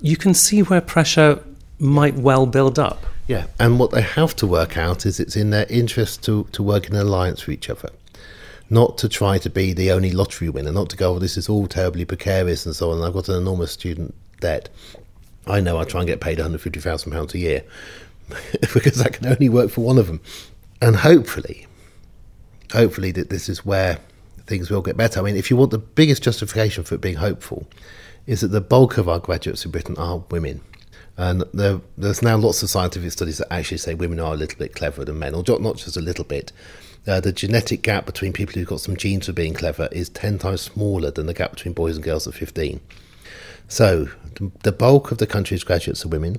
You 0.00 0.16
can 0.16 0.34
see 0.34 0.62
where 0.62 0.80
pressure 0.80 1.42
might 1.80 2.14
well 2.14 2.46
build 2.46 2.78
up. 2.78 3.04
Yeah, 3.26 3.46
and 3.58 3.78
what 3.78 3.90
they 3.90 4.02
have 4.02 4.34
to 4.36 4.46
work 4.46 4.76
out 4.76 5.06
is 5.06 5.20
it's 5.20 5.36
in 5.36 5.50
their 5.50 5.66
interest 5.68 6.22
to, 6.24 6.44
to 6.52 6.62
work 6.62 6.88
in 6.88 6.96
alliance 6.96 7.46
with 7.46 7.54
each 7.54 7.70
other, 7.70 7.90
not 8.68 8.98
to 8.98 9.08
try 9.08 9.38
to 9.38 9.50
be 9.50 9.72
the 9.72 9.90
only 9.92 10.10
lottery 10.10 10.48
winner, 10.48 10.72
not 10.72 10.90
to 10.90 10.96
go, 10.96 11.14
oh, 11.14 11.18
this 11.18 11.36
is 11.36 11.48
all 11.48 11.66
terribly 11.66 12.04
precarious 12.04 12.66
and 12.66 12.74
so 12.74 12.90
on. 12.90 13.02
I've 13.02 13.14
got 13.14 13.28
an 13.28 13.36
enormous 13.36 13.72
student 13.72 14.14
debt. 14.40 14.68
I 15.46 15.60
know 15.60 15.78
I 15.78 15.84
try 15.84 16.00
and 16.00 16.08
get 16.08 16.20
paid 16.20 16.38
£150,000 16.38 17.34
a 17.34 17.38
year 17.38 17.64
because 18.74 18.96
that 18.96 19.14
can 19.14 19.26
only 19.26 19.48
work 19.48 19.70
for 19.70 19.82
one 19.82 19.98
of 19.98 20.06
them. 20.06 20.20
And 20.82 20.96
hopefully, 20.96 21.66
hopefully 22.72 23.12
that 23.12 23.30
this 23.30 23.48
is 23.48 23.64
where 23.64 23.98
things 24.46 24.70
will 24.70 24.82
get 24.82 24.96
better. 24.96 25.20
I 25.20 25.22
mean, 25.22 25.36
if 25.36 25.50
you 25.50 25.56
want 25.56 25.70
the 25.70 25.78
biggest 25.78 26.22
justification 26.22 26.84
for 26.84 26.96
it 26.96 27.00
being 27.00 27.16
hopeful, 27.16 27.66
is 28.26 28.40
that 28.40 28.48
the 28.48 28.60
bulk 28.60 28.98
of 28.98 29.08
our 29.08 29.18
graduates 29.18 29.64
in 29.64 29.70
Britain 29.70 29.96
are 29.98 30.24
women. 30.30 30.60
And 31.20 31.44
there, 31.52 31.82
there's 31.98 32.22
now 32.22 32.38
lots 32.38 32.62
of 32.62 32.70
scientific 32.70 33.12
studies 33.12 33.36
that 33.36 33.52
actually 33.52 33.76
say 33.76 33.92
women 33.92 34.18
are 34.20 34.32
a 34.32 34.36
little 34.38 34.58
bit 34.58 34.74
cleverer 34.74 35.04
than 35.04 35.18
men, 35.18 35.34
or 35.34 35.44
not 35.60 35.76
just 35.76 35.98
a 35.98 36.00
little 36.00 36.24
bit. 36.24 36.50
Uh, 37.06 37.20
the 37.20 37.30
genetic 37.30 37.82
gap 37.82 38.06
between 38.06 38.32
people 38.32 38.54
who've 38.54 38.66
got 38.66 38.80
some 38.80 38.96
genes 38.96 39.26
for 39.26 39.34
being 39.34 39.52
clever 39.52 39.90
is 39.92 40.08
10 40.08 40.38
times 40.38 40.62
smaller 40.62 41.10
than 41.10 41.26
the 41.26 41.34
gap 41.34 41.50
between 41.50 41.74
boys 41.74 41.96
and 41.96 42.04
girls 42.06 42.26
at 42.26 42.32
15. 42.32 42.80
So, 43.68 44.08
the 44.62 44.72
bulk 44.72 45.10
of 45.12 45.18
the 45.18 45.26
country's 45.26 45.62
graduates 45.62 46.06
are 46.06 46.08
women. 46.08 46.38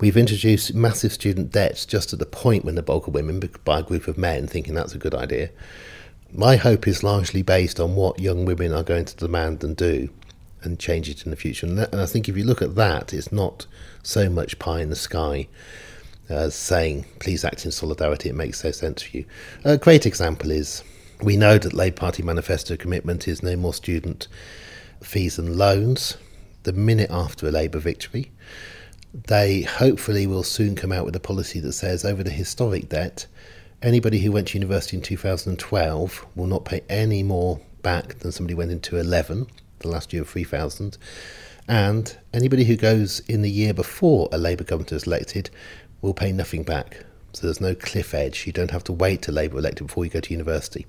We've 0.00 0.16
introduced 0.16 0.74
massive 0.74 1.12
student 1.12 1.52
debts 1.52 1.86
just 1.86 2.12
at 2.12 2.18
the 2.18 2.26
point 2.26 2.64
when 2.64 2.74
the 2.74 2.82
bulk 2.82 3.06
are 3.06 3.12
women 3.12 3.40
by 3.64 3.78
a 3.78 3.84
group 3.84 4.08
of 4.08 4.18
men 4.18 4.48
thinking 4.48 4.74
that's 4.74 4.96
a 4.96 4.98
good 4.98 5.14
idea. 5.14 5.50
My 6.32 6.56
hope 6.56 6.88
is 6.88 7.04
largely 7.04 7.42
based 7.42 7.78
on 7.78 7.94
what 7.94 8.18
young 8.18 8.44
women 8.44 8.72
are 8.72 8.82
going 8.82 9.04
to 9.04 9.16
demand 9.16 9.62
and 9.62 9.76
do 9.76 10.08
and 10.62 10.78
change 10.78 11.08
it 11.08 11.24
in 11.24 11.30
the 11.30 11.36
future. 11.36 11.66
And, 11.66 11.78
that, 11.78 11.92
and 11.92 12.00
I 12.00 12.06
think 12.06 12.28
if 12.28 12.36
you 12.36 12.44
look 12.44 12.62
at 12.62 12.74
that, 12.74 13.12
it's 13.12 13.32
not 13.32 13.66
so 14.08 14.30
much 14.30 14.58
pie 14.58 14.80
in 14.80 14.88
the 14.88 14.96
sky 14.96 15.46
as 16.30 16.54
saying, 16.54 17.04
please 17.20 17.44
act 17.44 17.64
in 17.64 17.70
solidarity, 17.70 18.28
it 18.28 18.34
makes 18.34 18.64
no 18.64 18.70
sense 18.70 19.02
for 19.02 19.16
you. 19.16 19.24
A 19.64 19.76
great 19.76 20.06
example 20.06 20.50
is 20.50 20.82
we 21.22 21.36
know 21.36 21.58
that 21.58 21.74
Labour 21.74 21.96
Party 21.96 22.22
manifesto 22.22 22.76
commitment 22.76 23.28
is 23.28 23.42
no 23.42 23.54
more 23.56 23.74
student 23.74 24.28
fees 25.02 25.38
and 25.38 25.56
loans 25.56 26.16
the 26.62 26.72
minute 26.72 27.10
after 27.10 27.46
a 27.46 27.50
Labour 27.50 27.78
victory. 27.78 28.30
They 29.12 29.62
hopefully 29.62 30.26
will 30.26 30.42
soon 30.42 30.74
come 30.74 30.92
out 30.92 31.04
with 31.04 31.16
a 31.16 31.20
policy 31.20 31.60
that 31.60 31.72
says 31.72 32.04
over 32.04 32.22
the 32.22 32.30
historic 32.30 32.88
debt, 32.88 33.26
anybody 33.82 34.20
who 34.20 34.32
went 34.32 34.48
to 34.48 34.58
university 34.58 34.96
in 34.96 35.02
2012 35.02 36.26
will 36.34 36.46
not 36.46 36.64
pay 36.64 36.82
any 36.88 37.22
more 37.22 37.60
back 37.82 38.18
than 38.20 38.32
somebody 38.32 38.54
went 38.54 38.70
into 38.70 38.98
11 38.98 39.46
the 39.80 39.88
last 39.88 40.12
year 40.12 40.22
of 40.22 40.28
3000. 40.28 40.98
And 41.68 42.16
anybody 42.32 42.64
who 42.64 42.76
goes 42.76 43.20
in 43.20 43.42
the 43.42 43.50
year 43.50 43.74
before 43.74 44.30
a 44.32 44.38
Labour 44.38 44.64
government 44.64 44.92
is 44.92 45.06
elected 45.06 45.50
will 46.00 46.14
pay 46.14 46.32
nothing 46.32 46.62
back. 46.62 47.04
So 47.34 47.46
there's 47.46 47.60
no 47.60 47.74
cliff 47.74 48.14
edge. 48.14 48.46
You 48.46 48.52
don't 48.52 48.70
have 48.70 48.84
to 48.84 48.92
wait 48.92 49.20
to 49.22 49.32
Labour 49.32 49.58
elected 49.58 49.86
before 49.86 50.04
you 50.04 50.10
go 50.10 50.20
to 50.20 50.32
university. 50.32 50.86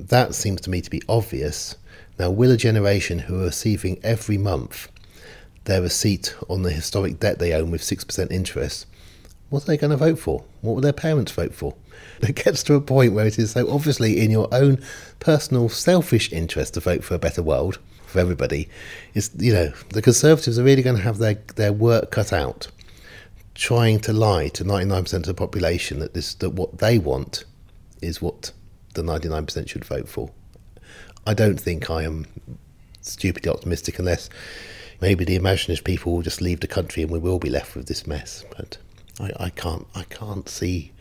That 0.00 0.34
seems 0.34 0.62
to 0.62 0.70
me 0.70 0.80
to 0.80 0.90
be 0.90 1.02
obvious. 1.06 1.76
Now, 2.18 2.30
will 2.30 2.50
a 2.50 2.56
generation 2.56 3.18
who 3.20 3.40
are 3.40 3.44
receiving 3.44 4.00
every 4.02 4.38
month 4.38 4.88
their 5.64 5.82
receipt 5.82 6.34
on 6.48 6.62
the 6.62 6.70
historic 6.70 7.20
debt 7.20 7.38
they 7.38 7.52
own 7.52 7.70
with 7.70 7.82
6% 7.82 8.30
interest, 8.30 8.86
what 9.50 9.64
are 9.64 9.66
they 9.66 9.76
going 9.76 9.90
to 9.90 9.96
vote 9.96 10.18
for? 10.18 10.44
What 10.62 10.74
will 10.74 10.82
their 10.82 10.92
parents 10.92 11.32
vote 11.32 11.54
for? 11.54 11.74
It 12.20 12.36
gets 12.36 12.62
to 12.64 12.74
a 12.74 12.80
point 12.80 13.12
where 13.12 13.26
it 13.26 13.38
is 13.38 13.52
so 13.52 13.70
obviously 13.70 14.20
in 14.20 14.30
your 14.30 14.48
own 14.52 14.82
personal 15.20 15.68
selfish 15.68 16.32
interest 16.32 16.74
to 16.74 16.80
vote 16.80 17.04
for 17.04 17.14
a 17.14 17.18
better 17.18 17.42
world 17.42 17.78
for 18.14 18.20
everybody. 18.20 18.68
Is 19.12 19.30
you 19.38 19.52
know 19.52 19.72
the 19.90 20.00
Conservatives 20.00 20.58
are 20.58 20.64
really 20.64 20.82
going 20.82 20.96
to 20.96 21.02
have 21.02 21.18
their 21.18 21.34
their 21.56 21.72
work 21.72 22.10
cut 22.12 22.32
out, 22.32 22.68
trying 23.54 24.00
to 24.00 24.12
lie 24.12 24.48
to 24.48 24.64
ninety 24.64 24.86
nine 24.86 25.02
percent 25.02 25.24
of 25.24 25.36
the 25.36 25.46
population 25.46 25.98
that 25.98 26.14
this 26.14 26.32
that 26.34 26.50
what 26.50 26.78
they 26.78 26.98
want 26.98 27.44
is 28.00 28.22
what 28.22 28.52
the 28.94 29.02
ninety 29.02 29.28
nine 29.28 29.44
percent 29.44 29.68
should 29.68 29.84
vote 29.84 30.08
for. 30.08 30.30
I 31.26 31.34
don't 31.34 31.60
think 31.60 31.90
I 31.90 32.04
am 32.04 32.26
stupidly 33.00 33.50
optimistic 33.50 33.98
unless 33.98 34.30
maybe 35.00 35.24
the 35.24 35.34
imaginative 35.34 35.84
people 35.84 36.12
will 36.12 36.22
just 36.22 36.40
leave 36.40 36.60
the 36.60 36.66
country 36.68 37.02
and 37.02 37.10
we 37.10 37.18
will 37.18 37.38
be 37.38 37.50
left 37.50 37.74
with 37.74 37.88
this 37.88 38.06
mess. 38.06 38.44
But 38.56 38.78
I, 39.18 39.46
I 39.46 39.50
can't 39.50 39.86
I 39.94 40.04
can't 40.04 40.48
see 40.48 40.92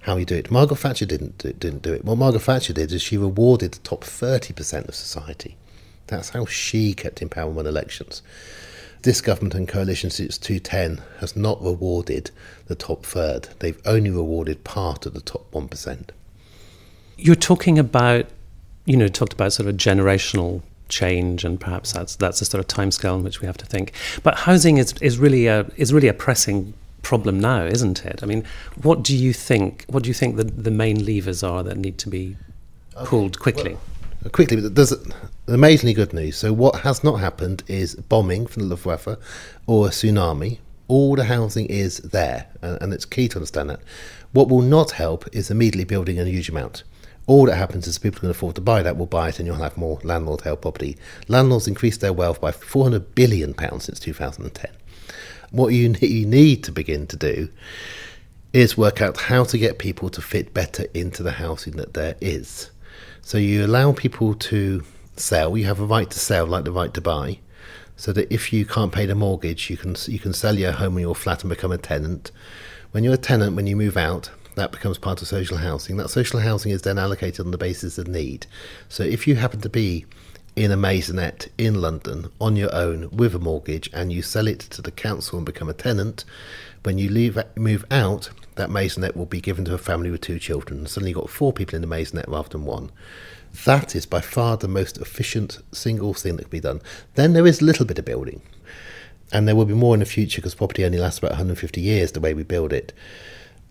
how 0.00 0.16
you 0.16 0.24
do 0.24 0.36
it. 0.36 0.50
Margaret 0.50 0.78
Thatcher 0.78 1.04
didn't 1.04 1.36
do, 1.36 1.52
didn't 1.52 1.82
do 1.82 1.92
it. 1.92 2.06
What 2.06 2.16
Margaret 2.16 2.40
Thatcher 2.40 2.72
did 2.72 2.90
is 2.90 3.02
she 3.02 3.18
rewarded 3.18 3.72
the 3.72 3.80
top 3.80 4.02
thirty 4.02 4.54
percent 4.54 4.88
of 4.88 4.94
society. 4.94 5.58
That's 6.08 6.30
how 6.30 6.46
she 6.46 6.94
kept 6.94 7.22
in 7.22 7.28
power 7.28 7.46
and 7.46 7.56
won 7.56 7.66
elections. 7.66 8.22
This 9.02 9.20
government 9.20 9.54
and 9.54 9.68
coalition 9.68 10.10
since 10.10 10.36
210 10.38 11.02
has 11.20 11.36
not 11.36 11.62
rewarded 11.62 12.30
the 12.66 12.74
top 12.74 13.06
third. 13.06 13.48
They've 13.60 13.80
only 13.86 14.10
rewarded 14.10 14.64
part 14.64 15.06
of 15.06 15.14
the 15.14 15.20
top 15.20 15.50
1%. 15.52 16.10
You're 17.16 17.36
talking 17.36 17.78
about, 17.78 18.26
you 18.84 18.96
know, 18.96 19.08
talked 19.08 19.32
about 19.32 19.52
sort 19.52 19.68
of 19.68 19.76
generational 19.76 20.62
change 20.88 21.44
and 21.44 21.60
perhaps 21.60 21.92
that's 21.92 22.16
that's 22.16 22.40
a 22.40 22.46
sort 22.46 22.60
of 22.60 22.66
timescale 22.66 23.16
in 23.16 23.22
which 23.22 23.40
we 23.40 23.46
have 23.46 23.58
to 23.58 23.66
think. 23.66 23.92
But 24.22 24.34
housing 24.38 24.78
is, 24.78 24.94
is 25.00 25.18
really 25.18 25.46
a 25.46 25.70
is 25.76 25.92
really 25.92 26.08
a 26.08 26.14
pressing 26.14 26.74
problem 27.02 27.38
now, 27.40 27.64
isn't 27.64 28.04
it? 28.04 28.20
I 28.22 28.26
mean, 28.26 28.44
what 28.82 29.02
do 29.02 29.16
you 29.16 29.32
think? 29.32 29.84
What 29.88 30.02
do 30.02 30.08
you 30.08 30.14
think 30.14 30.36
the, 30.36 30.44
the 30.44 30.70
main 30.70 31.04
levers 31.04 31.42
are 31.42 31.62
that 31.62 31.76
need 31.76 31.98
to 31.98 32.08
be 32.08 32.36
pulled 33.04 33.38
quickly? 33.38 33.74
Well, 33.74 33.82
quickly, 34.32 34.60
but 34.60 34.74
there's 34.74 34.94
amazingly 35.46 35.94
good 35.94 36.12
news. 36.12 36.36
So, 36.36 36.52
what 36.52 36.80
has 36.80 37.02
not 37.02 37.16
happened 37.16 37.62
is 37.66 37.94
bombing 37.94 38.46
from 38.46 38.62
the 38.64 38.68
Luftwaffe 38.68 39.18
or 39.66 39.86
a 39.86 39.90
tsunami. 39.90 40.58
All 40.88 41.16
the 41.16 41.24
housing 41.24 41.66
is 41.66 41.98
there, 41.98 42.46
and, 42.62 42.94
it's 42.94 43.04
key 43.04 43.28
to 43.28 43.36
understand 43.36 43.68
that. 43.68 43.80
What 44.32 44.48
will 44.48 44.62
not 44.62 44.92
help 44.92 45.26
is 45.34 45.50
immediately 45.50 45.84
building 45.84 46.18
a 46.18 46.24
huge 46.24 46.48
amount 46.48 46.82
all 47.28 47.44
that 47.44 47.56
happens 47.56 47.86
is 47.86 47.98
people 47.98 48.20
can 48.20 48.30
afford 48.30 48.54
to 48.54 48.60
buy 48.62 48.82
that 48.82 48.96
will 48.96 49.06
buy 49.06 49.28
it 49.28 49.38
and 49.38 49.46
you'll 49.46 49.56
have 49.56 49.76
more 49.76 50.00
landlord 50.02 50.40
held 50.40 50.62
property. 50.62 50.96
Landlords 51.28 51.68
increased 51.68 52.00
their 52.00 52.12
wealth 52.12 52.40
by 52.40 52.50
£400 52.50 53.14
billion 53.14 53.54
since 53.78 54.00
2010. 54.00 54.70
What 55.50 55.68
you 55.68 55.90
need 55.90 56.64
to 56.64 56.72
begin 56.72 57.06
to 57.06 57.16
do 57.16 57.50
is 58.54 58.78
work 58.78 59.02
out 59.02 59.18
how 59.18 59.44
to 59.44 59.58
get 59.58 59.78
people 59.78 60.08
to 60.08 60.22
fit 60.22 60.54
better 60.54 60.86
into 60.94 61.22
the 61.22 61.32
housing 61.32 61.76
that 61.76 61.92
there 61.92 62.16
is. 62.22 62.70
So 63.28 63.36
you 63.36 63.62
allow 63.62 63.92
people 63.92 64.32
to 64.32 64.82
sell. 65.16 65.54
You 65.54 65.66
have 65.66 65.80
a 65.80 65.84
right 65.84 66.08
to 66.08 66.18
sell, 66.18 66.46
like 66.46 66.64
the 66.64 66.72
right 66.72 66.94
to 66.94 67.02
buy, 67.02 67.40
so 67.94 68.10
that 68.14 68.32
if 68.32 68.54
you 68.54 68.64
can't 68.64 68.90
pay 68.90 69.04
the 69.04 69.14
mortgage, 69.14 69.68
you 69.68 69.76
can 69.76 69.96
you 70.06 70.18
can 70.18 70.32
sell 70.32 70.58
your 70.58 70.72
home 70.72 70.96
or 70.96 71.00
your 71.00 71.14
flat 71.14 71.42
and 71.42 71.50
become 71.50 71.70
a 71.70 71.76
tenant. 71.76 72.30
When 72.92 73.04
you're 73.04 73.12
a 73.12 73.18
tenant, 73.18 73.54
when 73.54 73.66
you 73.66 73.76
move 73.76 73.98
out, 73.98 74.30
that 74.54 74.72
becomes 74.72 74.96
part 74.96 75.20
of 75.20 75.28
social 75.28 75.58
housing. 75.58 75.98
That 75.98 76.08
social 76.08 76.40
housing 76.40 76.72
is 76.72 76.80
then 76.80 76.98
allocated 76.98 77.44
on 77.44 77.50
the 77.50 77.58
basis 77.58 77.98
of 77.98 78.08
need. 78.08 78.46
So 78.88 79.02
if 79.02 79.28
you 79.28 79.34
happen 79.34 79.60
to 79.60 79.68
be 79.68 80.06
in 80.58 80.72
a 80.72 80.76
maisonette 80.76 81.46
in 81.56 81.80
London 81.80 82.32
on 82.40 82.56
your 82.56 82.74
own 82.74 83.08
with 83.10 83.32
a 83.32 83.38
mortgage 83.38 83.88
and 83.92 84.12
you 84.12 84.22
sell 84.22 84.48
it 84.48 84.58
to 84.58 84.82
the 84.82 84.90
council 84.90 85.38
and 85.38 85.46
become 85.46 85.68
a 85.68 85.72
tenant, 85.72 86.24
when 86.82 86.98
you 86.98 87.08
leave 87.08 87.38
move 87.54 87.84
out, 87.92 88.30
that 88.56 88.68
maisonette 88.68 89.14
will 89.14 89.24
be 89.24 89.40
given 89.40 89.64
to 89.64 89.74
a 89.74 89.78
family 89.78 90.10
with 90.10 90.20
two 90.20 90.40
children. 90.40 90.84
Suddenly 90.84 91.10
you've 91.10 91.20
got 91.20 91.30
four 91.30 91.52
people 91.52 91.76
in 91.76 91.80
the 91.80 91.86
maisonette 91.86 92.26
rather 92.26 92.48
than 92.48 92.64
one. 92.64 92.90
That 93.66 93.94
is 93.94 94.04
by 94.04 94.20
far 94.20 94.56
the 94.56 94.66
most 94.66 94.98
efficient 94.98 95.60
single 95.70 96.12
thing 96.12 96.36
that 96.36 96.42
can 96.42 96.50
be 96.50 96.60
done. 96.60 96.82
Then 97.14 97.34
there 97.34 97.46
is 97.46 97.60
a 97.60 97.64
little 97.64 97.86
bit 97.86 98.00
of 98.00 98.04
building. 98.04 98.42
And 99.30 99.46
there 99.46 99.54
will 99.54 99.64
be 99.64 99.74
more 99.74 99.94
in 99.94 100.00
the 100.00 100.06
future 100.06 100.40
because 100.40 100.56
property 100.56 100.84
only 100.84 100.98
lasts 100.98 101.20
about 101.20 101.32
150 101.32 101.80
years 101.80 102.10
the 102.10 102.20
way 102.20 102.34
we 102.34 102.42
build 102.42 102.72
it. 102.72 102.92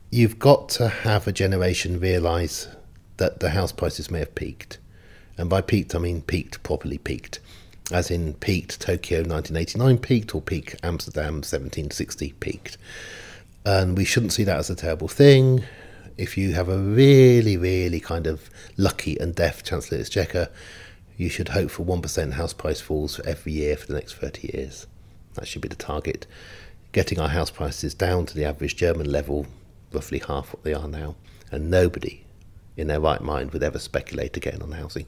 You've 0.10 0.40
got 0.40 0.70
to 0.70 0.88
have 0.88 1.28
a 1.28 1.34
generation 1.34 2.00
realise 2.00 2.70
that 3.18 3.42
the 3.42 3.50
house 3.50 3.74
prices 3.74 4.10
may 4.10 4.20
have 4.20 4.36
peaked. 4.36 4.78
And 5.38 5.50
by 5.50 5.62
peaked, 5.62 5.94
I 5.94 6.00
mean 6.00 6.22
peaked, 6.22 6.64
properly 6.64 6.98
peaked. 6.98 7.40
As 7.92 8.12
in 8.12 8.34
peaked 8.34 8.82
Tokyo 8.82 9.20
1989 9.20 10.00
peaked 10.00 10.36
or 10.36 10.42
peak 10.42 10.76
Amsterdam 10.84 11.36
1760 11.36 12.34
peaked. 12.40 12.78
And 13.66 13.98
we 13.98 14.04
shouldn't 14.04 14.34
see 14.34 14.44
that 14.44 14.58
as 14.58 14.70
a 14.70 14.76
terrible 14.76 15.08
thing. 15.08 15.64
If 16.18 16.38
you 16.38 16.54
have 16.54 16.70
a 16.70 16.78
really, 16.78 17.58
really 17.58 18.00
kind 18.00 18.26
of 18.26 18.50
lucky 18.76 19.18
and 19.20 19.36
deaf 19.36 19.64
Chancellor 19.64 20.00
Exchequer, 20.00 20.50
you 21.16 21.30
should 21.30 21.50
hope 21.50 21.70
for 21.70 21.86
1% 21.86 22.34
house 22.34 22.54
price 22.54 22.82
falls 22.82 23.20
every 23.22 23.52
year 23.52 23.78
for 23.78 23.88
the 23.88 23.94
next 23.94 24.16
30 24.16 24.52
years. 24.54 24.88
That 25.36 25.48
should 25.48 25.62
be 25.62 25.68
the 25.68 25.76
target. 25.76 26.26
Getting 26.92 27.20
our 27.20 27.30
house 27.30 27.52
prices 27.52 27.94
down 27.94 28.26
to 28.26 28.36
the 28.36 28.46
average 28.46 28.76
German 28.76 29.12
level, 29.12 29.46
roughly 29.92 30.20
half 30.20 30.54
what 30.54 30.64
they 30.64 30.74
are 30.74 30.88
now. 30.88 31.16
And 31.52 31.70
nobody 31.70 32.24
in 32.76 32.88
their 32.88 33.00
right 33.00 33.22
mind 33.22 33.52
would 33.52 33.64
ever 33.64 33.80
speculate 33.80 34.38
again 34.38 34.62
on 34.62 34.72
housing. 34.72 35.06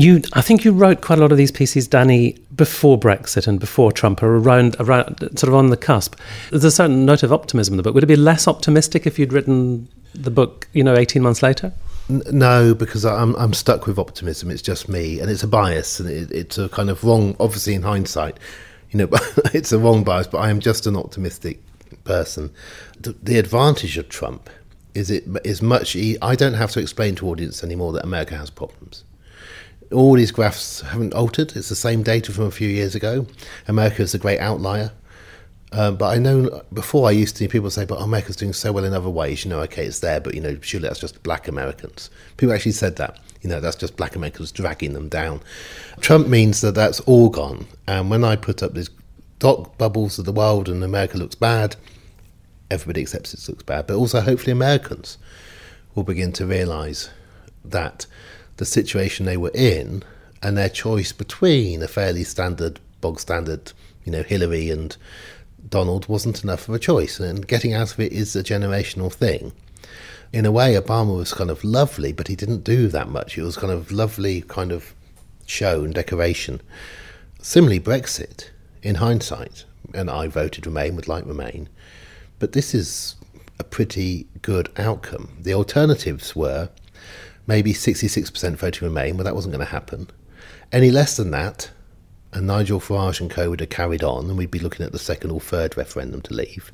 You, 0.00 0.22
I 0.32 0.40
think 0.40 0.64
you 0.64 0.72
wrote 0.72 1.02
quite 1.02 1.18
a 1.18 1.22
lot 1.22 1.30
of 1.30 1.36
these 1.36 1.50
pieces, 1.50 1.86
Danny, 1.86 2.38
before 2.56 2.98
Brexit 2.98 3.46
and 3.46 3.60
before 3.60 3.92
Trump, 3.92 4.22
or 4.22 4.38
around, 4.38 4.74
around 4.80 5.18
sort 5.38 5.48
of 5.48 5.54
on 5.54 5.68
the 5.68 5.76
cusp. 5.76 6.14
There's 6.48 6.64
a 6.64 6.70
certain 6.70 7.04
note 7.04 7.22
of 7.22 7.34
optimism 7.34 7.74
in 7.74 7.76
the 7.76 7.82
book. 7.82 7.94
Would 7.94 8.04
it 8.04 8.06
be 8.06 8.16
less 8.16 8.48
optimistic 8.48 9.06
if 9.06 9.18
you'd 9.18 9.30
written 9.30 9.88
the 10.14 10.30
book, 10.30 10.68
you 10.72 10.82
know, 10.82 10.96
18 10.96 11.22
months 11.22 11.42
later? 11.42 11.74
No, 12.08 12.74
because 12.74 13.04
I'm 13.04 13.36
I'm 13.36 13.52
stuck 13.52 13.86
with 13.86 13.98
optimism. 13.98 14.50
It's 14.50 14.62
just 14.62 14.88
me, 14.88 15.20
and 15.20 15.30
it's 15.30 15.42
a 15.42 15.46
bias, 15.46 16.00
and 16.00 16.08
it, 16.08 16.32
it's 16.32 16.56
a 16.56 16.70
kind 16.70 16.88
of 16.88 17.04
wrong. 17.04 17.36
Obviously, 17.38 17.74
in 17.74 17.82
hindsight, 17.82 18.38
you 18.90 18.98
know, 18.98 19.08
it's 19.52 19.70
a 19.70 19.78
wrong 19.78 20.02
bias. 20.02 20.26
But 20.26 20.38
I 20.38 20.48
am 20.48 20.60
just 20.60 20.86
an 20.86 20.96
optimistic 20.96 21.60
person. 22.04 22.50
The, 22.98 23.12
the 23.22 23.38
advantage 23.38 23.98
of 23.98 24.08
Trump 24.08 24.48
is 24.94 25.10
it 25.10 25.24
is 25.44 25.60
much. 25.60 25.94
I 25.94 26.34
don't 26.36 26.54
have 26.54 26.70
to 26.72 26.80
explain 26.80 27.16
to 27.16 27.28
audience 27.28 27.62
anymore 27.62 27.92
that 27.92 28.02
America 28.02 28.34
has 28.36 28.48
problems 28.48 29.04
all 29.92 30.14
these 30.14 30.30
graphs 30.30 30.80
haven't 30.82 31.14
altered. 31.14 31.56
It's 31.56 31.68
the 31.68 31.76
same 31.76 32.02
data 32.02 32.32
from 32.32 32.44
a 32.44 32.50
few 32.50 32.68
years 32.68 32.94
ago. 32.94 33.26
America 33.66 34.02
is 34.02 34.14
a 34.14 34.18
great 34.18 34.38
outlier. 34.38 34.92
Um, 35.72 35.96
but 35.96 36.06
I 36.06 36.18
know 36.18 36.62
before 36.72 37.08
I 37.08 37.12
used 37.12 37.36
to 37.36 37.44
hear 37.44 37.48
people 37.48 37.70
say, 37.70 37.84
but 37.84 38.00
America's 38.00 38.36
doing 38.36 38.52
so 38.52 38.72
well 38.72 38.84
in 38.84 38.92
other 38.92 39.08
ways. 39.08 39.44
You 39.44 39.50
know, 39.50 39.60
okay, 39.60 39.86
it's 39.86 40.00
there, 40.00 40.20
but 40.20 40.34
you 40.34 40.40
know, 40.40 40.58
surely 40.60 40.88
that's 40.88 41.00
just 41.00 41.22
black 41.22 41.46
Americans. 41.46 42.10
People 42.36 42.54
actually 42.54 42.72
said 42.72 42.96
that. 42.96 43.18
You 43.42 43.48
know, 43.48 43.60
that's 43.60 43.76
just 43.76 43.96
black 43.96 44.16
Americans 44.16 44.52
dragging 44.52 44.92
them 44.92 45.08
down. 45.08 45.40
Trump 46.00 46.28
means 46.28 46.60
that 46.60 46.74
that's 46.74 47.00
all 47.00 47.30
gone. 47.30 47.66
And 47.86 48.10
when 48.10 48.24
I 48.24 48.36
put 48.36 48.62
up 48.62 48.74
these 48.74 48.90
dot 49.38 49.78
bubbles 49.78 50.18
of 50.18 50.24
the 50.24 50.32
world 50.32 50.68
and 50.68 50.84
America 50.84 51.16
looks 51.16 51.36
bad, 51.36 51.76
everybody 52.70 53.02
accepts 53.02 53.32
it 53.32 53.48
looks 53.48 53.62
bad. 53.62 53.86
But 53.86 53.94
also, 53.94 54.20
hopefully, 54.20 54.52
Americans 54.52 55.18
will 55.94 56.04
begin 56.04 56.32
to 56.32 56.46
realise 56.46 57.10
that 57.64 58.06
the 58.60 58.66
situation 58.66 59.24
they 59.24 59.38
were 59.38 59.50
in 59.54 60.02
and 60.42 60.54
their 60.54 60.68
choice 60.68 61.12
between 61.12 61.82
a 61.82 61.88
fairly 61.88 62.22
standard, 62.22 62.78
bog 63.00 63.18
standard, 63.18 63.72
you 64.04 64.12
know, 64.12 64.22
Hillary 64.22 64.68
and 64.68 64.98
Donald 65.70 66.06
wasn't 66.10 66.44
enough 66.44 66.68
of 66.68 66.74
a 66.74 66.78
choice. 66.78 67.18
And 67.18 67.48
getting 67.48 67.72
out 67.72 67.90
of 67.90 67.98
it 67.98 68.12
is 68.12 68.36
a 68.36 68.44
generational 68.44 69.10
thing. 69.10 69.52
In 70.30 70.44
a 70.44 70.52
way, 70.52 70.74
Obama 70.74 71.16
was 71.16 71.32
kind 71.32 71.48
of 71.48 71.64
lovely, 71.64 72.12
but 72.12 72.28
he 72.28 72.36
didn't 72.36 72.62
do 72.62 72.88
that 72.88 73.08
much. 73.08 73.38
It 73.38 73.42
was 73.42 73.56
kind 73.56 73.72
of 73.72 73.90
lovely, 73.90 74.42
kind 74.42 74.72
of 74.72 74.94
show 75.46 75.82
and 75.82 75.94
decoration. 75.94 76.60
Similarly, 77.40 77.80
Brexit, 77.80 78.50
in 78.82 78.96
hindsight, 78.96 79.64
and 79.94 80.10
I 80.10 80.26
voted 80.26 80.66
Remain, 80.66 80.96
would 80.96 81.08
like 81.08 81.24
Remain, 81.24 81.70
but 82.38 82.52
this 82.52 82.74
is 82.74 83.16
a 83.58 83.64
pretty 83.64 84.26
good 84.42 84.68
outcome. 84.76 85.30
The 85.40 85.54
alternatives 85.54 86.36
were 86.36 86.68
maybe 87.50 87.72
66% 87.72 88.54
voting 88.54 88.86
Remain, 88.86 89.16
but 89.16 89.24
that 89.24 89.34
wasn't 89.34 89.52
going 89.52 89.66
to 89.66 89.72
happen. 89.72 90.08
Any 90.70 90.92
less 90.92 91.16
than 91.16 91.32
that, 91.32 91.72
and 92.32 92.46
Nigel 92.46 92.78
Farage 92.78 93.20
and 93.20 93.28
co 93.28 93.50
would 93.50 93.58
have 93.58 93.70
carried 93.70 94.04
on, 94.04 94.26
and 94.28 94.38
we'd 94.38 94.52
be 94.52 94.60
looking 94.60 94.86
at 94.86 94.92
the 94.92 95.00
second 95.00 95.32
or 95.32 95.40
third 95.40 95.76
referendum 95.76 96.22
to 96.22 96.32
leave. 96.32 96.70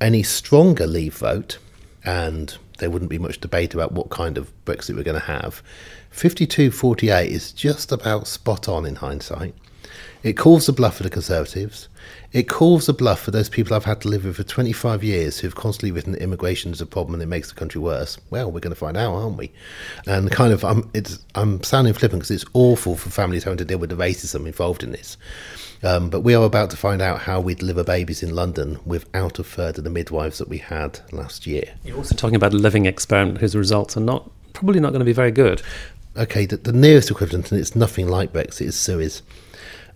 Any 0.00 0.24
stronger 0.24 0.88
leave 0.88 1.16
vote, 1.18 1.58
and 2.04 2.58
there 2.78 2.90
wouldn't 2.90 3.08
be 3.08 3.20
much 3.20 3.40
debate 3.40 3.72
about 3.72 3.92
what 3.92 4.10
kind 4.10 4.36
of 4.36 4.52
Brexit 4.64 4.96
we're 4.96 5.04
going 5.04 5.20
to 5.20 5.26
have. 5.26 5.62
52 6.10 6.72
48 6.72 7.30
is 7.30 7.52
just 7.52 7.92
about 7.92 8.26
spot 8.26 8.68
on 8.68 8.84
in 8.84 8.96
hindsight. 8.96 9.54
It 10.24 10.38
calls 10.38 10.64
the 10.64 10.72
bluff 10.72 10.96
for 10.96 11.02
the 11.02 11.10
Conservatives. 11.10 11.88
It 12.32 12.48
calls 12.48 12.88
a 12.88 12.94
bluff 12.94 13.20
for 13.20 13.30
those 13.30 13.50
people 13.50 13.76
I've 13.76 13.84
had 13.84 14.00
to 14.00 14.08
live 14.08 14.24
with 14.24 14.36
for 14.36 14.42
25 14.42 15.04
years 15.04 15.38
who've 15.38 15.54
constantly 15.54 15.92
written 15.92 16.12
that 16.12 16.22
immigration 16.22 16.72
is 16.72 16.80
a 16.80 16.86
problem 16.86 17.12
and 17.12 17.22
it 17.22 17.26
makes 17.26 17.50
the 17.50 17.54
country 17.54 17.78
worse. 17.78 18.16
Well, 18.30 18.50
we're 18.50 18.60
going 18.60 18.74
to 18.74 18.80
find 18.80 18.96
out, 18.96 19.14
aren't 19.14 19.36
we? 19.36 19.52
And 20.06 20.30
kind 20.30 20.54
of, 20.54 20.64
I'm, 20.64 20.90
it's, 20.94 21.18
I'm 21.34 21.62
sounding 21.62 21.92
flippant 21.92 22.22
because 22.22 22.30
it's 22.30 22.50
awful 22.54 22.96
for 22.96 23.10
families 23.10 23.44
having 23.44 23.58
to 23.58 23.66
deal 23.66 23.76
with 23.76 23.90
the 23.90 23.96
racism 23.96 24.46
involved 24.46 24.82
in 24.82 24.92
this. 24.92 25.18
Um, 25.82 26.08
but 26.08 26.22
we 26.22 26.34
are 26.34 26.44
about 26.44 26.70
to 26.70 26.78
find 26.78 27.02
out 27.02 27.20
how 27.20 27.42
we 27.42 27.54
deliver 27.54 27.84
babies 27.84 28.22
in 28.22 28.34
London 28.34 28.80
without 28.86 29.38
a 29.38 29.44
third 29.44 29.76
of 29.76 29.84
the 29.84 29.90
midwives 29.90 30.38
that 30.38 30.48
we 30.48 30.56
had 30.56 31.00
last 31.12 31.46
year. 31.46 31.74
You're 31.84 31.98
also 31.98 32.14
talking 32.14 32.36
about 32.36 32.54
a 32.54 32.56
living 32.56 32.86
experiment 32.86 33.38
whose 33.38 33.54
results 33.54 33.94
are 33.98 34.00
not 34.00 34.30
probably 34.54 34.80
not 34.80 34.90
going 34.90 35.00
to 35.00 35.04
be 35.04 35.12
very 35.12 35.32
good. 35.32 35.60
Okay, 36.16 36.46
the, 36.46 36.56
the 36.56 36.72
nearest 36.72 37.10
equivalent, 37.10 37.52
and 37.52 37.60
it's 37.60 37.76
nothing 37.76 38.08
like 38.08 38.32
Brexit, 38.32 38.62
is 38.62 38.76
Suez 38.76 39.20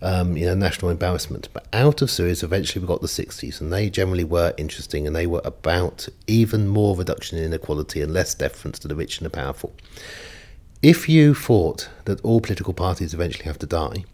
um, 0.01 0.37
you 0.37 0.45
know, 0.45 0.55
national 0.55 0.91
embarrassment. 0.91 1.49
But 1.53 1.67
out 1.73 2.01
of 2.01 2.09
Suez, 2.09 2.43
eventually 2.43 2.81
we 2.81 2.87
got 2.87 3.01
the 3.01 3.07
60s, 3.07 3.59
and 3.59 3.71
they 3.71 3.89
generally 3.89 4.23
were 4.23 4.53
interesting, 4.57 5.05
and 5.05 5.15
they 5.15 5.27
were 5.27 5.41
about 5.43 6.07
even 6.27 6.67
more 6.67 6.95
reduction 6.95 7.37
in 7.37 7.45
inequality 7.45 8.01
and 8.01 8.13
less 8.13 8.33
deference 8.33 8.79
to 8.79 8.87
the 8.87 8.95
rich 8.95 9.17
and 9.17 9.25
the 9.25 9.29
powerful. 9.29 9.73
If 10.81 11.09
you 11.09 11.33
thought 11.33 11.89
that 12.05 12.21
all 12.21 12.39
political 12.39 12.73
parties 12.73 13.13
eventually 13.13 13.45
have 13.45 13.59
to 13.59 13.65
die, 13.65 14.05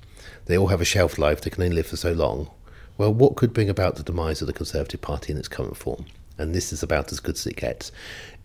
they 0.45 0.57
all 0.57 0.67
have 0.67 0.81
a 0.81 0.86
shelf 0.86 1.17
life, 1.17 1.41
they 1.41 1.49
can 1.49 1.63
only 1.63 1.75
live 1.75 1.88
for 1.88 1.97
so 1.97 2.11
long, 2.11 2.49
well, 2.97 3.13
what 3.13 3.36
could 3.36 3.53
bring 3.53 3.69
about 3.69 3.97
the 3.97 4.03
demise 4.03 4.41
of 4.41 4.47
the 4.47 4.53
Conservative 4.53 5.01
Party 5.01 5.31
in 5.31 5.38
its 5.38 5.47
current 5.47 5.75
form? 5.75 6.05
And 6.38 6.55
this 6.55 6.71
is 6.71 6.81
about 6.81 7.11
as 7.11 7.19
good 7.19 7.36
as 7.36 7.45
it 7.45 7.57
gets. 7.57 7.91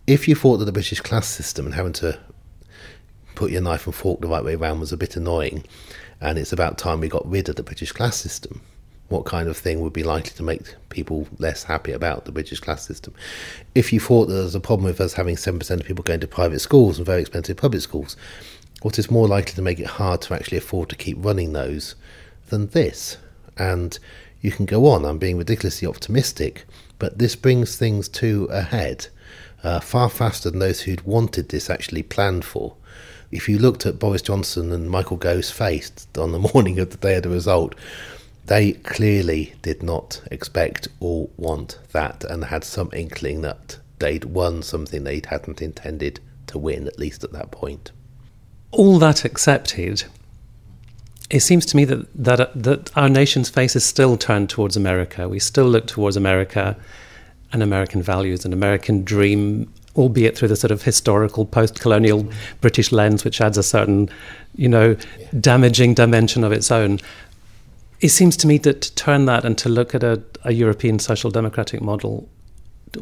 If 0.07 0.27
you 0.27 0.35
thought 0.35 0.57
that 0.57 0.65
the 0.65 0.71
British 0.71 0.99
class 0.99 1.27
system 1.27 1.65
and 1.65 1.75
having 1.75 1.93
to 1.93 2.19
put 3.35 3.51
your 3.51 3.61
knife 3.61 3.85
and 3.85 3.95
fork 3.95 4.21
the 4.21 4.27
right 4.27 4.43
way 4.43 4.55
around 4.55 4.79
was 4.79 4.91
a 4.91 4.97
bit 4.97 5.15
annoying, 5.15 5.63
and 6.21 6.37
it's 6.37 6.53
about 6.53 6.77
time 6.77 6.99
we 6.99 7.09
got 7.09 7.29
rid 7.29 7.49
of 7.49 7.55
the 7.55 7.63
British 7.63 7.91
class 7.91 8.15
system. 8.15 8.61
What 9.09 9.25
kind 9.25 9.49
of 9.49 9.57
thing 9.57 9.81
would 9.81 9.91
be 9.91 10.03
likely 10.03 10.31
to 10.31 10.43
make 10.43 10.75
people 10.89 11.27
less 11.37 11.63
happy 11.63 11.91
about 11.91 12.23
the 12.23 12.31
British 12.31 12.61
class 12.61 12.85
system? 12.85 13.13
If 13.75 13.91
you 13.91 13.99
thought 13.99 14.27
there 14.27 14.43
was 14.43 14.55
a 14.55 14.61
problem 14.61 14.85
with 14.85 15.01
us 15.01 15.13
having 15.13 15.35
7% 15.35 15.69
of 15.69 15.85
people 15.85 16.03
going 16.03 16.21
to 16.21 16.27
private 16.27 16.59
schools 16.59 16.97
and 16.97 17.05
very 17.05 17.21
expensive 17.21 17.57
public 17.57 17.81
schools, 17.81 18.15
what 18.83 18.97
is 18.97 19.11
more 19.11 19.27
likely 19.27 19.53
to 19.55 19.61
make 19.61 19.79
it 19.79 19.87
hard 19.87 20.21
to 20.21 20.33
actually 20.33 20.59
afford 20.59 20.89
to 20.89 20.95
keep 20.95 21.17
running 21.19 21.53
those 21.53 21.95
than 22.49 22.67
this? 22.67 23.17
And 23.57 23.97
you 24.41 24.51
can 24.51 24.65
go 24.65 24.87
on, 24.87 25.03
I'm 25.03 25.17
being 25.17 25.37
ridiculously 25.37 25.87
optimistic, 25.87 26.65
but 26.99 27.17
this 27.17 27.35
brings 27.35 27.75
things 27.77 28.07
to 28.09 28.47
a 28.51 28.61
head 28.61 29.07
uh, 29.63 29.79
far 29.79 30.09
faster 30.09 30.49
than 30.49 30.59
those 30.59 30.81
who'd 30.81 31.01
wanted 31.01 31.49
this 31.49 31.69
actually 31.69 32.03
planned 32.03 32.45
for 32.45 32.75
if 33.31 33.47
you 33.47 33.57
looked 33.57 33.85
at 33.85 33.99
Boris 33.99 34.21
Johnson 34.21 34.71
and 34.71 34.89
Michael 34.89 35.17
Gove's 35.17 35.51
face 35.51 35.91
on 36.17 36.31
the 36.31 36.39
morning 36.53 36.79
of 36.79 36.89
the 36.89 36.97
day 36.97 37.15
of 37.15 37.23
the 37.23 37.29
result, 37.29 37.75
they 38.45 38.73
clearly 38.73 39.53
did 39.61 39.81
not 39.81 40.21
expect 40.31 40.87
or 40.99 41.29
want 41.37 41.79
that 41.91 42.23
and 42.25 42.45
had 42.45 42.63
some 42.63 42.89
inkling 42.93 43.41
that 43.41 43.77
they'd 43.99 44.25
won 44.25 44.63
something 44.63 45.03
they 45.03 45.21
hadn't 45.27 45.61
intended 45.61 46.19
to 46.47 46.57
win, 46.57 46.87
at 46.87 46.99
least 46.99 47.23
at 47.23 47.31
that 47.31 47.51
point. 47.51 47.91
All 48.71 48.99
that 48.99 49.23
accepted, 49.23 50.03
it 51.29 51.41
seems 51.41 51.65
to 51.67 51.77
me 51.77 51.85
that, 51.85 52.07
that, 52.15 52.63
that 52.63 52.97
our 52.97 53.09
nation's 53.09 53.49
face 53.49 53.75
is 53.75 53.85
still 53.85 54.17
turned 54.17 54.49
towards 54.49 54.75
America. 54.75 55.29
We 55.29 55.39
still 55.39 55.67
look 55.67 55.87
towards 55.87 56.17
America 56.17 56.75
and 57.53 57.61
American 57.61 58.01
values 58.01 58.43
and 58.43 58.53
American 58.53 59.03
dream 59.03 59.71
albeit 59.95 60.37
through 60.37 60.47
the 60.47 60.55
sort 60.55 60.71
of 60.71 60.83
historical 60.83 61.45
post-colonial 61.45 62.27
British 62.61 62.91
lens, 62.91 63.25
which 63.25 63.41
adds 63.41 63.57
a 63.57 63.63
certain, 63.63 64.09
you 64.55 64.69
know, 64.69 64.95
damaging 65.39 65.93
dimension 65.93 66.43
of 66.43 66.51
its 66.51 66.71
own. 66.71 66.99
It 67.99 68.09
seems 68.09 68.37
to 68.37 68.47
me 68.47 68.57
that 68.59 68.81
to 68.81 68.95
turn 68.95 69.25
that 69.25 69.45
and 69.45 69.57
to 69.59 69.69
look 69.69 69.93
at 69.93 70.03
a, 70.03 70.21
a 70.43 70.53
European 70.53 70.99
social 70.99 71.29
democratic 71.29 71.81
model, 71.81 72.27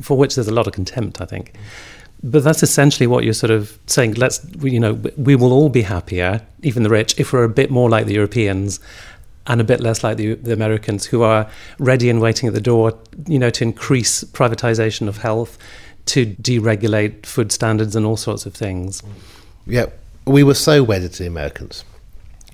for 0.02 0.18
which 0.18 0.36
there's 0.36 0.48
a 0.48 0.54
lot 0.54 0.68
of 0.68 0.74
contempt, 0.74 1.22
I 1.22 1.26
think, 1.26 1.54
But 2.22 2.44
that's 2.44 2.64
essentially 2.64 3.08
what 3.08 3.24
you're 3.24 3.34
sort 3.34 3.52
of 3.52 3.80
saying. 3.86 4.16
Let's, 4.16 4.46
you 4.62 4.80
know, 4.80 4.94
we 5.18 5.36
will 5.36 5.54
all 5.54 5.70
be 5.70 5.84
happier, 5.84 6.42
even 6.64 6.84
the 6.84 6.90
rich, 6.90 7.18
if 7.18 7.32
we're 7.32 7.46
a 7.46 7.50
bit 7.50 7.72
more 7.72 7.90
like 7.90 8.08
the 8.08 8.14
Europeans 8.14 8.80
and 9.48 9.62
a 9.62 9.64
bit 9.64 9.80
less 9.80 10.04
like 10.04 10.18
the, 10.18 10.36
the 10.36 10.52
Americans, 10.52 11.06
who 11.06 11.22
are 11.24 11.50
ready 11.80 12.10
and 12.10 12.20
waiting 12.20 12.48
at 12.48 12.54
the 12.54 12.62
door, 12.62 12.94
you 13.26 13.40
know, 13.40 13.50
to 13.50 13.64
increase 13.64 14.24
privatization 14.26 15.08
of 15.08 15.18
health, 15.18 15.58
to 16.10 16.26
deregulate 16.26 17.26
food 17.26 17.52
standards 17.52 17.96
and 17.96 18.06
all 18.06 18.18
sorts 18.18 18.46
of 18.46 18.54
things. 18.54 19.04
Yeah, 19.66 19.88
we 20.26 20.44
were 20.44 20.56
so 20.56 20.84
wedded 20.84 21.14
to 21.14 21.24
the 21.24 21.28
Americans. 21.28 21.84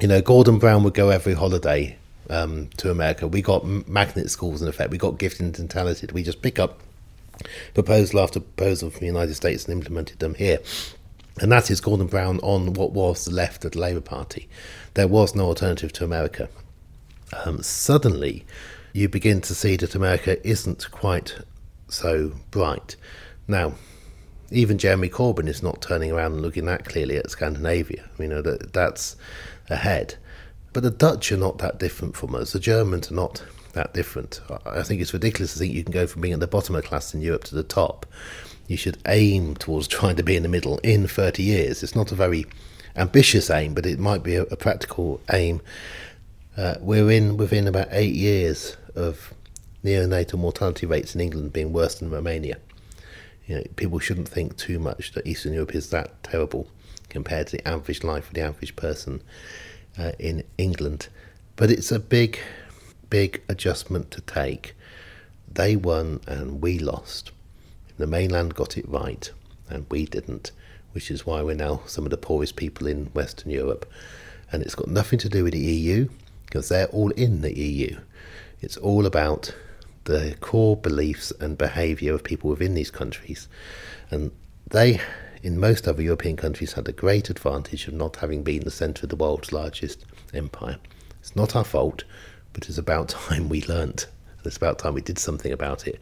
You 0.01 0.09
know, 0.09 0.21
Gordon 0.21 0.59
Brown 0.59 0.83
would 0.83 0.93
go 0.93 1.09
every 1.09 1.33
holiday 1.33 1.97
um, 2.29 2.67
to 2.77 2.91
America. 2.91 3.27
We 3.27 3.41
got 3.41 3.65
magnet 3.65 4.29
schools 4.29 4.61
in 4.61 4.67
effect. 4.67 4.91
We 4.91 4.97
got 4.97 5.17
gifted 5.17 5.57
and 5.57 5.69
talented. 5.69 6.11
We 6.11 6.21
just 6.21 6.41
pick 6.41 6.59
up 6.59 6.81
proposal 7.73 8.19
after 8.19 8.41
proposal 8.41 8.89
from 8.89 8.99
the 8.99 9.05
United 9.05 9.35
States 9.35 9.65
and 9.65 9.73
implemented 9.73 10.19
them 10.19 10.33
here. 10.33 10.59
And 11.39 11.51
that 11.51 11.71
is 11.71 11.79
Gordon 11.79 12.07
Brown 12.07 12.39
on 12.39 12.73
what 12.73 12.91
was 12.91 13.25
the 13.25 13.31
left 13.31 13.63
of 13.63 13.71
the 13.71 13.79
Labour 13.79 14.01
Party. 14.01 14.49
There 14.93 15.07
was 15.07 15.33
no 15.33 15.45
alternative 15.45 15.93
to 15.93 16.03
America. 16.03 16.49
Um, 17.45 17.63
suddenly, 17.63 18.45
you 18.93 19.07
begin 19.09 19.41
to 19.41 19.55
see 19.55 19.75
that 19.77 19.95
America 19.95 20.45
isn't 20.47 20.91
quite 20.91 21.37
so 21.89 22.33
bright. 22.51 22.95
Now, 23.47 23.73
even 24.51 24.77
Jeremy 24.77 25.09
Corbyn 25.09 25.47
is 25.47 25.63
not 25.63 25.81
turning 25.81 26.11
around 26.11 26.33
and 26.33 26.41
looking 26.41 26.65
that 26.65 26.85
clearly 26.85 27.17
at 27.17 27.29
Scandinavia. 27.29 28.05
You 28.19 28.27
know 28.27 28.41
that 28.41 28.73
that's 28.73 29.15
ahead. 29.69 30.15
But 30.73 30.83
the 30.83 30.91
Dutch 30.91 31.31
are 31.31 31.37
not 31.37 31.57
that 31.59 31.79
different 31.79 32.15
from 32.15 32.35
us. 32.35 32.53
The 32.53 32.59
Germans 32.59 33.11
are 33.11 33.15
not 33.15 33.43
that 33.73 33.93
different. 33.93 34.41
I 34.65 34.83
think 34.83 35.01
it's 35.01 35.13
ridiculous 35.13 35.53
to 35.53 35.59
think 35.59 35.73
you 35.73 35.83
can 35.83 35.93
go 35.93 36.07
from 36.07 36.21
being 36.21 36.33
at 36.33 36.39
the 36.39 36.47
bottom 36.47 36.75
of 36.75 36.81
the 36.81 36.87
class 36.87 37.13
in 37.13 37.21
Europe 37.21 37.43
to 37.45 37.55
the 37.55 37.63
top. 37.63 38.05
You 38.67 38.77
should 38.77 38.97
aim 39.07 39.55
towards 39.55 39.87
trying 39.89 40.15
to 40.15 40.23
be 40.23 40.35
in 40.35 40.43
the 40.43 40.49
middle 40.49 40.79
in 40.79 41.07
30 41.07 41.43
years. 41.43 41.83
It's 41.83 41.95
not 41.95 42.11
a 42.11 42.15
very 42.15 42.45
ambitious 42.95 43.49
aim, 43.49 43.73
but 43.73 43.85
it 43.85 43.99
might 43.99 44.23
be 44.23 44.35
a, 44.35 44.43
a 44.43 44.55
practical 44.55 45.21
aim. 45.31 45.61
Uh, 46.57 46.75
we're 46.79 47.11
in 47.11 47.37
within 47.37 47.67
about 47.67 47.87
eight 47.91 48.15
years 48.15 48.77
of 48.95 49.33
neonatal 49.83 50.39
mortality 50.39 50.85
rates 50.85 51.13
in 51.13 51.21
England 51.21 51.53
being 51.53 51.73
worse 51.73 51.95
than 51.95 52.09
Romania. 52.09 52.57
You 53.47 53.55
know, 53.55 53.63
people 53.75 53.99
shouldn't 53.99 54.27
think 54.27 54.57
too 54.57 54.79
much 54.79 55.11
that 55.13 55.27
Eastern 55.27 55.53
Europe 55.53 55.75
is 55.75 55.89
that 55.91 56.23
terrible 56.23 56.67
compared 57.09 57.47
to 57.47 57.57
the 57.57 57.67
average 57.67 58.03
life 58.03 58.27
of 58.27 58.33
the 58.33 58.41
average 58.41 58.75
person 58.75 59.21
uh, 59.97 60.13
in 60.19 60.43
England. 60.57 61.07
But 61.55 61.71
it's 61.71 61.91
a 61.91 61.99
big 61.99 62.39
big 63.09 63.41
adjustment 63.47 64.11
to 64.11 64.21
take. 64.21 64.75
They 65.51 65.75
won 65.75 66.19
and 66.27 66.61
we 66.61 66.79
lost. 66.79 67.31
The 67.97 68.07
mainland 68.07 68.55
got 68.55 68.77
it 68.77 68.89
right 68.89 69.31
and 69.69 69.85
we 69.89 70.05
didn't, 70.05 70.51
which 70.91 71.09
is 71.09 71.25
why 71.25 71.41
we're 71.41 71.55
now 71.55 71.81
some 71.85 72.03
of 72.03 72.11
the 72.11 72.17
poorest 72.17 72.55
people 72.55 72.87
in 72.87 73.05
Western 73.07 73.51
Europe. 73.51 73.89
And 74.51 74.61
it's 74.61 74.75
got 74.75 74.87
nothing 74.87 75.19
to 75.19 75.29
do 75.29 75.43
with 75.43 75.53
the 75.53 75.59
EU 75.59 76.09
because 76.45 76.69
they're 76.69 76.87
all 76.87 77.11
in 77.11 77.41
the 77.41 77.57
EU. 77.57 77.97
It's 78.61 78.77
all 78.77 79.05
about 79.05 79.53
the 80.05 80.35
core 80.39 80.75
beliefs 80.75 81.31
and 81.39 81.57
behaviour 81.57 82.13
of 82.13 82.23
people 82.23 82.49
within 82.49 82.73
these 82.73 82.91
countries. 82.91 83.47
And 84.09 84.31
they, 84.67 85.01
in 85.43 85.59
most 85.59 85.87
other 85.87 86.01
European 86.01 86.35
countries, 86.35 86.73
had 86.73 86.87
a 86.87 86.93
great 86.93 87.29
advantage 87.29 87.87
of 87.87 87.93
not 87.93 88.17
having 88.17 88.43
been 88.43 88.63
the 88.63 88.71
centre 88.71 89.05
of 89.05 89.09
the 89.09 89.15
world's 89.15 89.51
largest 89.51 90.05
empire. 90.33 90.77
It's 91.19 91.35
not 91.35 91.55
our 91.55 91.63
fault 91.63 92.03
but 92.55 92.69
it's 92.69 92.77
about 92.79 93.09
time 93.29 93.49
we 93.49 93.61
learnt. 93.63 94.07
It's 94.43 94.57
about 94.57 94.79
time 94.79 94.95
we 94.95 95.01
did 95.01 95.19
something 95.19 95.51
about 95.51 95.87
it, 95.87 95.99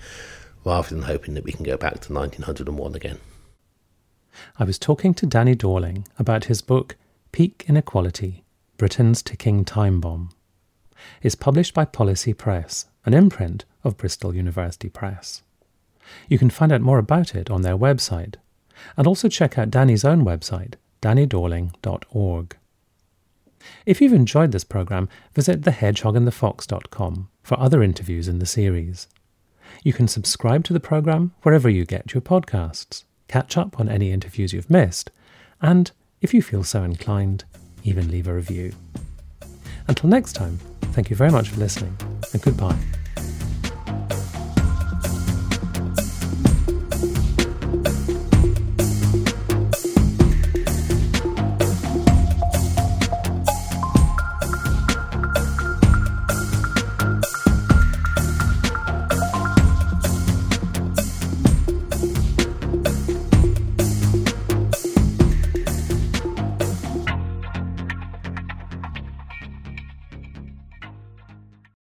rather 0.64 0.90
than 0.90 1.04
hoping 1.04 1.34
that 1.34 1.44
we 1.44 1.52
can 1.52 1.64
go 1.64 1.76
back 1.76 2.00
to 2.02 2.14
1901 2.14 2.96
again. 2.96 3.20
I 4.58 4.64
was 4.64 4.80
talking 4.80 5.14
to 5.16 5.26
Danny 5.26 5.56
Dorling 5.56 6.06
about 6.20 6.46
his 6.46 6.62
book 6.62 6.96
Peak 7.32 7.66
Inequality 7.68 8.44
Britain's 8.78 9.22
Ticking 9.22 9.64
Time 9.64 10.02
Bomb. 10.02 10.30
It's 11.22 11.36
published 11.36 11.74
by 11.74 11.86
Policy 11.86 12.34
Press, 12.34 12.86
an 13.06 13.14
imprint 13.14 13.66
of 13.84 13.98
Bristol 13.98 14.36
University 14.36 14.90
Press. 14.90 15.42
You 16.28 16.38
can 16.38 16.50
find 16.50 16.72
out 16.72 16.82
more 16.82 17.00
about 17.00 17.36
it 17.36 17.50
on 17.50 17.62
their 17.62 17.78
website, 17.78 18.36
and 18.98 19.08
also 19.08 19.28
check 19.28 19.58
out 19.58 19.72
Danny's 19.72 20.06
own 20.06 20.24
website, 20.26 20.76
dannydorling.org. 21.02 22.58
If 23.86 24.02
you've 24.02 24.14
enjoyed 24.14 24.52
this 24.52 24.64
program, 24.64 25.08
visit 25.34 25.62
thehedgehogandthefox.com 25.62 27.30
for 27.44 27.60
other 27.60 27.82
interviews 27.82 28.28
in 28.28 28.40
the 28.40 28.46
series. 28.46 29.08
You 29.84 29.94
can 29.94 30.08
subscribe 30.08 30.64
to 30.66 30.74
the 30.74 30.80
program 30.80 31.34
wherever 31.44 31.70
you 31.70 31.86
get 31.86 32.14
your 32.14 32.22
podcasts, 32.22 33.04
catch 33.28 33.58
up 33.58 33.80
on 33.80 33.90
any 33.90 34.12
interviews 34.12 34.54
you've 34.54 34.70
missed, 34.70 35.12
and, 35.62 35.92
if 36.22 36.34
you 36.34 36.42
feel 36.42 36.64
so 36.64 36.84
inclined, 36.84 37.46
even 37.84 38.12
leave 38.12 38.28
a 38.28 38.34
review. 38.34 38.74
Until 39.88 40.10
next 40.10 40.34
time, 40.34 40.60
Thank 40.94 41.10
you 41.10 41.16
very 41.16 41.32
much 41.32 41.50
for 41.50 41.60
listening, 41.60 41.98
and 42.34 42.42
goodbye. 42.42 42.78